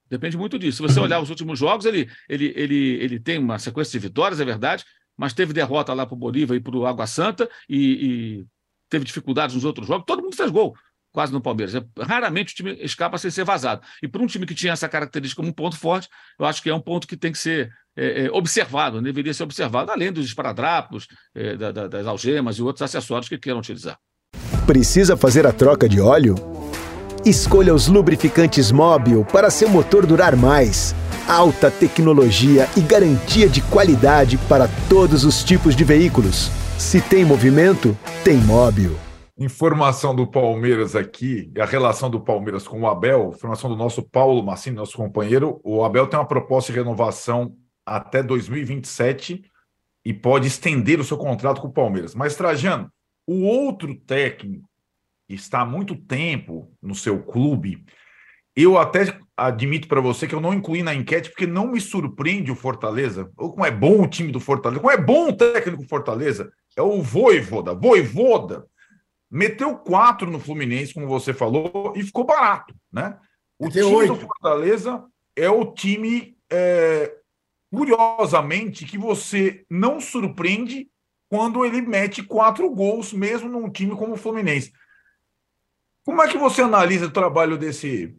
Depende 0.09 0.38
muito 0.38 0.57
disso. 0.57 0.78
Se 0.78 0.93
você 0.93 0.99
olhar 0.99 1.21
os 1.21 1.30
últimos 1.30 1.57
jogos, 1.59 1.86
ele, 1.86 2.09
ele, 2.28 2.53
ele, 2.55 2.76
ele 2.76 3.19
tem 3.19 3.38
uma 3.38 3.59
sequência 3.59 3.99
de 3.99 4.07
vitórias, 4.07 4.39
é 4.39 4.45
verdade, 4.45 4.84
mas 5.17 5.34
teve 5.34 5.53
derrota 5.53 5.93
lá 5.93 6.05
para 6.05 6.15
o 6.15 6.17
Bolívar 6.17 6.55
e 6.57 6.59
para 6.59 6.76
o 6.76 6.86
Água 6.86 7.07
Santa 7.07 7.49
e, 7.69 7.78
e, 7.78 8.45
teve 8.89 9.05
dificuldades 9.05 9.55
nos 9.55 9.65
outros 9.65 9.88
jogos. 9.88 10.05
Todo 10.05 10.21
mundo 10.21 10.36
fez 10.36 10.51
gol 10.51 10.76
quase 11.14 11.32
no 11.32 11.39
Palmeiras. 11.39 11.76
É, 11.76 11.84
raramente 11.99 12.53
o 12.53 12.55
time 12.55 12.78
escapa 12.82 13.18
sem 13.18 13.32
ser 13.32 13.45
vazado. 13.45 13.82
E 14.01 14.07
para 14.07 14.22
um 14.22 14.28
time 14.28 14.45
que 14.45 14.55
tinha 14.55 14.74
essa 14.74 14.89
característica 14.89 15.41
como 15.41 15.49
um 15.49 15.53
ponto 15.53 15.78
forte, 15.78 16.09
eu 16.38 16.45
acho 16.45 16.61
que 16.61 16.70
é 16.70 16.76
um 16.76 16.82
ponto 16.82 17.07
que 17.07 17.16
tem 17.16 17.32
que 17.32 17.38
ser 17.38 17.72
é, 17.95 18.26
é, 18.26 18.32
observado, 18.32 19.01
deveria 19.01 19.34
ser 19.34 19.43
observado, 19.43 19.91
além 19.91 20.11
dos 20.11 20.26
esparadrapos, 20.26 21.07
é, 21.36 21.55
da, 21.55 21.72
da, 21.72 21.88
das 21.88 22.07
algemas 22.07 22.57
e 22.57 22.64
outros 22.64 22.82
acessórios 22.82 23.30
que 23.30 23.38
queiram 23.38 23.59
utilizar. 23.59 23.97
Precisa 24.66 25.16
fazer 25.16 25.45
a 25.45 25.53
troca 25.53 25.88
de 25.88 26.01
óleo? 26.01 26.36
Escolha 27.26 27.74
os 27.74 27.88
lubrificantes 27.88 28.72
Móbil 28.72 29.24
para 29.24 29.49
seu 29.49 29.70
motor 29.70 30.05
durar 30.05 30.36
mais. 30.36 30.93
Alta 31.28 31.72
tecnologia 31.72 32.68
e 32.76 32.82
garantia 32.82 33.47
de 33.47 33.61
qualidade 33.61 34.38
para 34.49 34.68
todos 34.89 35.24
os 35.24 35.41
tipos 35.43 35.76
de 35.76 35.86
veículos. 35.86 36.51
Se 36.78 36.99
tem 36.99 37.24
movimento, 37.24 37.97
tem 38.26 38.38
Móbil. 38.38 39.02
Informação 39.36 40.15
do 40.15 40.27
Palmeiras 40.27 40.95
aqui, 40.95 41.51
a 41.57 41.65
relação 41.65 42.07
do 42.07 42.21
Palmeiras 42.21 42.67
com 42.67 42.81
o 42.81 42.88
Abel, 42.88 43.31
informação 43.34 43.67
do 43.67 43.75
nosso 43.75 44.03
Paulo 44.03 44.43
Massini, 44.43 44.75
nosso 44.75 44.95
companheiro. 44.95 45.59
O 45.63 45.84
Abel 45.84 46.05
tem 46.05 46.19
uma 46.19 46.27
proposta 46.27 46.71
de 46.71 46.77
renovação 46.77 47.57
até 47.84 48.21
2027 48.21 49.43
e 50.05 50.13
pode 50.13 50.47
estender 50.47 50.99
o 50.99 51.03
seu 51.03 51.17
contrato 51.17 51.61
com 51.61 51.67
o 51.67 51.73
Palmeiras. 51.73 52.13
Mas, 52.13 52.36
Trajano, 52.36 52.91
o 53.25 53.41
outro 53.41 53.95
técnico 53.95 54.69
está 55.27 55.61
há 55.61 55.65
muito 55.65 55.95
tempo 55.95 56.71
no 56.79 56.93
seu 56.93 57.23
clube, 57.23 57.84
eu 58.55 58.77
até 58.77 59.17
admito 59.36 59.88
para 59.88 59.99
você 59.99 60.27
que 60.27 60.36
eu 60.36 60.41
não 60.41 60.53
incluí 60.53 60.84
na 60.84 60.93
enquete 60.93 61.31
porque 61.31 61.47
não 61.47 61.71
me 61.71 61.81
surpreende 61.81 62.51
o 62.51 62.55
Fortaleza. 62.55 63.31
Ou 63.36 63.51
como 63.51 63.65
é 63.65 63.71
bom 63.71 64.03
o 64.03 64.07
time 64.07 64.31
do 64.31 64.39
Fortaleza, 64.39 64.79
como 64.79 64.93
é 64.93 64.97
bom 64.97 65.29
o 65.29 65.34
técnico 65.34 65.81
do 65.81 65.89
Fortaleza. 65.89 66.51
É 66.77 66.81
o 66.84 67.01
Voivoda, 67.01 67.73
Voivoda 67.73 68.63
meteu 69.34 69.75
quatro 69.75 70.29
no 70.29 70.39
Fluminense, 70.39 70.93
como 70.93 71.07
você 71.07 71.34
falou, 71.34 71.91
e 71.95 72.03
ficou 72.03 72.23
barato, 72.23 72.75
né? 72.91 73.19
O 73.57 73.67
time 73.67 73.84
oito. 73.86 74.13
do 74.13 74.19
Fortaleza 74.19 75.03
é 75.36 75.49
o 75.49 75.73
time, 75.73 76.38
é, 76.51 77.11
curiosamente, 77.71 78.86
que 78.86 78.95
você 78.95 79.65
não 79.67 79.99
surpreende 79.99 80.88
quando 81.27 81.65
ele 81.65 81.81
mete 81.81 82.21
quatro 82.21 82.69
gols, 82.69 83.11
mesmo 83.11 83.49
num 83.49 83.71
time 83.71 83.95
como 83.95 84.13
o 84.13 84.17
Fluminense. 84.17 84.71
Como 86.05 86.21
é 86.21 86.27
que 86.27 86.38
você 86.38 86.61
analisa 86.61 87.07
o 87.07 87.11
trabalho 87.11 87.57
desse 87.57 88.15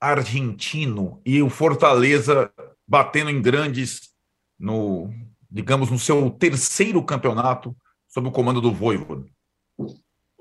argentino 0.00 1.20
e 1.22 1.42
o 1.42 1.50
Fortaleza 1.50 2.50
batendo 2.88 3.28
em 3.28 3.42
grandes 3.42 4.14
no, 4.58 5.12
digamos, 5.50 5.90
no 5.90 5.98
seu 5.98 6.30
terceiro 6.30 7.02
campeonato 7.04 7.76
sob 8.08 8.28
o 8.28 8.32
comando 8.32 8.62
do 8.62 8.72
Voivoda? 8.72 9.26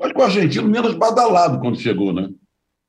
Acho 0.02 0.14
que 0.14 0.20
o 0.20 0.24
argentino 0.24 0.68
menos 0.68 0.94
badalado 0.96 1.60
quando 1.60 1.80
chegou, 1.80 2.14
né? 2.14 2.30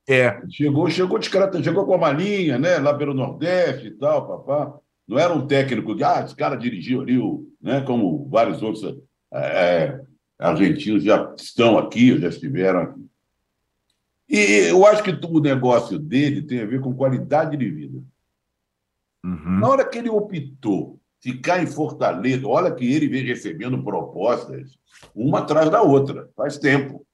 É. 0.09 0.41
Chegou, 0.49 0.89
chegou 0.91 1.19
discreto, 1.19 1.63
chegou 1.63 1.85
com 1.85 1.95
a 1.95 1.99
malinha, 1.99 2.59
né? 2.59 2.79
Lá 2.79 2.95
pelo 2.95 3.15
Nordeste 3.15 3.89
e 3.89 3.91
tal, 3.93 4.27
papá. 4.27 4.79
Não 5.07 5.19
era 5.19 5.33
um 5.33 5.47
técnico 5.47 5.95
de, 5.95 6.05
ah, 6.05 6.23
esse 6.25 6.37
cara 6.37 6.57
dirigiu 6.57 7.01
ali, 7.01 7.19
o, 7.19 7.49
né? 7.61 7.81
Como 7.81 8.29
vários 8.29 8.63
outros 8.63 8.85
é, 9.33 9.39
é, 9.39 10.01
argentinos 10.39 11.03
já 11.03 11.35
estão 11.37 11.79
aqui, 11.79 12.19
já 12.19 12.29
estiveram 12.29 12.81
aqui. 12.81 13.11
E 14.29 14.69
eu 14.69 14.87
acho 14.87 15.03
que 15.03 15.11
o 15.11 15.41
negócio 15.41 15.99
dele 15.99 16.43
tem 16.43 16.61
a 16.61 16.67
ver 16.67 16.81
com 16.81 16.95
qualidade 16.95 17.57
de 17.57 17.69
vida. 17.69 18.01
Uhum. 19.25 19.59
Na 19.59 19.69
hora 19.69 19.85
que 19.85 19.99
ele 19.99 20.09
optou 20.09 21.00
ficar 21.21 21.63
em 21.63 21.67
Fortaleza, 21.67 22.47
olha 22.47 22.75
que 22.75 22.91
ele 22.91 23.07
vem 23.07 23.25
recebendo 23.25 23.83
propostas, 23.83 24.79
uma 25.15 25.41
atrás 25.41 25.71
da 25.71 25.83
outra, 25.83 26.29
faz 26.35 26.59
tempo. 26.59 27.07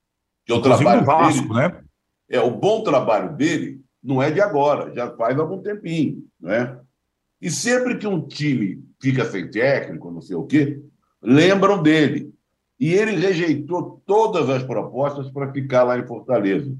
Que 0.44 0.52
o 0.52 0.62
trabalho 0.62 1.04
Vasco, 1.04 1.42
dele, 1.42 1.54
né? 1.54 1.84
É, 2.28 2.40
o 2.40 2.50
bom 2.50 2.82
trabalho 2.82 3.36
dele 3.36 3.80
não 4.02 4.22
é 4.22 4.30
de 4.30 4.40
agora, 4.40 4.94
já 4.94 5.10
faz 5.16 5.38
algum 5.38 5.60
tempinho, 5.60 6.24
né? 6.40 6.78
E 7.40 7.50
sempre 7.50 7.98
que 7.98 8.06
um 8.06 8.26
time 8.26 8.82
fica 9.00 9.24
sem 9.24 9.50
técnico, 9.50 10.10
não 10.10 10.22
sei 10.22 10.36
o 10.36 10.46
quê, 10.46 10.80
lembram 11.20 11.82
dele. 11.82 12.32
E 12.78 12.92
ele 12.92 13.12
rejeitou 13.12 14.02
todas 14.06 14.48
as 14.48 14.62
propostas 14.62 15.30
para 15.30 15.52
ficar 15.52 15.82
lá 15.82 15.98
em 15.98 16.06
Fortaleza, 16.06 16.76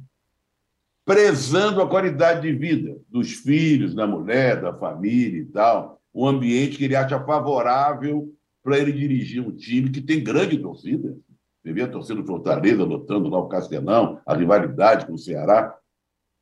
prezando 1.05 1.81
a 1.81 1.89
qualidade 1.89 2.43
de 2.43 2.57
vida 2.57 2.97
dos 3.09 3.33
filhos, 3.33 3.95
da 3.95 4.07
mulher, 4.07 4.61
da 4.61 4.73
família 4.73 5.41
e 5.41 5.47
tal 5.47 5.97
um 6.17 6.27
ambiente 6.27 6.79
que 6.79 6.85
ele 6.85 6.97
acha 6.97 7.23
favorável 7.23 8.33
para 8.65 8.79
ele 8.79 8.91
dirigir 8.91 9.47
um 9.47 9.55
time 9.55 9.91
que 9.91 10.01
tem 10.01 10.25
grande 10.25 10.57
torcida. 10.57 11.15
Você 11.63 11.73
vê 11.75 11.83
a 11.83 11.89
torcida 11.89 12.23
do 12.23 12.27
Fortaleza 12.27 12.83
lotando 12.85 13.29
lá 13.29 13.39
o 13.39 13.49
Castelão, 13.49 14.19
a 14.25 14.35
rivalidade 14.35 15.07
com 15.07 15.13
o 15.13 15.19
Ceará. 15.19 15.77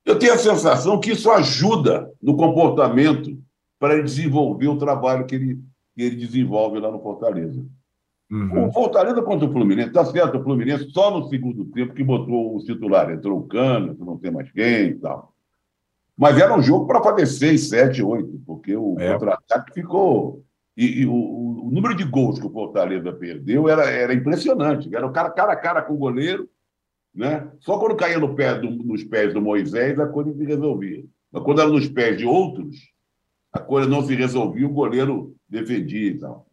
Eu 0.07 0.17
tenho 0.17 0.33
a 0.33 0.39
sensação 0.39 1.01
que 1.01 1.11
isso 1.11 1.29
ajuda 1.29 2.09
no 2.23 2.37
comportamento 2.37 3.37
para 3.79 3.95
ele 3.95 4.05
desenvolver 4.05 4.69
o 4.69 4.79
trabalho 4.79 5.27
que 5.27 5.35
ele, 5.35 5.57
que 5.97 6.03
ele 6.03 6.17
desenvolve 6.17 6.79
lá 6.79 6.91
no 6.91 7.03
Fortaleza. 7.03 7.67
Uhum. 8.31 8.69
O 8.69 8.73
Fortaleza 8.73 9.23
contra 9.23 9.49
o 9.49 9.53
Fluminense, 9.53 9.89
está 9.89 10.05
certo, 10.05 10.39
o 10.39 10.43
Fluminense 10.43 10.89
só 10.91 11.11
no 11.11 11.29
segundo 11.29 11.65
tempo 11.67 11.95
que 11.95 12.05
botou 12.05 12.57
o 12.57 12.65
titular, 12.65 13.11
entrou 13.11 13.41
o 13.41 13.47
Cano, 13.47 13.97
não 13.99 14.17
tem 14.17 14.31
mais 14.31 14.51
quem 14.53 14.91
e 14.91 14.95
tal. 14.95 15.34
Mas 16.17 16.39
era 16.39 16.57
um 16.57 16.63
jogo 16.63 16.87
para 16.87 17.03
fazer 17.03 17.27
6, 17.27 17.69
7, 17.69 18.03
8, 18.03 18.43
porque 18.47 18.77
o 18.77 18.97
é. 18.99 19.13
contra-ataque 19.13 19.73
ficou. 19.75 20.45
E, 20.77 21.03
e 21.03 21.07
o, 21.07 21.13
o, 21.13 21.71
número 21.71 21.95
de 21.95 22.05
gols 22.05 22.39
que 22.39 22.47
o 22.47 22.53
Fortaleza 22.53 23.13
perdeu 23.13 23.69
era, 23.69 23.85
era 23.85 24.15
impressionante. 24.15 24.95
Era 24.95 25.07
o 25.07 25.13
cara 25.13 25.31
cara 25.31 25.53
a 25.53 25.57
cara 25.57 25.83
com 25.83 25.95
o 25.95 25.99
goleiro, 25.99 26.49
né? 27.15 27.49
Só 27.61 27.79
quando 27.79 27.97
caía 27.97 28.19
no 28.19 28.35
pé 28.35 28.55
do, 28.59 28.71
nos 28.71 29.05
pés 29.05 29.33
do 29.35 29.41
Moisés 29.41 29.99
a 29.99 30.07
coisa 30.07 30.33
se 30.33 30.45
resolvia. 30.45 31.05
Mas 31.31 31.43
quando 31.43 31.61
era 31.61 31.71
nos 31.71 31.89
pés 31.89 32.17
de 32.17 32.25
outros, 32.25 32.77
a 33.53 33.59
coisa 33.59 33.89
não 33.89 34.03
se 34.03 34.15
resolvia, 34.15 34.67
o 34.67 34.73
goleiro 34.73 35.35
defendia 35.49 36.11
e 36.11 36.19
tal. 36.19 36.47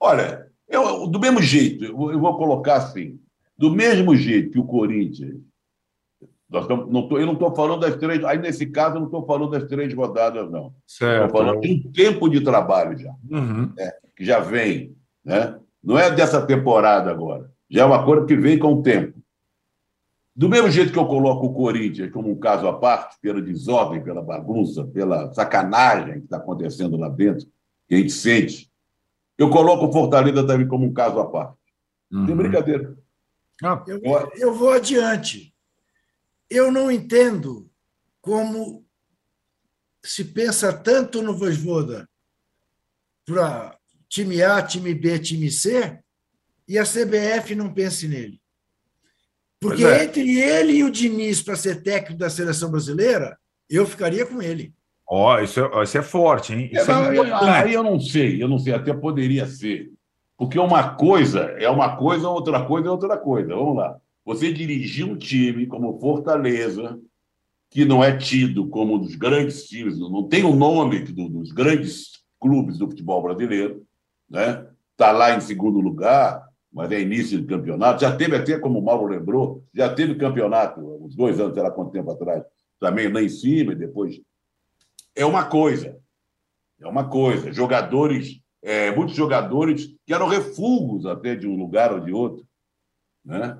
Olha, 0.00 0.46
eu, 0.68 1.06
do 1.06 1.20
mesmo 1.20 1.40
jeito, 1.40 1.84
eu, 1.84 2.12
eu 2.12 2.20
vou 2.20 2.36
colocar 2.36 2.76
assim: 2.76 3.18
do 3.56 3.70
mesmo 3.70 4.14
jeito 4.14 4.50
que 4.50 4.58
o 4.58 4.66
Corinthians 4.66 5.40
Estamos, 6.52 6.92
não 6.92 7.08
tô, 7.08 7.18
eu 7.18 7.26
não 7.26 7.32
estou 7.32 7.54
falando 7.54 7.80
das 7.80 7.96
três. 7.96 8.22
Aí, 8.24 8.38
nesse 8.38 8.66
caso, 8.66 8.96
eu 8.96 9.00
não 9.00 9.06
estou 9.06 9.26
falando 9.26 9.50
das 9.50 9.64
três 9.64 9.92
rodadas, 9.92 10.50
não. 10.50 10.72
Estou 10.86 11.28
falando 11.30 11.60
de 11.60 11.72
um 11.72 11.92
tempo 11.92 12.28
de 12.28 12.40
trabalho 12.40 12.96
já. 12.96 13.12
Uhum. 13.28 13.72
Né, 13.76 13.92
que 14.14 14.24
já 14.24 14.38
vem. 14.38 14.96
Né? 15.24 15.58
Não 15.82 15.98
é 15.98 16.10
dessa 16.10 16.40
temporada 16.46 17.10
agora. 17.10 17.50
Já 17.68 17.82
é 17.82 17.84
uma 17.84 18.04
coisa 18.04 18.24
que 18.26 18.36
vem 18.36 18.58
com 18.58 18.74
o 18.74 18.82
tempo. 18.82 19.16
Do 20.34 20.48
mesmo 20.48 20.70
jeito 20.70 20.92
que 20.92 20.98
eu 20.98 21.06
coloco 21.06 21.46
o 21.46 21.54
Corinthians 21.54 22.12
como 22.12 22.30
um 22.30 22.38
caso 22.38 22.68
à 22.68 22.78
parte, 22.78 23.16
pela 23.20 23.40
desordem, 23.40 24.02
pela 24.02 24.22
bagunça, 24.22 24.84
pela 24.84 25.32
sacanagem 25.32 26.18
que 26.18 26.24
está 26.24 26.36
acontecendo 26.36 26.96
lá 26.96 27.08
dentro, 27.08 27.46
que 27.88 27.94
a 27.94 27.98
gente 27.98 28.12
sente, 28.12 28.70
eu 29.38 29.50
coloco 29.50 29.86
o 29.86 29.92
Fortaleza 29.92 30.46
também 30.46 30.68
como 30.68 30.84
um 30.84 30.92
caso 30.92 31.18
à 31.18 31.26
parte. 31.26 31.56
Uhum. 32.12 32.26
Tem 32.26 32.36
brincadeira. 32.36 32.96
Ah, 33.64 33.82
eu, 33.88 34.00
eu 34.36 34.54
vou 34.54 34.70
adiante. 34.70 35.55
Eu 36.50 36.70
não 36.70 36.90
entendo 36.90 37.70
como 38.20 38.84
se 40.02 40.24
pensa 40.24 40.72
tanto 40.72 41.22
no 41.22 41.36
Voivoda 41.36 42.08
para 43.24 43.76
time 44.08 44.42
A, 44.42 44.62
time 44.62 44.94
B, 44.94 45.18
time 45.18 45.50
C, 45.50 45.98
e 46.68 46.78
a 46.78 46.84
CBF 46.84 47.54
não 47.54 47.72
pense 47.72 48.06
nele. 48.06 48.40
Porque 49.60 49.84
é. 49.84 50.04
entre 50.04 50.38
ele 50.38 50.74
e 50.74 50.84
o 50.84 50.90
Diniz 50.90 51.42
para 51.42 51.56
ser 51.56 51.82
técnico 51.82 52.18
da 52.18 52.30
seleção 52.30 52.70
brasileira, 52.70 53.36
eu 53.68 53.86
ficaria 53.86 54.24
com 54.26 54.40
ele. 54.40 54.72
Ó, 55.08 55.34
oh, 55.34 55.40
isso, 55.40 55.60
é, 55.60 55.82
isso 55.82 55.98
é 55.98 56.02
forte, 56.02 56.52
hein? 56.52 56.70
É, 56.72 56.78
é 56.78 57.50
aí 57.62 57.74
eu 57.74 57.82
não 57.82 57.98
sei, 58.00 58.42
eu 58.42 58.48
não 58.48 58.58
sei, 58.58 58.74
até 58.74 58.92
poderia 58.92 59.46
ser. 59.46 59.90
Porque 60.36 60.58
uma 60.58 60.94
coisa 60.94 61.42
é 61.58 61.68
uma 61.70 61.96
coisa, 61.96 62.28
outra 62.28 62.64
coisa 62.64 62.88
é 62.88 62.90
outra 62.90 63.16
coisa. 63.16 63.54
Vamos 63.54 63.76
lá. 63.76 63.96
Você 64.26 64.52
dirigir 64.52 65.06
um 65.06 65.16
time 65.16 65.68
como 65.68 66.00
Fortaleza, 66.00 67.00
que 67.70 67.84
não 67.84 68.02
é 68.02 68.16
tido 68.16 68.68
como 68.68 68.96
um 68.96 68.98
dos 68.98 69.14
grandes 69.14 69.68
times, 69.68 70.00
não 70.00 70.28
tem 70.28 70.42
o 70.42 70.54
nome 70.54 70.98
dos 70.98 71.52
grandes 71.52 72.24
clubes 72.40 72.76
do 72.76 72.88
futebol 72.88 73.22
brasileiro, 73.22 73.86
né? 74.28 74.66
Está 74.90 75.12
lá 75.12 75.36
em 75.36 75.40
segundo 75.40 75.78
lugar, 75.78 76.44
mas 76.72 76.90
é 76.90 77.00
início 77.00 77.40
de 77.40 77.46
campeonato. 77.46 78.00
Já 78.00 78.16
teve 78.16 78.34
até, 78.34 78.58
como 78.58 78.80
o 78.80 78.84
Mauro 78.84 79.06
lembrou, 79.06 79.62
já 79.72 79.94
teve 79.94 80.16
campeonato, 80.16 80.80
uns 80.80 81.14
dois 81.14 81.38
anos, 81.38 81.54
sei 81.54 81.62
lá 81.62 81.70
quanto 81.70 81.92
tempo 81.92 82.10
atrás, 82.10 82.42
também 82.80 83.08
lá 83.08 83.22
em 83.22 83.28
cima 83.28 83.72
e 83.72 83.76
depois. 83.76 84.20
É 85.14 85.24
uma 85.24 85.44
coisa. 85.44 85.96
É 86.80 86.86
uma 86.88 87.08
coisa. 87.08 87.52
Jogadores, 87.52 88.40
é, 88.60 88.90
muitos 88.90 89.14
jogadores 89.14 89.94
que 90.04 90.12
eram 90.12 90.26
refugos 90.26 91.06
até 91.06 91.36
de 91.36 91.46
um 91.46 91.56
lugar 91.56 91.92
ou 91.92 92.00
de 92.00 92.12
outro. 92.12 92.44
Né? 93.24 93.56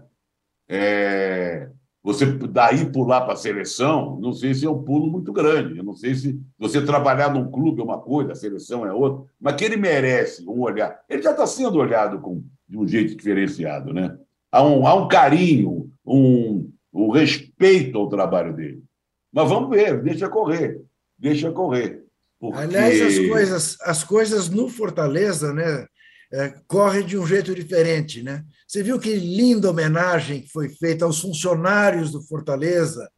É, 0.68 1.68
você 2.06 2.24
daí 2.24 2.86
pular 2.92 3.22
para 3.22 3.32
a 3.32 3.36
seleção, 3.36 4.16
não 4.20 4.32
sei 4.32 4.54
se 4.54 4.64
é 4.64 4.70
um 4.70 4.80
pulo 4.80 5.10
muito 5.10 5.32
grande. 5.32 5.76
Eu 5.76 5.82
não 5.82 5.94
sei 5.94 6.14
se 6.14 6.40
você 6.56 6.80
trabalhar 6.80 7.34
num 7.34 7.50
clube 7.50 7.80
é 7.80 7.84
uma 7.84 7.98
coisa, 7.98 8.30
a 8.30 8.36
seleção 8.36 8.86
é 8.86 8.92
outra, 8.92 9.24
mas 9.40 9.56
que 9.56 9.64
ele 9.64 9.76
merece 9.76 10.48
um 10.48 10.60
olhar. 10.60 11.00
Ele 11.08 11.20
já 11.20 11.32
está 11.32 11.44
sendo 11.48 11.78
olhado 11.78 12.20
com, 12.20 12.44
de 12.68 12.78
um 12.78 12.86
jeito 12.86 13.16
diferenciado, 13.16 13.92
né? 13.92 14.16
Há 14.52 14.62
um, 14.62 14.86
há 14.86 14.94
um 14.94 15.08
carinho, 15.08 15.90
um, 16.06 16.70
um 16.92 17.10
respeito 17.10 17.98
ao 17.98 18.08
trabalho 18.08 18.54
dele. 18.54 18.84
Mas 19.32 19.48
vamos 19.48 19.68
ver, 19.68 20.00
deixa 20.00 20.28
correr, 20.28 20.80
deixa 21.18 21.50
correr. 21.50 22.04
Porque... 22.38 22.58
Aliás, 22.58 23.02
as 23.02 23.26
coisas, 23.26 23.76
as 23.80 24.04
coisas 24.04 24.48
no 24.48 24.68
Fortaleza, 24.68 25.52
né? 25.52 25.86
É, 26.32 26.54
corre 26.66 27.02
de 27.02 27.18
um 27.18 27.26
jeito 27.26 27.54
diferente. 27.54 28.22
Né? 28.22 28.44
Você 28.66 28.82
viu 28.82 28.98
que 28.98 29.14
linda 29.14 29.70
homenagem 29.70 30.42
que 30.42 30.48
foi 30.48 30.68
feita 30.68 31.04
aos 31.04 31.20
funcionários 31.20 32.10
do 32.10 32.22
Fortaleza, 32.22 33.08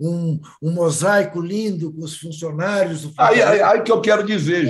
um, 0.00 0.40
um 0.62 0.72
mosaico 0.72 1.40
lindo 1.40 1.92
com 1.92 2.02
os 2.02 2.18
funcionários 2.18 3.02
do 3.02 3.08
Fortaleza. 3.08 3.48
Aí, 3.48 3.60
aí, 3.60 3.62
aí 3.62 3.82
que 3.82 3.92
eu 3.92 4.00
quero 4.00 4.24
dizer. 4.24 4.68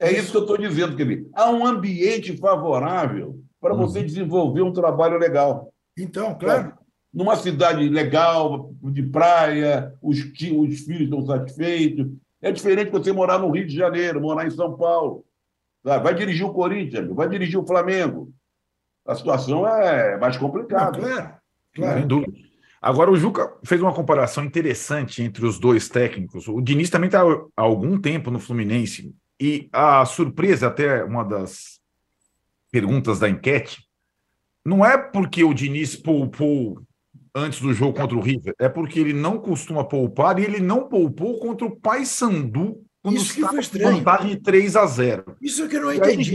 É. 0.00 0.08
é 0.08 0.12
isso 0.18 0.30
que 0.30 0.36
eu 0.36 0.42
estou 0.42 0.58
dizendo, 0.58 0.96
querido. 0.96 1.30
Há 1.34 1.50
um 1.50 1.66
ambiente 1.66 2.36
favorável 2.36 3.40
para 3.60 3.74
uhum. 3.74 3.80
você 3.80 4.02
desenvolver 4.02 4.62
um 4.62 4.72
trabalho 4.72 5.18
legal. 5.18 5.72
Então, 5.96 6.34
claro. 6.34 6.74
Numa 7.12 7.34
cidade 7.34 7.88
legal, 7.88 8.72
de 8.84 9.02
praia, 9.02 9.92
os, 10.00 10.18
os 10.18 10.80
filhos 10.80 11.02
estão 11.02 11.26
satisfeitos. 11.26 12.06
É 12.40 12.52
diferente 12.52 12.92
você 12.92 13.12
morar 13.12 13.38
no 13.38 13.50
Rio 13.50 13.66
de 13.66 13.76
Janeiro, 13.76 14.20
morar 14.20 14.46
em 14.46 14.50
São 14.50 14.76
Paulo. 14.76 15.24
Vai 15.82 16.14
dirigir 16.14 16.44
o 16.44 16.52
Corinthians, 16.52 17.08
vai 17.08 17.28
dirigir 17.28 17.58
o 17.58 17.66
Flamengo. 17.66 18.32
A 19.06 19.14
situação 19.14 19.66
é 19.66 20.18
mais 20.18 20.36
complicada. 20.36 20.98
Não, 20.98 21.08
claro, 21.08 21.34
claro. 21.74 21.98
Sem 21.98 22.06
dúvida. 22.06 22.50
Agora, 22.82 23.10
o 23.10 23.16
Juca 23.16 23.52
fez 23.62 23.80
uma 23.80 23.92
comparação 23.92 24.44
interessante 24.44 25.22
entre 25.22 25.44
os 25.44 25.58
dois 25.58 25.88
técnicos. 25.88 26.48
O 26.48 26.60
Diniz 26.60 26.88
também 26.88 27.08
está 27.08 27.22
há 27.22 27.62
algum 27.62 28.00
tempo 28.00 28.30
no 28.30 28.38
Fluminense. 28.38 29.14
E 29.38 29.68
a 29.72 30.04
surpresa, 30.06 30.68
até 30.68 31.04
uma 31.04 31.22
das 31.22 31.80
perguntas 32.70 33.18
da 33.18 33.28
enquete, 33.28 33.84
não 34.64 34.84
é 34.84 34.96
porque 34.96 35.44
o 35.44 35.52
Diniz 35.52 35.96
poupou 35.96 36.80
antes 37.34 37.60
do 37.60 37.72
jogo 37.72 37.98
contra 37.98 38.16
o 38.16 38.20
River, 38.20 38.54
é 38.58 38.68
porque 38.68 38.98
ele 38.98 39.12
não 39.12 39.38
costuma 39.38 39.84
poupar 39.84 40.38
e 40.38 40.44
ele 40.44 40.60
não 40.60 40.88
poupou 40.88 41.38
contra 41.38 41.66
o 41.66 41.76
Paysandu 41.76 42.84
quando 43.02 43.16
Isso 43.16 43.34
que 43.34 43.40
foi 43.40 43.60
estranho. 43.60 43.96
Vantagem 43.96 44.30
de 44.30 44.42
3 44.42 44.76
a 44.76 44.86
0. 44.86 45.36
Isso 45.40 45.68
que 45.68 45.76
eu 45.76 45.82
não 45.82 45.92
entendi. 45.92 46.32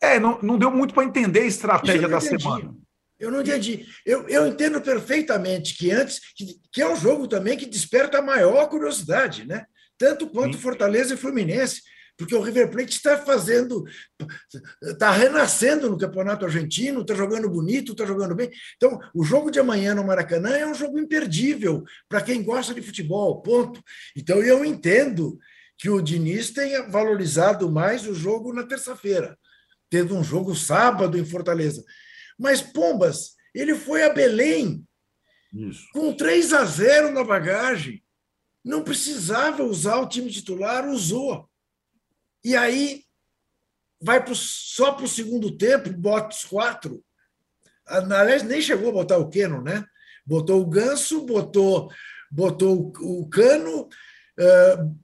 é, 0.00 0.18
não, 0.20 0.40
não 0.42 0.58
deu 0.58 0.70
muito 0.70 0.94
para 0.94 1.04
entender 1.04 1.40
a 1.40 1.46
estratégia 1.46 2.08
da 2.08 2.18
entendi. 2.18 2.42
semana. 2.42 2.74
Eu 3.18 3.30
não 3.30 3.40
entendi. 3.40 3.86
Eu, 4.04 4.28
eu 4.28 4.46
entendo 4.46 4.80
perfeitamente 4.80 5.76
que 5.76 5.90
antes, 5.90 6.20
que, 6.34 6.60
que 6.70 6.82
é 6.82 6.88
um 6.88 6.96
jogo 6.96 7.26
também 7.26 7.56
que 7.56 7.66
desperta 7.66 8.18
a 8.18 8.22
maior 8.22 8.68
curiosidade, 8.68 9.46
né? 9.46 9.64
Tanto 9.98 10.28
quanto 10.28 10.56
Sim. 10.56 10.62
Fortaleza 10.62 11.14
e 11.14 11.16
Fluminense, 11.16 11.80
porque 12.18 12.34
o 12.34 12.40
River 12.42 12.70
Plate 12.70 12.92
está 12.92 13.16
fazendo, 13.18 13.84
está 14.82 15.10
renascendo 15.10 15.90
no 15.90 15.98
campeonato 15.98 16.44
argentino, 16.44 17.00
está 17.00 17.14
jogando 17.14 17.48
bonito, 17.48 17.92
está 17.92 18.04
jogando 18.04 18.34
bem. 18.34 18.50
Então, 18.76 18.98
o 19.14 19.24
jogo 19.24 19.50
de 19.50 19.58
amanhã 19.58 19.94
no 19.94 20.04
Maracanã 20.04 20.50
é 20.50 20.66
um 20.66 20.74
jogo 20.74 20.98
imperdível 20.98 21.84
para 22.08 22.22
quem 22.22 22.42
gosta 22.42 22.74
de 22.74 22.82
futebol, 22.82 23.40
ponto. 23.42 23.82
Então, 24.14 24.42
eu 24.42 24.64
entendo 24.64 25.38
que 25.78 25.90
o 25.90 26.00
Diniz 26.00 26.50
tenha 26.50 26.88
valorizado 26.88 27.70
mais 27.70 28.06
o 28.06 28.14
jogo 28.14 28.52
na 28.52 28.64
terça-feira, 28.64 29.38
tendo 29.90 30.16
um 30.16 30.24
jogo 30.24 30.54
sábado 30.54 31.18
em 31.18 31.24
Fortaleza. 31.24 31.84
Mas, 32.38 32.60
Pombas, 32.60 33.34
ele 33.54 33.74
foi 33.74 34.04
a 34.04 34.12
Belém 34.12 34.86
Isso. 35.52 35.86
com 35.92 36.14
3 36.14 36.52
a 36.52 36.64
0 36.64 37.12
na 37.12 37.24
bagagem. 37.24 38.02
Não 38.64 38.82
precisava 38.82 39.62
usar 39.62 39.96
o 39.96 40.08
time 40.08 40.30
titular, 40.30 40.88
usou. 40.88 41.48
E 42.44 42.56
aí 42.56 43.04
vai 44.00 44.22
pro, 44.22 44.34
só 44.34 44.92
para 44.92 45.04
o 45.04 45.08
segundo 45.08 45.56
tempo, 45.56 45.90
bota 45.92 46.34
os 46.34 46.44
quatro. 46.44 47.04
Aliás, 47.86 48.42
nem 48.42 48.60
chegou 48.60 48.90
a 48.90 48.92
botar 48.92 49.18
o 49.18 49.28
Keno, 49.28 49.62
né? 49.62 49.84
Botou 50.24 50.60
o 50.60 50.66
Ganso, 50.66 51.24
botou, 51.24 51.90
botou 52.30 52.92
o 53.00 53.28
Cano, 53.28 53.82
uh, 53.82 54.98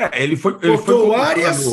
é, 0.00 0.22
ele 0.22 0.36
foi. 0.36 0.56
Ele 0.62 0.76
botou 0.76 0.84
foi 0.84 0.94
o 0.94 1.14
Arias. 1.14 1.66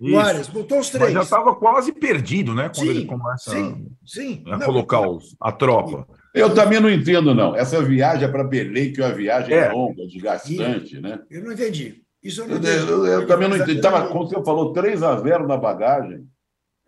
O 0.00 0.18
Arias, 0.18 0.48
botou 0.48 0.80
os 0.80 0.90
três. 0.90 1.04
Mas 1.04 1.14
já 1.14 1.22
estava 1.22 1.54
quase 1.54 1.92
perdido, 1.92 2.54
né? 2.54 2.70
Quando 2.74 2.86
sim, 2.86 2.90
ele 2.90 3.04
começa 3.06 3.50
sim, 3.50 3.86
sim. 4.04 4.42
a 4.46 4.58
não, 4.58 4.66
colocar 4.66 5.00
os, 5.08 5.36
a 5.40 5.52
tropa. 5.52 6.06
Eu 6.34 6.52
também 6.52 6.80
não 6.80 6.90
entendo, 6.90 7.34
não. 7.34 7.54
Essa 7.54 7.80
viagem 7.82 8.24
é 8.24 8.30
para 8.30 8.42
Belém, 8.42 8.92
que 8.92 9.00
é 9.00 9.06
uma 9.06 9.14
viagem 9.14 9.54
é. 9.54 9.70
longa, 9.70 10.04
desgastante, 10.06 11.00
né? 11.00 11.20
Eu 11.30 11.44
não 11.44 11.52
entendi. 11.52 12.02
Isso 12.22 12.40
eu 12.40 12.48
não 12.48 12.56
entendi. 12.56 12.76
Eu, 12.76 13.06
eu, 13.06 13.20
eu 13.20 13.26
também 13.26 13.48
não 13.48 13.56
entendi. 13.56 13.80
Tava, 13.80 14.08
como 14.08 14.26
você 14.26 14.42
falou, 14.42 14.72
3 14.72 15.02
a 15.02 15.16
0 15.16 15.46
na 15.46 15.56
bagagem. 15.56 16.26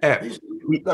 É. 0.02 0.20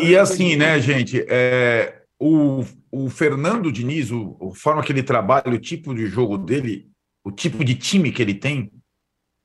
E, 0.03 0.11
e 0.11 0.17
assim, 0.17 0.55
né, 0.55 0.79
gente? 0.81 1.25
É, 1.29 2.03
o, 2.21 2.63
o 2.91 3.09
Fernando 3.09 3.73
Diniz, 3.73 4.11
o, 4.11 4.37
a 4.53 4.55
forma 4.55 4.83
que 4.83 4.93
ele 4.93 5.03
trabalha, 5.03 5.51
o 5.51 5.59
tipo 5.59 5.95
de 5.95 6.07
jogo 6.07 6.37
dele, 6.37 6.89
o 7.25 7.33
tipo 7.33 7.65
de 7.65 7.75
time 7.75 8.13
que 8.13 8.21
ele 8.21 8.35
tem, 8.35 8.71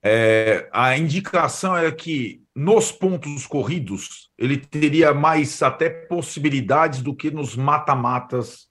é, 0.07 0.69
a 0.71 0.97
indicação 0.97 1.75
é 1.75 1.91
que 1.91 2.41
nos 2.55 2.91
pontos 2.91 3.45
corridos 3.45 4.29
ele 4.37 4.57
teria 4.57 5.13
mais 5.13 5.61
até 5.61 5.89
possibilidades 5.89 7.01
do 7.01 7.15
que 7.15 7.29
nos 7.29 7.55
mata-matas 7.55 8.67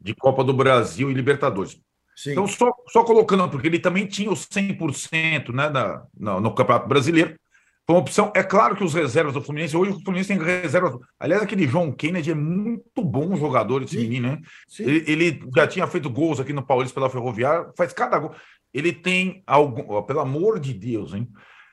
de 0.00 0.14
Copa 0.14 0.42
do 0.42 0.52
Brasil 0.52 1.10
e 1.10 1.14
Libertadores. 1.14 1.78
Sim. 2.16 2.32
Então, 2.32 2.48
só, 2.48 2.72
só 2.88 3.04
colocando, 3.04 3.48
porque 3.48 3.68
ele 3.68 3.78
também 3.78 4.06
tinha 4.06 4.30
os 4.30 4.46
100% 4.46 5.52
né, 5.52 5.68
na, 5.68 6.02
no, 6.18 6.40
no 6.40 6.54
Campeonato 6.54 6.88
Brasileiro, 6.88 7.36
foi 7.86 7.94
uma 7.94 8.02
opção. 8.02 8.32
É 8.34 8.42
claro 8.42 8.76
que 8.76 8.84
os 8.84 8.92
reservas 8.92 9.32
do 9.32 9.40
Fluminense, 9.40 9.76
hoje 9.76 9.92
o 9.92 10.00
Fluminense 10.00 10.28
tem 10.28 10.38
reservas. 10.38 10.94
Aliás, 11.18 11.42
aquele 11.42 11.66
João 11.66 11.90
Kennedy 11.90 12.32
é 12.32 12.34
muito 12.34 13.02
bom 13.02 13.34
jogador, 13.36 13.82
esse 13.82 13.94
Sim. 13.94 14.02
menino, 14.02 14.28
né? 14.28 14.40
Ele, 14.78 15.04
ele, 15.06 15.40
já 15.56 15.66
tinha 15.66 15.86
feito 15.86 16.10
gols 16.10 16.38
aqui 16.38 16.52
no 16.52 16.62
Paulista 16.62 16.94
pela 16.94 17.08
Ferroviária, 17.08 17.70
faz 17.76 17.92
cada 17.92 18.18
gol 18.18 18.34
ele 18.72 18.92
tem 18.92 19.42
algum, 19.46 20.02
pelo 20.02 20.20
amor 20.20 20.60
de 20.60 20.72
Deus, 20.72 21.14
hein? 21.14 21.28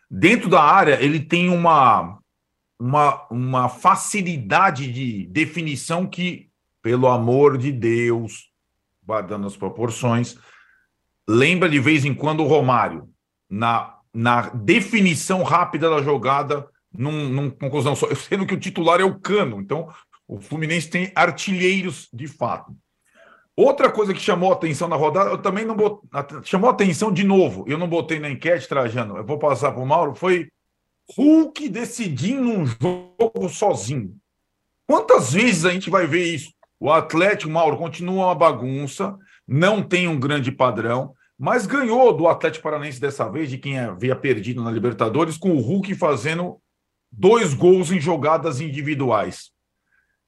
Dentro 0.10 0.50
da 0.50 0.62
área, 0.62 1.02
ele 1.02 1.20
tem 1.20 1.50
uma, 1.50 2.20
uma, 2.80 3.28
uma 3.30 3.70
facilidade 3.70 4.92
de 4.92 5.26
definição 5.28 6.06
que, 6.08 6.50
pelo 6.82 7.08
amor 7.08 7.58
de 7.58 7.72
Deus, 7.72 8.52
guardando 9.04 9.48
as 9.48 9.58
proporções, 9.58 10.38
lembra 11.28 11.70
de 11.70 11.80
vez 11.80 12.06
em 12.06 12.14
quando 12.14 12.42
o 12.42 12.48
Romário, 12.48 13.10
na, 13.50 13.96
na 14.14 14.50
definição 14.50 15.44
rápida 15.44 15.90
da 15.90 16.02
jogada, 16.02 16.68
num, 16.98 17.30
num 17.30 17.50
conclusão 17.50 17.96
só, 17.96 18.14
sendo 18.16 18.46
que 18.46 18.54
o 18.54 18.60
titular 18.60 19.00
é 19.00 19.04
o 19.04 19.20
Cano. 19.20 19.60
Então, 19.60 19.90
o 20.28 20.40
Fluminense 20.40 20.90
tem 20.90 21.12
artilheiros 21.16 22.08
de 22.14 22.28
fato. 22.28 22.76
Outra 23.58 23.90
coisa 23.90 24.14
que 24.14 24.20
chamou 24.20 24.52
atenção 24.52 24.88
na 24.88 24.98
rodada, 24.98 25.30
eu 25.30 25.38
também 25.38 25.66
não 25.66 25.78
chamou 26.44 26.70
atenção 26.70 27.12
de 27.12 27.24
novo. 27.24 27.64
Eu 27.68 27.78
não 27.78 27.88
botei 27.88 28.20
na 28.20 28.30
enquete, 28.30 28.68
Trajano. 28.68 29.18
Eu 29.18 29.26
vou 29.26 29.40
passar 29.40 29.72
para 29.72 29.82
o 29.82 29.86
Mauro. 29.86 30.14
Foi 30.14 30.50
Hulk 31.18 31.70
decidindo 31.70 32.50
um 32.50 32.66
jogo 32.66 33.48
sozinho. 33.50 34.16
Quantas 34.86 35.34
vezes 35.34 35.66
a 35.66 35.72
gente 35.72 35.90
vai 35.90 36.06
ver 36.06 36.26
isso? 36.26 36.54
O 36.80 36.92
Atlético, 36.92 37.52
Mauro, 37.52 37.78
continua 37.78 38.26
uma 38.26 38.36
bagunça, 38.36 39.18
não 39.48 39.82
tem 39.82 40.08
um 40.08 40.20
grande 40.20 40.52
padrão, 40.52 41.14
mas 41.38 41.66
ganhou 41.66 42.12
do 42.12 42.28
Atlético 42.28 42.64
Paranaense 42.64 43.00
dessa 43.00 43.30
vez, 43.30 43.50
de 43.50 43.58
quem 43.58 43.80
havia 43.80 44.16
perdido 44.16 44.62
na 44.62 44.72
Libertadores, 44.72 45.38
com 45.38 45.52
o 45.52 45.62
Hulk 45.62 45.96
fazendo 45.96 46.60
dois 47.12 47.54
gols 47.54 47.92
em 47.92 48.00
jogadas 48.00 48.60
individuais. 48.60 49.55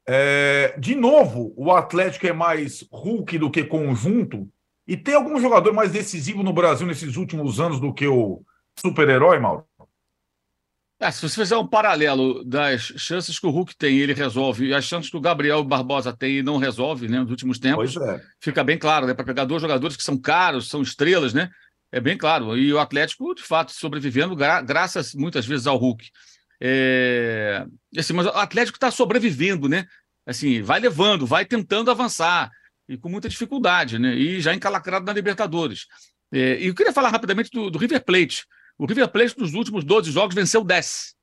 É, 0.09 0.73
de 0.79 0.95
novo, 0.95 1.53
o 1.57 1.71
Atlético 1.71 2.25
é 2.27 2.33
mais 2.33 2.87
Hulk 2.91 3.37
do 3.37 3.51
que 3.51 3.63
conjunto, 3.63 4.49
e 4.87 4.95
tem 4.95 5.15
algum 5.15 5.39
jogador 5.39 5.73
mais 5.73 5.91
decisivo 5.91 6.41
no 6.41 6.53
Brasil 6.53 6.87
nesses 6.87 7.17
últimos 7.17 7.59
anos 7.59 7.79
do 7.79 7.93
que 7.93 8.07
o 8.07 8.41
super-herói, 8.79 9.37
Mauro? 9.37 9.65
É, 10.99 11.11
se 11.11 11.21
você 11.21 11.41
fizer 11.41 11.57
um 11.57 11.67
paralelo 11.67 12.43
das 12.43 12.81
chances 12.81 13.37
que 13.37 13.45
o 13.45 13.51
Hulk 13.51 13.75
tem 13.75 13.97
e 13.97 14.01
ele 14.01 14.13
resolve, 14.13 14.67
e 14.67 14.73
as 14.73 14.85
chances 14.85 15.11
que 15.11 15.17
o 15.17 15.21
Gabriel 15.21 15.63
Barbosa 15.63 16.15
tem 16.15 16.37
e 16.37 16.43
não 16.43 16.57
resolve, 16.57 17.07
né, 17.07 17.19
nos 17.19 17.29
últimos 17.29 17.59
tempos, 17.59 17.95
é. 17.97 18.21
fica 18.39 18.63
bem 18.63 18.79
claro, 18.79 19.05
né? 19.05 19.13
Para 19.13 19.25
pegar 19.25 19.45
dois 19.45 19.61
jogadores 19.61 19.95
que 19.95 20.03
são 20.03 20.17
caros, 20.17 20.69
são 20.69 20.81
estrelas, 20.81 21.33
né? 21.33 21.51
É 21.91 21.99
bem 21.99 22.17
claro. 22.17 22.57
E 22.57 22.73
o 22.73 22.79
Atlético, 22.79 23.35
de 23.35 23.43
fato, 23.43 23.71
sobrevivendo 23.73 24.35
gra 24.35 24.61
graças 24.61 25.13
muitas 25.13 25.45
vezes 25.45 25.67
ao 25.67 25.77
Hulk. 25.77 26.09
É... 26.61 27.65
Assim, 27.97 28.13
mas 28.13 28.25
o 28.25 28.29
Atlético 28.29 28.77
está 28.77 28.91
sobrevivendo, 28.91 29.69
né? 29.69 29.85
Assim, 30.25 30.61
vai 30.61 30.79
levando, 30.79 31.25
vai 31.25 31.45
tentando 31.45 31.89
avançar, 31.89 32.51
e 32.87 32.97
com 32.97 33.09
muita 33.09 33.29
dificuldade, 33.29 33.99
né? 33.99 34.15
E 34.15 34.41
já 34.41 34.53
encalacrado 34.53 35.05
na 35.05 35.13
Libertadores. 35.13 35.85
É... 36.31 36.61
E 36.61 36.67
eu 36.67 36.75
queria 36.75 36.93
falar 36.93 37.09
rapidamente 37.09 37.49
do, 37.51 37.69
do 37.69 37.77
River 37.77 38.03
Plate. 38.03 38.45
O 38.77 38.85
River 38.85 39.07
Plate, 39.07 39.37
nos 39.37 39.53
últimos 39.53 39.83
12 39.83 40.11
jogos, 40.11 40.35
venceu 40.35 40.63
10. 40.63 41.15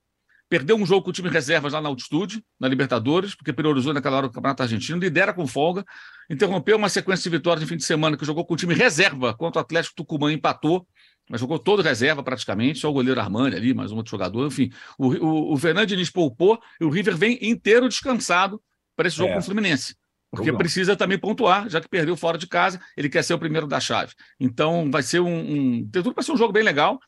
Perdeu 0.47 0.75
um 0.75 0.85
jogo 0.85 1.03
com 1.03 1.09
o 1.09 1.13
time 1.13 1.29
reservas 1.29 1.73
lá 1.73 1.81
na 1.81 1.89
altitude, 1.89 2.43
na 2.59 2.67
Libertadores, 2.67 3.33
porque 3.33 3.51
priorizou 3.51 3.93
naquela 3.93 4.17
hora 4.17 4.27
o 4.27 4.31
Campeonato 4.31 4.61
Argentino, 4.61 4.99
lidera 4.99 5.33
com 5.33 5.47
folga, 5.47 5.83
interrompeu 6.29 6.77
uma 6.77 6.87
sequência 6.87 7.23
de 7.23 7.35
vitórias 7.35 7.63
no 7.63 7.67
fim 7.67 7.77
de 7.77 7.83
semana 7.83 8.15
que 8.15 8.25
jogou 8.25 8.45
com 8.45 8.53
o 8.53 8.57
time 8.57 8.75
reserva, 8.75 9.33
contra 9.33 9.59
o 9.59 9.63
Atlético 9.63 9.95
Tucumã 9.95 10.31
empatou, 10.31 10.87
mas 11.29 11.41
jogou 11.41 11.57
todo 11.59 11.81
reserva 11.81 12.21
praticamente, 12.23 12.79
só 12.79 12.89
o 12.89 12.93
goleiro 12.93 13.19
Armani 13.19 13.55
ali, 13.55 13.73
mais 13.73 13.91
um 13.91 13.97
outro 13.97 14.11
jogador, 14.11 14.47
enfim. 14.47 14.71
O, 14.97 15.07
o, 15.07 15.53
o 15.53 15.57
Fernando 15.57 15.87
Diniz 15.87 16.09
poupou 16.09 16.59
e 16.79 16.85
o 16.85 16.89
River 16.89 17.17
vem 17.17 17.37
inteiro 17.41 17.87
descansado 17.87 18.61
para 18.95 19.07
esse 19.07 19.17
jogo 19.17 19.31
é. 19.31 19.33
com 19.33 19.39
o 19.39 19.43
Fluminense. 19.43 19.95
Porque 20.31 20.51
precisa 20.51 20.97
também 20.97 21.17
pontuar, 21.17 21.69
já 21.69 21.79
que 21.79 21.87
perdeu 21.87 22.17
fora 22.17 22.37
de 22.37 22.45
casa, 22.45 22.81
ele 22.97 23.07
quer 23.07 23.23
ser 23.23 23.33
o 23.33 23.39
primeiro 23.39 23.67
da 23.67 23.79
chave. 23.79 24.13
Então 24.37 24.91
vai 24.91 25.01
ser 25.01 25.21
um. 25.21 25.27
um 25.29 25.89
tem 25.89 26.03
tudo 26.03 26.13
para 26.13 26.23
ser 26.23 26.33
um 26.33 26.37
jogo 26.37 26.51
bem 26.51 26.63
legal 26.63 26.99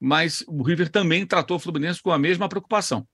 mas 0.00 0.44
o 0.46 0.62
River 0.62 0.88
também 0.88 1.26
tratou 1.26 1.56
o 1.56 1.60
Fluminense 1.60 2.02
com 2.02 2.12
a 2.12 2.18
mesma 2.18 2.48
preocupação. 2.48 3.06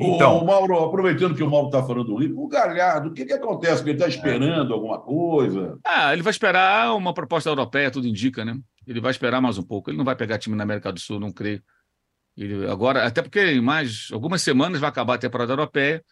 Então, 0.00 0.38
o 0.38 0.46
Mauro, 0.46 0.78
aproveitando 0.78 1.34
que 1.34 1.42
o 1.42 1.50
Mauro 1.50 1.66
está 1.66 1.82
falando 1.82 2.04
do 2.04 2.16
River, 2.16 2.38
o 2.38 2.48
Galhardo, 2.48 3.08
o 3.10 3.12
que, 3.12 3.24
que 3.24 3.32
acontece? 3.32 3.82
Ele 3.82 3.92
está 3.92 4.08
esperando 4.08 4.72
alguma 4.72 4.98
coisa? 4.98 5.78
Ah, 5.84 6.12
ele 6.12 6.22
vai 6.22 6.30
esperar 6.30 6.94
uma 6.96 7.12
proposta 7.12 7.50
europeia, 7.50 7.90
tudo 7.90 8.06
indica, 8.06 8.44
né? 8.44 8.58
Ele 8.86 9.00
vai 9.00 9.10
esperar 9.10 9.40
mais 9.40 9.58
um 9.58 9.62
pouco. 9.62 9.90
Ele 9.90 9.98
não 9.98 10.04
vai 10.04 10.16
pegar 10.16 10.38
time 10.38 10.56
na 10.56 10.64
América 10.64 10.92
do 10.92 10.98
Sul, 10.98 11.20
não 11.20 11.30
creio. 11.30 11.62
Ele, 12.36 12.66
agora, 12.70 13.04
até 13.04 13.20
porque 13.20 13.40
em 13.40 13.60
mais 13.60 14.08
algumas 14.12 14.40
semanas 14.40 14.80
vai 14.80 14.88
acabar 14.88 15.14
a 15.14 15.18
temporada 15.18 15.52
europeia 15.52 16.02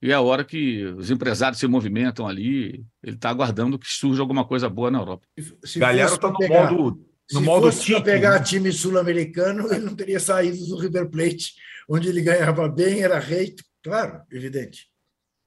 e 0.00 0.10
é 0.10 0.14
a 0.14 0.20
hora 0.20 0.44
que 0.44 0.84
os 0.84 1.10
empresários 1.10 1.58
se 1.58 1.66
movimentam 1.66 2.26
ali. 2.26 2.84
Ele 3.02 3.16
está 3.16 3.30
aguardando 3.30 3.78
que 3.78 3.88
surja 3.88 4.22
alguma 4.22 4.44
coisa 4.44 4.68
boa 4.68 4.90
na 4.90 4.98
Europa. 4.98 5.26
Se 5.64 5.78
Galhardo 5.78 6.14
está 6.14 6.30
no 6.30 6.38
pegar... 6.38 6.70
modo 6.70 7.04
no 7.32 7.40
Se 7.40 7.44
modo 7.44 7.72
fosse 7.72 7.92
para 7.92 8.02
pegar 8.02 8.38
né? 8.38 8.44
time 8.44 8.70
sul-americano, 8.70 9.66
ele 9.72 9.84
não 9.84 9.94
teria 9.94 10.20
saído 10.20 10.66
do 10.66 10.76
River 10.76 11.08
Plate, 11.08 11.54
onde 11.88 12.08
ele 12.08 12.22
ganhava 12.22 12.68
bem, 12.68 13.02
era 13.02 13.18
rei, 13.18 13.54
claro, 13.82 14.20
evidente. 14.30 14.88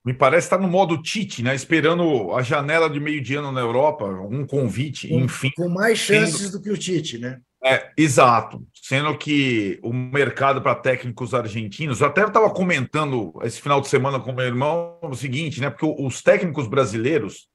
Me 0.06 0.14
parece 0.14 0.46
estar 0.46 0.58
no 0.58 0.70
modo 0.70 1.02
Tite, 1.02 1.44
né? 1.44 1.54
Esperando 1.54 2.34
a 2.34 2.42
janela 2.42 2.90
de 2.90 2.98
meio 2.98 3.22
de 3.22 3.36
ano 3.36 3.52
na 3.52 3.60
Europa, 3.60 4.06
um 4.06 4.46
convite, 4.48 5.10
com, 5.10 5.20
enfim. 5.20 5.52
Com 5.56 5.68
mais 5.68 5.98
chances 5.98 6.38
sendo... 6.38 6.52
do 6.54 6.62
que 6.62 6.70
o 6.70 6.78
Tite, 6.78 7.18
né? 7.18 7.42
É, 7.62 7.92
exato. 7.98 8.66
Sendo 8.74 9.18
que 9.18 9.80
o 9.84 9.92
mercado 9.92 10.62
para 10.62 10.76
técnicos 10.76 11.34
argentinos, 11.34 12.00
eu 12.00 12.08
até 12.08 12.24
estava 12.26 12.50
comentando 12.50 13.34
esse 13.44 13.62
final 13.62 13.82
de 13.82 13.90
semana 13.90 14.18
com 14.18 14.32
meu 14.32 14.46
irmão 14.46 14.98
o 15.02 15.14
seguinte, 15.14 15.60
né? 15.60 15.70
Porque 15.70 15.86
os 16.02 16.22
técnicos 16.22 16.68
brasileiros, 16.68 17.50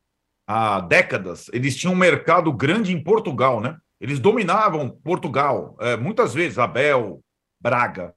há 0.46 0.80
décadas, 0.80 1.48
eles 1.54 1.74
tinham 1.74 1.94
um 1.94 1.96
mercado 1.96 2.52
grande 2.52 2.92
em 2.92 3.02
Portugal, 3.02 3.62
né? 3.62 3.78
Eles 3.98 4.18
dominavam 4.18 4.90
Portugal, 4.90 5.74
é, 5.80 5.96
muitas 5.96 6.34
vezes, 6.34 6.58
Abel, 6.58 7.22
Braga, 7.58 8.12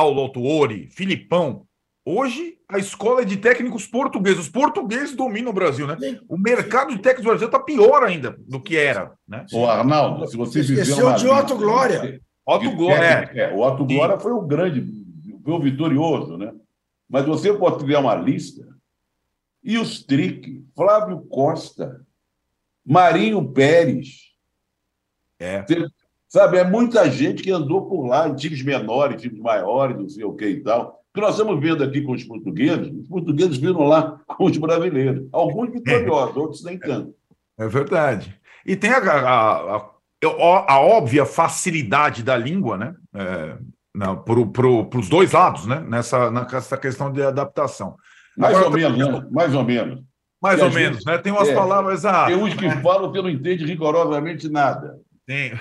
Paulo 0.00 0.22
Autuori, 0.22 0.88
Filipão. 0.88 1.66
Hoje, 2.06 2.56
a 2.66 2.78
escola 2.78 3.20
é 3.20 3.24
de 3.26 3.36
técnicos 3.36 3.86
portugueses. 3.86 4.38
Os 4.38 4.48
portugueses 4.48 5.14
dominam 5.14 5.50
o 5.50 5.54
Brasil, 5.54 5.86
né? 5.86 5.94
O 6.26 6.38
mercado 6.38 6.96
de 6.96 7.02
técnicos 7.02 7.24
do 7.24 7.28
Brasil 7.28 7.46
está 7.48 7.60
pior 7.60 8.02
ainda 8.02 8.34
do 8.48 8.58
que 8.58 8.78
era. 8.78 9.12
Né? 9.28 9.44
O 9.52 9.66
Arnaldo, 9.66 10.26
se 10.26 10.38
você 10.38 10.60
Esqueceu 10.60 11.12
de 11.16 11.28
Otto 11.28 11.54
Glória. 11.54 12.18
Otto 12.46 12.70
Glória. 12.74 13.30
É, 13.34 13.52
o 13.52 13.60
Otto 13.60 13.84
Glória 13.84 14.18
foi 14.18 14.32
o 14.32 14.40
grande, 14.40 14.90
foi 15.44 15.52
o 15.52 15.60
vitorioso, 15.60 16.38
né? 16.38 16.50
Mas 17.06 17.26
você 17.26 17.52
pode 17.52 17.84
ver 17.84 17.98
uma 17.98 18.14
lista. 18.14 18.66
E 19.62 19.76
os 19.76 20.02
Trick, 20.02 20.64
Flávio 20.74 21.20
Costa, 21.28 22.00
Marinho 22.86 23.52
Pérez, 23.52 24.30
é. 25.38 25.62
Sabe, 26.30 26.58
é 26.58 26.64
muita 26.64 27.10
gente 27.10 27.42
que 27.42 27.50
andou 27.50 27.88
por 27.88 28.06
lá, 28.06 28.28
em 28.28 28.36
times 28.36 28.62
menores, 28.62 29.20
times 29.20 29.40
maiores, 29.40 29.96
não 29.96 30.08
sei 30.08 30.22
o 30.22 30.32
que 30.32 30.46
e 30.46 30.60
tal. 30.62 31.02
O 31.10 31.12
que 31.12 31.20
nós 31.20 31.32
estamos 31.32 31.60
vendo 31.60 31.82
aqui 31.82 32.02
com 32.02 32.12
os 32.12 32.22
portugueses, 32.22 32.92
os 32.92 33.08
portugueses 33.08 33.56
viram 33.56 33.82
lá 33.82 34.20
com 34.38 34.44
os 34.44 34.56
brasileiros. 34.56 35.26
Alguns 35.32 35.72
vitoriosos, 35.72 36.36
outros 36.36 36.64
nem 36.64 36.78
tanto. 36.78 37.12
É 37.58 37.66
verdade. 37.66 38.40
E 38.64 38.76
tem 38.76 38.90
a, 38.90 38.98
a, 38.98 39.76
a, 39.76 40.72
a 40.72 40.80
óbvia 40.80 41.26
facilidade 41.26 42.22
da 42.22 42.36
língua, 42.36 42.78
né? 42.78 42.94
É, 43.12 43.56
para 44.24 44.98
os 44.98 45.08
dois 45.08 45.32
lados, 45.32 45.66
né? 45.66 45.80
Nessa, 45.80 46.30
nessa 46.30 46.76
questão 46.76 47.12
de 47.12 47.24
adaptação. 47.24 47.96
Mais 48.38 48.54
Agora, 48.54 48.70
ou 48.70 48.76
menos, 48.76 48.98
né? 48.98 49.28
Mais 49.32 49.52
ou 49.52 49.64
menos. 49.64 50.00
Mais 50.40 50.62
ou 50.62 50.70
menos, 50.70 51.04
né? 51.04 51.18
Tem 51.18 51.32
umas 51.32 51.48
é, 51.48 51.54
palavras. 51.56 52.04
Ah, 52.04 52.26
tem 52.26 52.36
uns 52.36 52.54
que 52.54 52.68
né? 52.68 52.80
falam 52.80 53.10
que 53.10 53.20
não 53.20 53.28
entende 53.28 53.66
rigorosamente 53.66 54.48
nada. 54.48 54.96
Tem, 55.26 55.58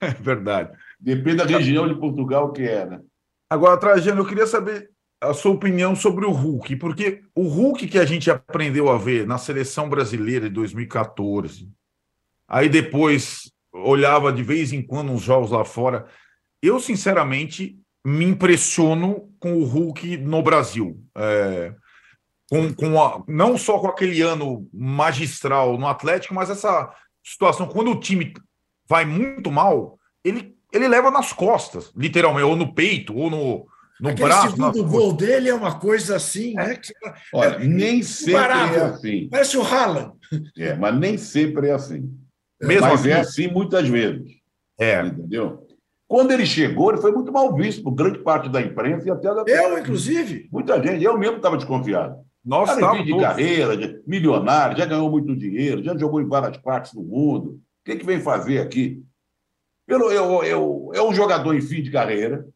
é 0.02 0.10
verdade. 0.10 0.76
Depende 0.98 1.36
da 1.36 1.46
região 1.46 1.88
de 1.88 1.94
Portugal 1.94 2.52
que 2.52 2.62
é, 2.62 2.86
né? 2.86 3.00
Agora, 3.48 3.76
Trajano, 3.76 4.20
eu 4.20 4.26
queria 4.26 4.46
saber 4.46 4.90
a 5.20 5.34
sua 5.34 5.52
opinião 5.52 5.94
sobre 5.94 6.24
o 6.24 6.30
Hulk, 6.30 6.76
porque 6.76 7.22
o 7.34 7.46
Hulk 7.46 7.86
que 7.88 7.98
a 7.98 8.06
gente 8.06 8.30
aprendeu 8.30 8.90
a 8.90 8.96
ver 8.96 9.26
na 9.26 9.36
seleção 9.36 9.88
brasileira 9.88 10.48
de 10.48 10.54
2014, 10.54 11.68
aí 12.48 12.68
depois 12.68 13.52
olhava 13.72 14.32
de 14.32 14.42
vez 14.42 14.72
em 14.72 14.82
quando 14.82 15.12
uns 15.12 15.22
jogos 15.22 15.50
lá 15.50 15.64
fora, 15.64 16.06
eu 16.62 16.80
sinceramente 16.80 17.78
me 18.04 18.24
impressiono 18.24 19.30
com 19.38 19.54
o 19.54 19.64
Hulk 19.64 20.16
no 20.16 20.42
Brasil. 20.42 21.02
É, 21.16 21.74
com, 22.50 22.72
com 22.74 23.02
a, 23.02 23.22
não 23.28 23.56
só 23.56 23.78
com 23.78 23.86
aquele 23.86 24.20
ano 24.22 24.68
magistral 24.72 25.78
no 25.78 25.86
Atlético, 25.86 26.34
mas 26.34 26.50
essa 26.50 26.92
situação, 27.22 27.68
quando 27.68 27.92
o 27.92 28.00
time 28.00 28.32
vai 28.90 29.04
muito 29.04 29.52
mal, 29.52 29.96
ele, 30.24 30.56
ele 30.72 30.88
leva 30.88 31.12
nas 31.12 31.32
costas, 31.32 31.92
literalmente, 31.96 32.44
ou 32.44 32.56
no 32.56 32.74
peito, 32.74 33.16
ou 33.16 33.30
no, 33.30 33.66
no 34.00 34.08
Aquele 34.08 34.28
braço. 34.28 34.50
segundo 34.50 34.84
gol 34.84 35.12
dele 35.12 35.48
é 35.48 35.54
uma 35.54 35.78
coisa 35.78 36.16
assim, 36.16 36.58
é. 36.58 36.66
né? 36.66 36.74
Que, 36.74 36.92
Olha, 37.32 37.54
é, 37.54 37.64
nem 37.64 38.02
sempre 38.02 38.36
é 38.36 38.80
assim. 38.80 39.28
Parece 39.30 39.56
o 39.56 39.62
Haaland. 39.62 40.12
É, 40.58 40.74
mas 40.74 40.98
nem 40.98 41.16
sempre 41.16 41.68
é 41.68 41.72
assim. 41.72 42.12
Mesmo 42.60 42.88
mas 42.88 43.00
assim, 43.00 43.10
é 43.10 43.20
assim 43.20 43.48
muitas 43.48 43.88
vezes. 43.88 44.28
É. 44.78 45.06
Entendeu? 45.06 45.66
Quando 46.08 46.32
ele 46.32 46.44
chegou, 46.44 46.90
ele 46.90 47.00
foi 47.00 47.12
muito 47.12 47.32
mal 47.32 47.54
visto 47.54 47.84
por 47.84 47.92
grande 47.92 48.18
parte 48.18 48.48
da 48.48 48.60
imprensa 48.60 49.06
e 49.06 49.10
até 49.12 49.32
da. 49.32 49.44
Eu, 49.46 49.78
inclusive. 49.78 50.48
Muita 50.50 50.82
gente. 50.82 51.04
Eu 51.04 51.16
mesmo 51.16 51.36
estava 51.36 51.56
desconfiado. 51.56 52.16
Nós 52.44 52.70
estávamos. 52.70 53.06
de 53.06 53.16
carreira, 53.20 54.00
milionário, 54.04 54.76
já 54.76 54.84
ganhou 54.84 55.08
muito 55.08 55.36
dinheiro, 55.36 55.84
já 55.84 55.96
jogou 55.96 56.20
em 56.20 56.26
várias 56.26 56.56
partes 56.56 56.92
do 56.92 57.02
mundo 57.02 57.60
que, 57.84 57.96
que 57.96 58.06
vem 58.06 58.20
fazer 58.20 58.58
aqui? 58.58 59.02
Pelo, 59.86 60.10
eu, 60.10 60.44
eu, 60.44 60.90
é 60.94 61.02
um 61.02 61.12
jogador 61.12 61.54
em 61.54 61.60
fim 61.60 61.82
de 61.82 61.90
carreira, 61.90 62.46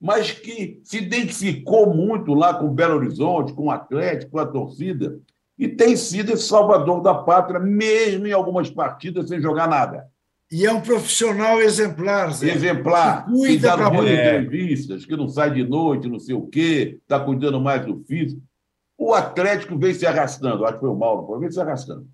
mas 0.00 0.30
que 0.30 0.80
se 0.84 0.98
identificou 0.98 1.94
muito 1.94 2.34
lá 2.34 2.54
com 2.54 2.66
o 2.66 2.74
Belo 2.74 2.96
Horizonte, 2.96 3.52
com 3.52 3.66
o 3.66 3.70
Atlético, 3.70 4.32
com 4.32 4.38
a 4.38 4.46
torcida, 4.46 5.18
e 5.58 5.68
tem 5.68 5.96
sido 5.96 6.32
esse 6.32 6.46
salvador 6.46 7.00
da 7.00 7.14
pátria, 7.14 7.58
mesmo 7.60 8.26
em 8.26 8.32
algumas 8.32 8.70
partidas 8.70 9.28
sem 9.28 9.40
jogar 9.40 9.68
nada. 9.68 10.06
E 10.50 10.66
é 10.66 10.72
um 10.72 10.80
profissional 10.80 11.60
exemplar, 11.60 12.32
Zé. 12.32 12.52
Exemplar. 12.52 13.24
Que 13.24 13.32
cuida 13.32 13.70
que 13.72 13.76
dá 13.76 13.90
boas 13.90 14.10
entrevistas, 14.10 15.04
que 15.04 15.16
não 15.16 15.28
sai 15.28 15.52
de 15.52 15.64
noite, 15.64 16.08
não 16.08 16.20
sei 16.20 16.34
o 16.34 16.46
quê, 16.46 16.98
está 17.02 17.18
cuidando 17.18 17.60
mais 17.60 17.84
do 17.84 18.04
físico. 18.04 18.42
O 18.96 19.12
Atlético 19.12 19.76
vem 19.78 19.92
se 19.92 20.06
arrastando, 20.06 20.64
acho 20.64 20.74
que 20.74 20.80
foi 20.80 20.88
o 20.88 20.94
Mauro, 20.94 21.40
vem 21.40 21.50
se 21.50 21.60
arrastando. 21.60 22.06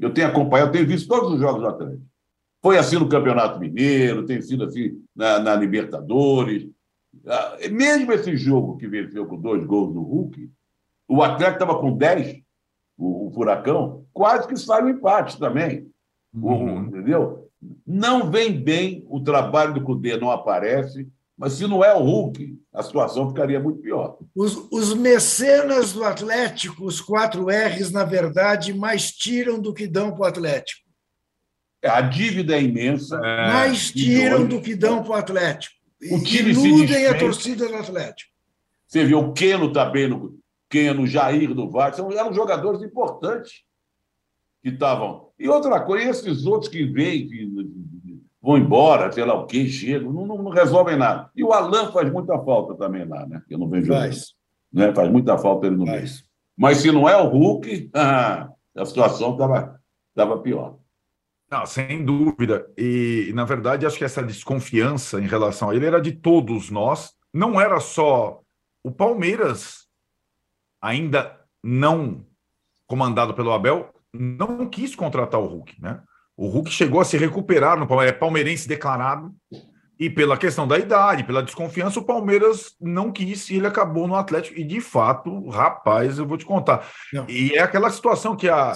Eu 0.00 0.12
tenho 0.12 0.28
acompanhado, 0.28 0.70
eu 0.70 0.72
tenho 0.72 0.86
visto 0.86 1.08
todos 1.08 1.32
os 1.32 1.40
jogos 1.40 1.60
do 1.60 1.68
Atlético. 1.68 2.02
Foi 2.62 2.78
assim 2.78 2.96
no 2.96 3.08
Campeonato 3.08 3.58
Mineiro, 3.58 4.24
tem 4.24 4.40
sido 4.40 4.64
assim 4.64 5.02
na, 5.14 5.38
na 5.38 5.54
Libertadores. 5.54 6.68
Ah, 7.26 7.56
mesmo 7.70 8.12
esse 8.12 8.36
jogo 8.36 8.76
que 8.76 8.88
venceu 8.88 9.26
com 9.26 9.40
dois 9.40 9.64
gols 9.64 9.92
do 9.92 10.02
Hulk, 10.02 10.50
O 11.08 11.22
Atlético 11.22 11.62
estava 11.62 11.78
com 11.78 11.96
10, 11.96 12.40
o, 12.96 13.26
o, 13.26 13.30
Furacão, 13.32 14.04
quase 14.12 14.46
que 14.46 14.56
sai 14.56 14.82
o 14.82 14.88
empate 14.88 15.38
também. 15.38 15.90
Uhum. 16.32 16.82
O, 16.82 16.86
entendeu? 16.86 17.50
Não 17.86 18.30
vem 18.30 18.52
bem 18.52 19.04
o 19.08 19.20
trabalho 19.20 19.74
do 19.74 19.82
Cudê, 19.82 20.16
não 20.16 20.30
aparece, 20.30 21.08
mas 21.40 21.54
se 21.54 21.66
não 21.66 21.82
é 21.82 21.94
o 21.94 22.02
Hulk, 22.02 22.54
a 22.70 22.82
situação 22.82 23.30
ficaria 23.30 23.58
muito 23.58 23.80
pior. 23.80 24.18
Os, 24.36 24.68
os 24.70 24.92
mecenas 24.92 25.90
do 25.90 26.04
Atlético, 26.04 26.84
os 26.84 27.00
quatro 27.00 27.46
R's, 27.46 27.90
na 27.90 28.04
verdade, 28.04 28.74
mais 28.74 29.10
tiram 29.10 29.58
do 29.58 29.72
que 29.72 29.86
dão 29.86 30.12
para 30.12 30.20
o 30.20 30.26
Atlético. 30.26 30.82
É, 31.82 31.88
a 31.88 32.02
dívida 32.02 32.54
é 32.54 32.62
imensa. 32.62 33.16
É, 33.24 33.52
mais 33.54 33.90
tiram 33.90 34.46
do 34.46 34.60
que 34.60 34.74
dão 34.74 35.02
para 35.02 35.12
o 35.12 35.14
Atlético. 35.14 35.74
O 36.12 36.22
time 36.22 36.50
iludem 36.50 37.06
a 37.06 37.18
torcida 37.18 37.66
do 37.66 37.74
Atlético. 37.76 38.30
Você 38.86 39.06
viu 39.06 39.20
o 39.20 39.32
Keno 39.32 39.72
também, 39.72 40.08
no, 40.08 40.38
Keno, 40.68 41.06
Jair 41.06 41.54
do 41.54 41.70
Vasco, 41.70 42.12
eram 42.12 42.34
jogadores 42.34 42.82
importantes 42.82 43.62
que 44.62 44.68
estavam. 44.68 45.30
E 45.38 45.48
outra 45.48 45.80
coisa, 45.80 46.10
esses 46.10 46.44
outros 46.44 46.70
que 46.70 46.84
vêm, 46.84 47.26
que 47.26 47.50
vão 48.42 48.56
embora, 48.56 49.12
sei 49.12 49.24
lá 49.24 49.34
o 49.34 49.46
quê, 49.46 49.66
chegam, 49.68 50.12
não, 50.12 50.26
não, 50.26 50.42
não, 50.42 50.50
resolvem 50.50 50.96
nada. 50.96 51.30
E 51.36 51.44
o 51.44 51.52
Alan 51.52 51.92
faz 51.92 52.10
muita 52.10 52.38
falta 52.38 52.74
também 52.74 53.04
lá, 53.04 53.26
né? 53.26 53.42
Eu 53.48 53.58
não 53.58 53.68
vejo. 53.68 53.92
Faz. 53.92 54.34
Né? 54.72 54.92
Faz 54.94 55.10
muita 55.10 55.36
falta 55.36 55.66
ele 55.66 55.76
no 55.76 55.84
meio. 55.84 56.06
Mas 56.56 56.78
se 56.78 56.90
não 56.90 57.08
é 57.08 57.16
o 57.16 57.28
Hulk, 57.28 57.90
a 57.94 58.50
situação 58.84 59.32
estava 59.32 59.80
tava 60.14 60.38
pior. 60.38 60.78
Não, 61.50 61.66
sem 61.66 62.04
dúvida. 62.04 62.70
E, 62.78 63.32
na 63.34 63.44
verdade, 63.44 63.84
acho 63.84 63.98
que 63.98 64.04
essa 64.04 64.22
desconfiança 64.22 65.20
em 65.20 65.26
relação 65.26 65.70
a 65.70 65.74
ele 65.74 65.86
era 65.86 66.00
de 66.00 66.12
todos 66.12 66.70
nós. 66.70 67.12
Não 67.32 67.60
era 67.60 67.80
só 67.80 68.40
o 68.82 68.90
Palmeiras, 68.90 69.86
ainda 70.80 71.40
não 71.62 72.24
comandado 72.86 73.34
pelo 73.34 73.52
Abel, 73.52 73.92
não 74.12 74.66
quis 74.68 74.94
contratar 74.94 75.40
o 75.40 75.46
Hulk, 75.46 75.80
né? 75.80 76.02
O 76.40 76.48
Hulk 76.48 76.70
chegou 76.70 77.02
a 77.02 77.04
se 77.04 77.18
recuperar 77.18 77.78
no 77.78 77.86
Palmeiras, 77.86 78.14
é 78.14 78.18
palmeirense 78.18 78.66
declarado, 78.66 79.30
e 79.98 80.08
pela 80.08 80.38
questão 80.38 80.66
da 80.66 80.78
idade, 80.78 81.22
pela 81.22 81.42
desconfiança, 81.42 82.00
o 82.00 82.04
Palmeiras 82.04 82.74
não 82.80 83.12
quis 83.12 83.50
e 83.50 83.56
ele 83.56 83.66
acabou 83.66 84.08
no 84.08 84.14
Atlético. 84.14 84.58
E 84.58 84.64
de 84.64 84.80
fato, 84.80 85.50
rapaz, 85.50 86.16
eu 86.16 86.26
vou 86.26 86.38
te 86.38 86.46
contar. 86.46 86.88
Não. 87.12 87.26
E 87.28 87.52
é 87.52 87.60
aquela 87.60 87.90
situação 87.90 88.34
que 88.34 88.48
a 88.48 88.72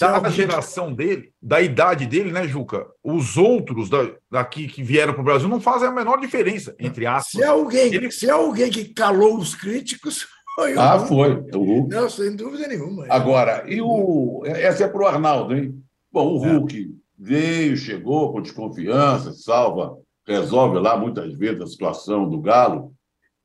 da 0.00 0.28
geração 0.30 0.92
dele, 0.92 1.30
da 1.40 1.60
idade 1.60 2.06
dele, 2.06 2.32
né, 2.32 2.48
Juca? 2.48 2.84
Os 3.04 3.36
outros 3.36 3.88
da, 3.88 4.10
daqui 4.28 4.66
que 4.66 4.82
vieram 4.82 5.12
para 5.12 5.22
o 5.22 5.24
Brasil 5.24 5.48
não 5.48 5.60
fazem 5.60 5.86
a 5.86 5.92
menor 5.92 6.18
diferença, 6.18 6.74
entre 6.76 7.06
aspas. 7.06 7.30
Se 7.30 7.40
é 7.40 7.46
alguém, 7.46 7.94
ele... 7.94 8.10
se 8.10 8.28
alguém 8.28 8.68
que 8.68 8.86
calou 8.86 9.38
os 9.38 9.54
críticos, 9.54 10.26
foi 10.56 10.74
Ah, 10.76 10.98
foi. 10.98 11.34
O 11.54 11.86
Não, 11.88 12.10
sem 12.10 12.34
dúvida 12.34 12.66
nenhuma. 12.66 13.06
Agora, 13.08 13.62
e 13.68 13.80
o. 13.80 14.42
Essa 14.44 14.86
é 14.86 14.88
para 14.88 15.02
o 15.02 15.06
Arnaldo, 15.06 15.54
hein? 15.54 15.85
Bom, 16.16 16.38
o 16.38 16.44
é. 16.46 16.48
Hulk 16.48 16.80
é. 16.80 16.86
veio, 17.18 17.76
chegou 17.76 18.32
com 18.32 18.40
desconfiança, 18.40 19.34
salva, 19.34 19.98
resolve 20.26 20.78
lá 20.78 20.96
muitas 20.96 21.34
vezes 21.34 21.60
a 21.60 21.66
situação 21.66 22.26
do 22.26 22.40
Galo. 22.40 22.94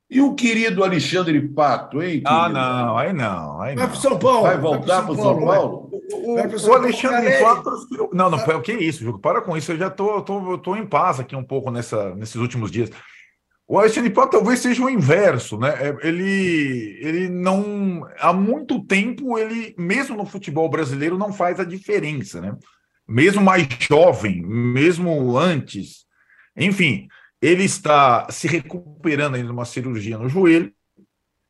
E 0.09 0.22
o 0.22 0.34
querido 0.36 0.82
Alexandre 0.82 1.49
Pato, 1.49 2.01
hein? 2.01 2.22
Ah, 2.26 2.47
não, 2.47 2.97
aí 2.97 3.11
não. 3.11 3.61
Aí 3.61 3.76
não. 3.76 3.82
Vai 3.84 3.91
para 3.91 3.99
São 3.99 4.17
Paulo. 4.17 4.43
Vai 4.43 4.57
voltar 4.57 5.05
para 5.05 5.15
São 5.15 5.39
Paulo? 5.39 5.89
O, 6.13 6.36
o, 6.36 6.74
Alexandre 6.74 7.39
Pato. 7.39 7.72
Não, 8.13 8.30
não, 8.30 8.38
o 8.38 8.61
que 8.61 8.72
é 8.72 8.82
isso, 8.82 9.03
Juca? 9.03 9.19
Para 9.19 9.41
com 9.41 9.55
isso. 9.57 9.74
Eu 9.74 9.78
já 9.78 9.88
estou 9.88 10.22
tô, 10.22 10.41
tô, 10.41 10.57
tô 10.57 10.76
em 10.76 10.86
paz 10.86 11.19
aqui 11.19 11.36
um 11.36 11.43
pouco 11.43 11.72
nessa, 11.72 12.15
nesses 12.15 12.36
últimos 12.36 12.72
dias. 12.72 12.89
O 13.72 13.80
Alexandre 13.80 14.11
talvez 14.30 14.59
seja 14.59 14.84
o 14.84 14.89
inverso, 14.89 15.57
né? 15.57 15.69
É, 15.69 16.05
ele, 16.05 16.99
ele 16.99 17.30
não. 17.30 18.05
Há 18.19 18.34
muito 18.34 18.84
tempo, 18.84 19.39
ele, 19.39 19.74
mesmo 19.78 20.17
no 20.17 20.26
futebol 20.26 20.67
brasileiro, 20.67 21.17
não 21.17 21.32
faz 21.32 21.57
a 21.57 21.63
diferença, 21.63 22.41
né? 22.41 22.53
Mesmo 23.07 23.41
mais 23.41 23.65
jovem, 23.80 24.41
mesmo 24.41 25.38
antes. 25.38 26.05
Enfim, 26.53 27.07
ele 27.41 27.63
está 27.63 28.30
se 28.30 28.45
recuperando 28.45 29.36
ainda 29.36 29.47
de 29.47 29.53
uma 29.53 29.63
cirurgia 29.63 30.17
no 30.17 30.28
joelho. 30.28 30.74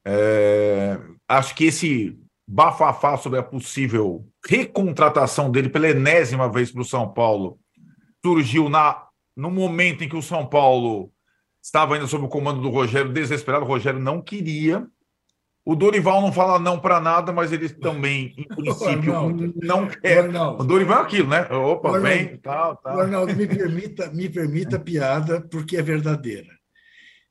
É, 0.06 1.00
acho 1.28 1.56
que 1.56 1.66
esse 1.66 2.16
bafafá 2.48 3.18
sobre 3.18 3.40
a 3.40 3.44
possível 3.44 4.24
recontratação 4.48 5.50
dele 5.50 5.70
pela 5.70 5.90
enésima 5.90 6.48
vez 6.48 6.72
para 6.72 6.84
o 6.84 6.86
São 6.86 7.12
Paulo 7.12 7.58
surgiu 8.24 8.70
na, 8.70 9.08
no 9.36 9.50
momento 9.50 10.04
em 10.04 10.08
que 10.08 10.16
o 10.16 10.22
São 10.22 10.46
Paulo 10.46 11.11
estava 11.62 11.96
ainda 11.96 12.08
sob 12.08 12.26
o 12.26 12.30
comando 12.30 12.62
do 12.62 12.70
Rogério, 12.70 13.12
desesperado. 13.12 13.66
O 13.66 13.68
Rogério 13.68 14.00
não 14.00 14.22
queria. 14.22 14.86
O 15.64 15.76
Dorival 15.76 16.22
não 16.22 16.34
fala 16.34 16.58
não 16.58 16.80
para 16.80 17.00
nada, 17.00 17.32
mas 17.32 17.52
ele 17.52 17.70
também, 17.70 18.34
em 18.36 18.48
princípio, 18.56 19.16
Arnaldo, 19.16 19.54
não 19.62 19.88
quer. 19.88 20.26
Arnaldo, 20.26 20.64
o 20.64 20.66
Dorival 20.66 21.00
é 21.00 21.02
aquilo, 21.04 21.30
né? 21.30 21.42
Opa, 21.52 21.90
Arnaldo, 21.90 22.08
vem, 22.08 22.38
tal, 22.38 22.76
tal. 22.78 23.00
Arnaldo, 23.00 23.36
me 23.36 23.48
permita, 23.48 24.12
me 24.12 24.28
permita 24.28 24.80
piada, 24.82 25.42
porque 25.42 25.78
é 25.78 25.82
verdadeira. 25.84 26.50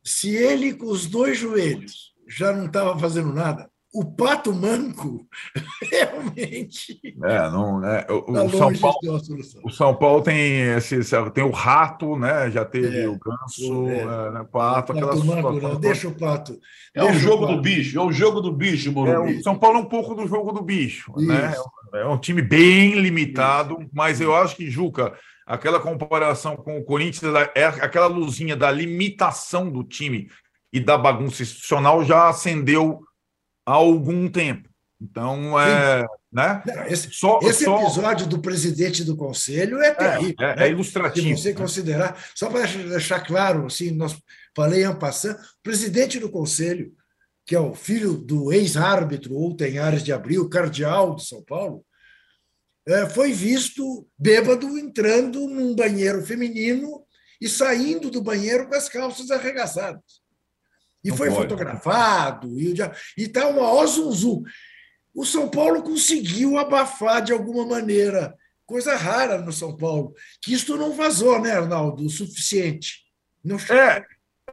Se 0.03 0.35
ele, 0.35 0.75
com 0.75 0.87
os 0.87 1.07
dois 1.07 1.39
joelhos, 1.39 2.15
já 2.29 2.53
não 2.53 2.67
estava 2.67 2.97
fazendo 2.99 3.33
nada, 3.35 3.69
o 3.93 4.05
pato 4.05 4.53
manco 4.53 5.27
realmente. 5.91 7.01
É, 7.25 7.51
não, 7.51 7.85
é, 7.85 8.07
o, 8.09 8.23
tá 8.33 8.45
o 8.45 8.51
São 8.51 8.73
Paulo, 8.75 9.21
o 9.65 9.71
São 9.71 9.97
Paulo 9.97 10.23
tem 10.23 10.61
esse, 10.77 11.01
tem 11.35 11.43
o 11.43 11.51
rato, 11.51 12.17
né? 12.17 12.51
Já 12.51 12.65
teve 12.65 13.01
é, 13.01 13.09
o 13.09 13.19
ganso, 13.19 13.89
é, 13.89 13.99
é, 13.99 14.31
né, 14.31 14.47
pato, 14.51 14.93
aquela 14.93 15.17
manco, 15.17 15.61
não, 15.61 15.81
deixa 15.81 16.07
o 16.07 16.15
pato. 16.15 16.57
É 16.95 17.05
o 17.05 17.13
jogo 17.15 17.47
do 17.47 17.61
bicho, 17.61 17.99
é 17.99 18.03
o 18.03 18.13
jogo 18.13 18.41
do 18.41 18.53
bicho, 18.53 18.93
Morumbi. 18.93 19.35
É, 19.35 19.39
o 19.39 19.43
São 19.43 19.59
Paulo 19.59 19.79
é 19.79 19.81
um 19.81 19.89
pouco 19.89 20.15
do 20.15 20.27
jogo 20.27 20.53
do 20.53 20.63
bicho, 20.63 21.13
né? 21.17 21.53
É 21.95 22.07
um 22.07 22.19
time 22.19 22.43
bem 22.43 22.95
limitado, 22.95 23.77
Isso. 23.81 23.91
mas 23.93 24.21
eu 24.21 24.35
acho 24.37 24.55
que 24.55 24.71
Juca, 24.71 25.13
aquela 25.45 25.81
comparação 25.81 26.57
com 26.57 26.79
o 26.79 26.85
Corinthians 26.85 27.35
é 27.57 27.65
aquela 27.65 28.07
luzinha 28.07 28.55
da 28.55 28.71
limitação 28.71 29.69
do 29.69 29.83
time 29.83 30.29
e 30.73 30.79
da 30.79 30.97
bagunça 30.97 31.43
institucional 31.43 32.05
já 32.05 32.29
acendeu 32.29 33.01
há 33.67 33.73
algum 33.73 34.29
tempo. 34.29 34.69
Então, 35.01 35.59
é. 35.59 36.07
Né? 36.31 36.63
Esse, 36.89 37.11
só, 37.11 37.41
esse 37.43 37.65
só... 37.65 37.81
episódio 37.81 38.27
do 38.27 38.41
presidente 38.41 39.03
do 39.03 39.17
conselho 39.17 39.81
é 39.81 39.93
terrível. 39.93 40.37
É, 40.39 40.45
é, 40.45 40.57
né? 40.57 40.67
é 40.67 40.71
ilustrativo. 40.71 41.37
Se 41.37 41.43
você 41.43 41.55
considerar, 41.55 42.23
só 42.35 42.49
para 42.51 42.67
deixar 42.67 43.21
claro, 43.21 43.67
assim, 43.67 43.91
nós 43.91 44.17
falei 44.55 44.85
em 44.85 44.95
passando, 44.95 45.39
presidente 45.63 46.19
do 46.19 46.31
conselho, 46.31 46.93
que 47.47 47.55
é 47.55 47.61
o 47.61 47.75
filho 47.75 48.15
do 48.15 48.53
ex-árbitro 48.53 49.35
ou 49.35 49.57
tem 49.57 49.79
áreas 49.79 50.05
de 50.05 50.13
Abril, 50.13 50.49
cardeal 50.49 51.17
de 51.17 51.27
São 51.27 51.43
Paulo, 51.43 51.85
é, 52.87 53.09
foi 53.09 53.33
visto 53.33 54.07
bêbado 54.19 54.79
entrando 54.79 55.49
num 55.49 55.75
banheiro 55.75 56.25
feminino 56.25 57.05
e 57.41 57.49
saindo 57.49 58.11
do 58.11 58.23
banheiro 58.23 58.69
com 58.69 58.75
as 58.75 58.89
calças 58.89 59.31
arregaçadas. 59.31 60.20
E 61.03 61.09
Não 61.11 61.17
foi 61.17 61.29
pode. 61.31 61.43
fotografado, 61.43 62.61
e 62.61 62.75
está 63.17 63.49
um 63.49 63.55
maior 63.55 63.87
zum, 63.87 64.43
O 65.15 65.25
São 65.25 65.49
Paulo 65.49 65.83
conseguiu 65.83 66.59
abafar 66.59 67.23
de 67.23 67.33
alguma 67.33 67.67
maneira, 67.67 68.35
coisa 68.67 68.97
rara 68.97 69.39
no 69.41 69.53
São 69.53 69.77
Paulo, 69.77 70.15
que 70.43 70.53
isto 70.53 70.77
não 70.77 70.93
vazou, 70.93 71.41
né, 71.41 71.53
Arnaldo, 71.53 72.05
o 72.05 72.11
suficiente. 72.11 73.01
Não... 73.43 73.57
É, 73.57 74.05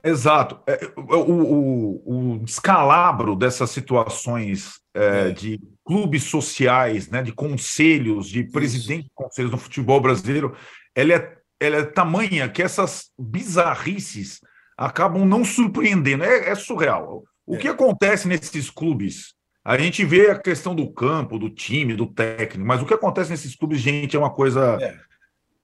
exato. 0.04 0.60
É, 0.66 0.80
o, 0.96 1.32
o, 1.32 2.34
o, 2.34 2.40
descalabro 2.40 3.36
dessas 3.36 3.70
situações 3.70 4.80
é, 4.96 5.30
é. 5.30 5.32
de 5.32 5.60
clubes 5.86 6.24
sociais, 6.24 7.10
né, 7.10 7.22
de 7.22 7.32
conselhos, 7.32 8.28
de 8.28 8.44
presidente 8.44 9.04
de 9.04 9.12
conselhos 9.14 9.52
no 9.52 9.58
futebol 9.58 10.02
brasileiro, 10.02 10.56
ela 10.96 11.14
é, 11.14 11.38
ela 11.60 11.78
é 11.78 11.84
tamanha 11.84 12.50
que 12.50 12.64
essas 12.64 13.12
bizarrices 13.20 14.40
acabam 14.78 15.26
não 15.26 15.44
surpreendendo. 15.44 16.24
É, 16.24 16.50
é 16.50 16.56
surreal. 16.56 17.24
O 17.46 17.56
é. 17.56 17.58
que 17.58 17.68
acontece 17.68 18.28
nesses 18.28 18.70
clubes? 18.70 19.34
A 19.66 19.78
gente 19.78 20.06
vê 20.06 20.30
a 20.30 20.40
questão 20.40 20.76
do 20.76 20.90
campo, 20.94 21.40
do 21.40 21.50
time, 21.50 21.96
do 21.96 22.06
técnico, 22.06 22.66
mas 22.66 22.82
o 22.82 22.86
que 22.86 22.94
acontece 22.94 23.32
nesses 23.32 23.56
clubes, 23.56 23.82
gente, 23.82 24.16
é 24.16 24.20
uma 24.20 24.30
coisa 24.30 24.78
é, 24.80 24.98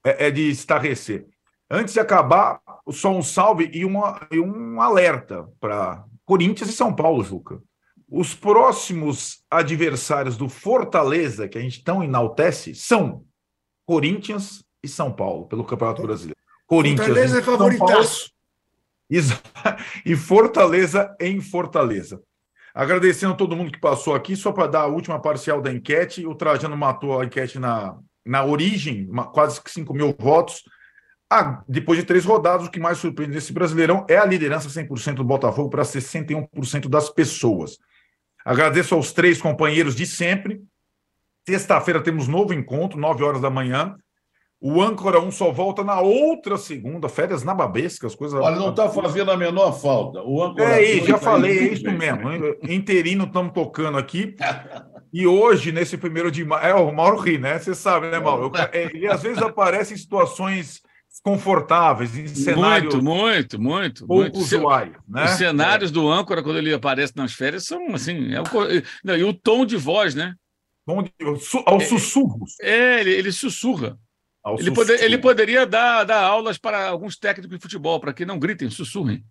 é, 0.04 0.26
é 0.26 0.30
de 0.30 0.50
estarrecer. 0.50 1.26
Antes 1.70 1.94
de 1.94 2.00
acabar, 2.00 2.60
só 2.90 3.10
um 3.10 3.22
salve 3.22 3.70
e, 3.72 3.84
uma, 3.84 4.26
e 4.30 4.38
um 4.38 4.80
alerta 4.80 5.48
para 5.58 6.04
Corinthians 6.26 6.68
e 6.68 6.74
São 6.74 6.94
Paulo, 6.94 7.24
Juca. 7.24 7.62
Os 8.06 8.34
próximos 8.34 9.42
adversários 9.50 10.36
do 10.36 10.48
Fortaleza, 10.48 11.48
que 11.48 11.56
a 11.56 11.60
gente 11.60 11.82
tão 11.82 12.04
enaltece, 12.04 12.74
são 12.74 13.24
Corinthians 13.86 14.62
e 14.82 14.88
São 14.88 15.10
Paulo, 15.10 15.46
pelo 15.46 15.64
Campeonato 15.64 16.02
Brasileiro. 16.02 16.38
Corinthians 16.66 17.06
Fortaleza 17.06 17.38
é 17.38 17.42
favoritaço 17.42 18.33
e 20.04 20.16
Fortaleza 20.16 21.14
em 21.20 21.40
Fortaleza. 21.40 22.20
Agradecendo 22.74 23.34
a 23.34 23.36
todo 23.36 23.54
mundo 23.54 23.70
que 23.70 23.78
passou 23.78 24.14
aqui, 24.14 24.34
só 24.34 24.50
para 24.50 24.66
dar 24.66 24.80
a 24.80 24.86
última 24.86 25.20
parcial 25.20 25.60
da 25.62 25.72
enquete. 25.72 26.26
O 26.26 26.34
Trajano 26.34 26.76
matou 26.76 27.20
a 27.20 27.24
enquete 27.24 27.58
na, 27.58 27.96
na 28.26 28.44
origem, 28.44 29.08
quase 29.32 29.60
5 29.64 29.94
mil 29.94 30.14
votos. 30.18 30.64
Ah, 31.30 31.62
depois 31.68 31.98
de 31.98 32.04
três 32.04 32.24
rodadas, 32.24 32.66
o 32.66 32.70
que 32.70 32.80
mais 32.80 32.98
surpreende 32.98 33.34
nesse 33.34 33.52
Brasileirão 33.52 34.04
é 34.08 34.16
a 34.16 34.24
liderança 34.24 34.68
100% 34.68 35.14
do 35.14 35.24
Botafogo 35.24 35.70
para 35.70 35.82
61% 35.82 36.88
das 36.88 37.08
pessoas. 37.08 37.78
Agradeço 38.44 38.94
aos 38.94 39.12
três 39.12 39.40
companheiros 39.40 39.94
de 39.94 40.06
sempre. 40.06 40.60
Sexta-feira 41.48 42.02
temos 42.02 42.28
novo 42.28 42.52
encontro, 42.52 42.98
9 42.98 43.22
horas 43.22 43.40
da 43.40 43.50
manhã. 43.50 43.96
O 44.60 44.80
âncora 44.80 45.20
1 45.20 45.30
só 45.30 45.52
volta 45.52 45.84
na 45.84 46.00
outra 46.00 46.56
segunda, 46.56 47.08
férias 47.08 47.44
na 47.44 47.52
babesca, 47.52 48.06
as 48.06 48.14
coisas. 48.14 48.40
Olha, 48.40 48.56
não 48.56 48.70
está 48.70 48.88
fazendo 48.88 49.30
a 49.30 49.36
menor 49.36 49.72
falta. 49.72 50.22
O 50.22 50.42
âncora 50.42 50.80
é 50.80 50.96
isso, 50.96 51.06
já 51.06 51.18
tá 51.18 51.24
falei, 51.24 51.58
é 51.58 51.72
isso 51.74 51.90
mesmo. 51.90 52.30
Interino 52.62 53.24
estamos 53.24 53.52
tocando 53.52 53.98
aqui. 53.98 54.34
E 55.16 55.28
hoje, 55.28 55.70
nesse 55.70 55.96
primeiro 55.96 56.28
de 56.28 56.44
maio. 56.44 56.66
É, 56.66 56.74
o 56.74 56.90
Mauro 56.90 57.20
ri, 57.20 57.38
né? 57.38 57.56
Você 57.56 57.72
sabe, 57.72 58.10
né, 58.10 58.18
Mauro? 58.18 58.50
É, 58.72 58.90
ele 58.92 59.06
às 59.06 59.22
vezes 59.22 59.40
aparece 59.40 59.94
em 59.94 59.96
situações 59.96 60.82
confortáveis, 61.22 62.18
em 62.18 62.26
cenários. 62.26 62.94
Muito, 62.94 63.04
muito, 63.04 63.62
muito. 63.62 64.06
Pouco 64.08 64.22
muito. 64.22 64.38
usuários. 64.40 64.96
Né? 65.08 65.24
Os 65.24 65.30
cenários 65.30 65.90
é. 65.90 65.94
do 65.94 66.08
âncora, 66.08 66.42
quando 66.42 66.58
ele 66.58 66.74
aparece 66.74 67.12
nas 67.14 67.32
férias, 67.32 67.64
são 67.64 67.94
assim. 67.94 68.34
É 68.34 68.40
o... 68.40 69.16
E 69.16 69.22
o 69.22 69.32
tom 69.32 69.64
de 69.64 69.76
voz, 69.76 70.16
né? 70.16 70.34
Tom 70.84 71.04
de... 71.04 71.12
Aos 71.64 71.84
sussurros. 71.84 72.56
É, 72.60 72.98
ele, 73.00 73.12
ele 73.12 73.30
sussurra. 73.30 73.96
Ele, 74.58 74.70
poder, 74.72 75.02
ele, 75.02 75.18
poderia 75.18 75.66
dar, 75.66 76.04
dar 76.04 76.22
aulas 76.22 76.58
para 76.58 76.88
alguns 76.88 77.16
técnicos 77.16 77.56
de 77.56 77.62
futebol, 77.62 77.98
para 77.98 78.12
que 78.12 78.26
não 78.26 78.38
gritem, 78.38 78.68
sussurrem. 78.68 79.24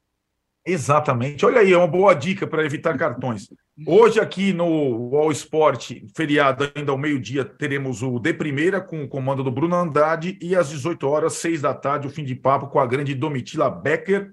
Exatamente. 0.66 1.46
Olha 1.46 1.60
aí, 1.60 1.74
é 1.74 1.78
uma 1.78 1.88
boa 1.88 2.14
dica 2.14 2.48
para 2.48 2.66
evitar 2.66 2.98
cartões. 2.98 3.48
Hoje, 3.86 4.20
aqui 4.20 4.54
no 4.54 5.16
All 5.16 5.32
Sport, 5.32 5.92
feriado 6.16 6.72
ainda 6.74 6.92
ao 6.92 6.98
meio-dia, 6.98 7.44
teremos 7.44 8.02
o 8.02 8.18
De 8.18 8.34
Primeira 8.34 8.80
com 8.80 9.04
o 9.04 9.08
comando 9.08 9.44
do 9.44 9.52
Bruno 9.52 9.76
Andrade 9.76 10.38
e 10.42 10.56
às 10.56 10.70
18 10.70 11.08
horas, 11.08 11.34
6 11.34 11.62
da 11.62 11.74
tarde, 11.74 12.08
o 12.08 12.10
fim 12.10 12.24
de 12.24 12.34
papo 12.34 12.68
com 12.68 12.80
a 12.80 12.86
grande 12.86 13.14
Domitila 13.14 13.70
Becker. 13.70 14.32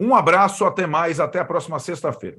Um 0.00 0.14
abraço, 0.14 0.64
até 0.64 0.86
mais, 0.86 1.18
até 1.18 1.40
a 1.40 1.44
próxima 1.44 1.78
sexta-feira. 1.80 2.38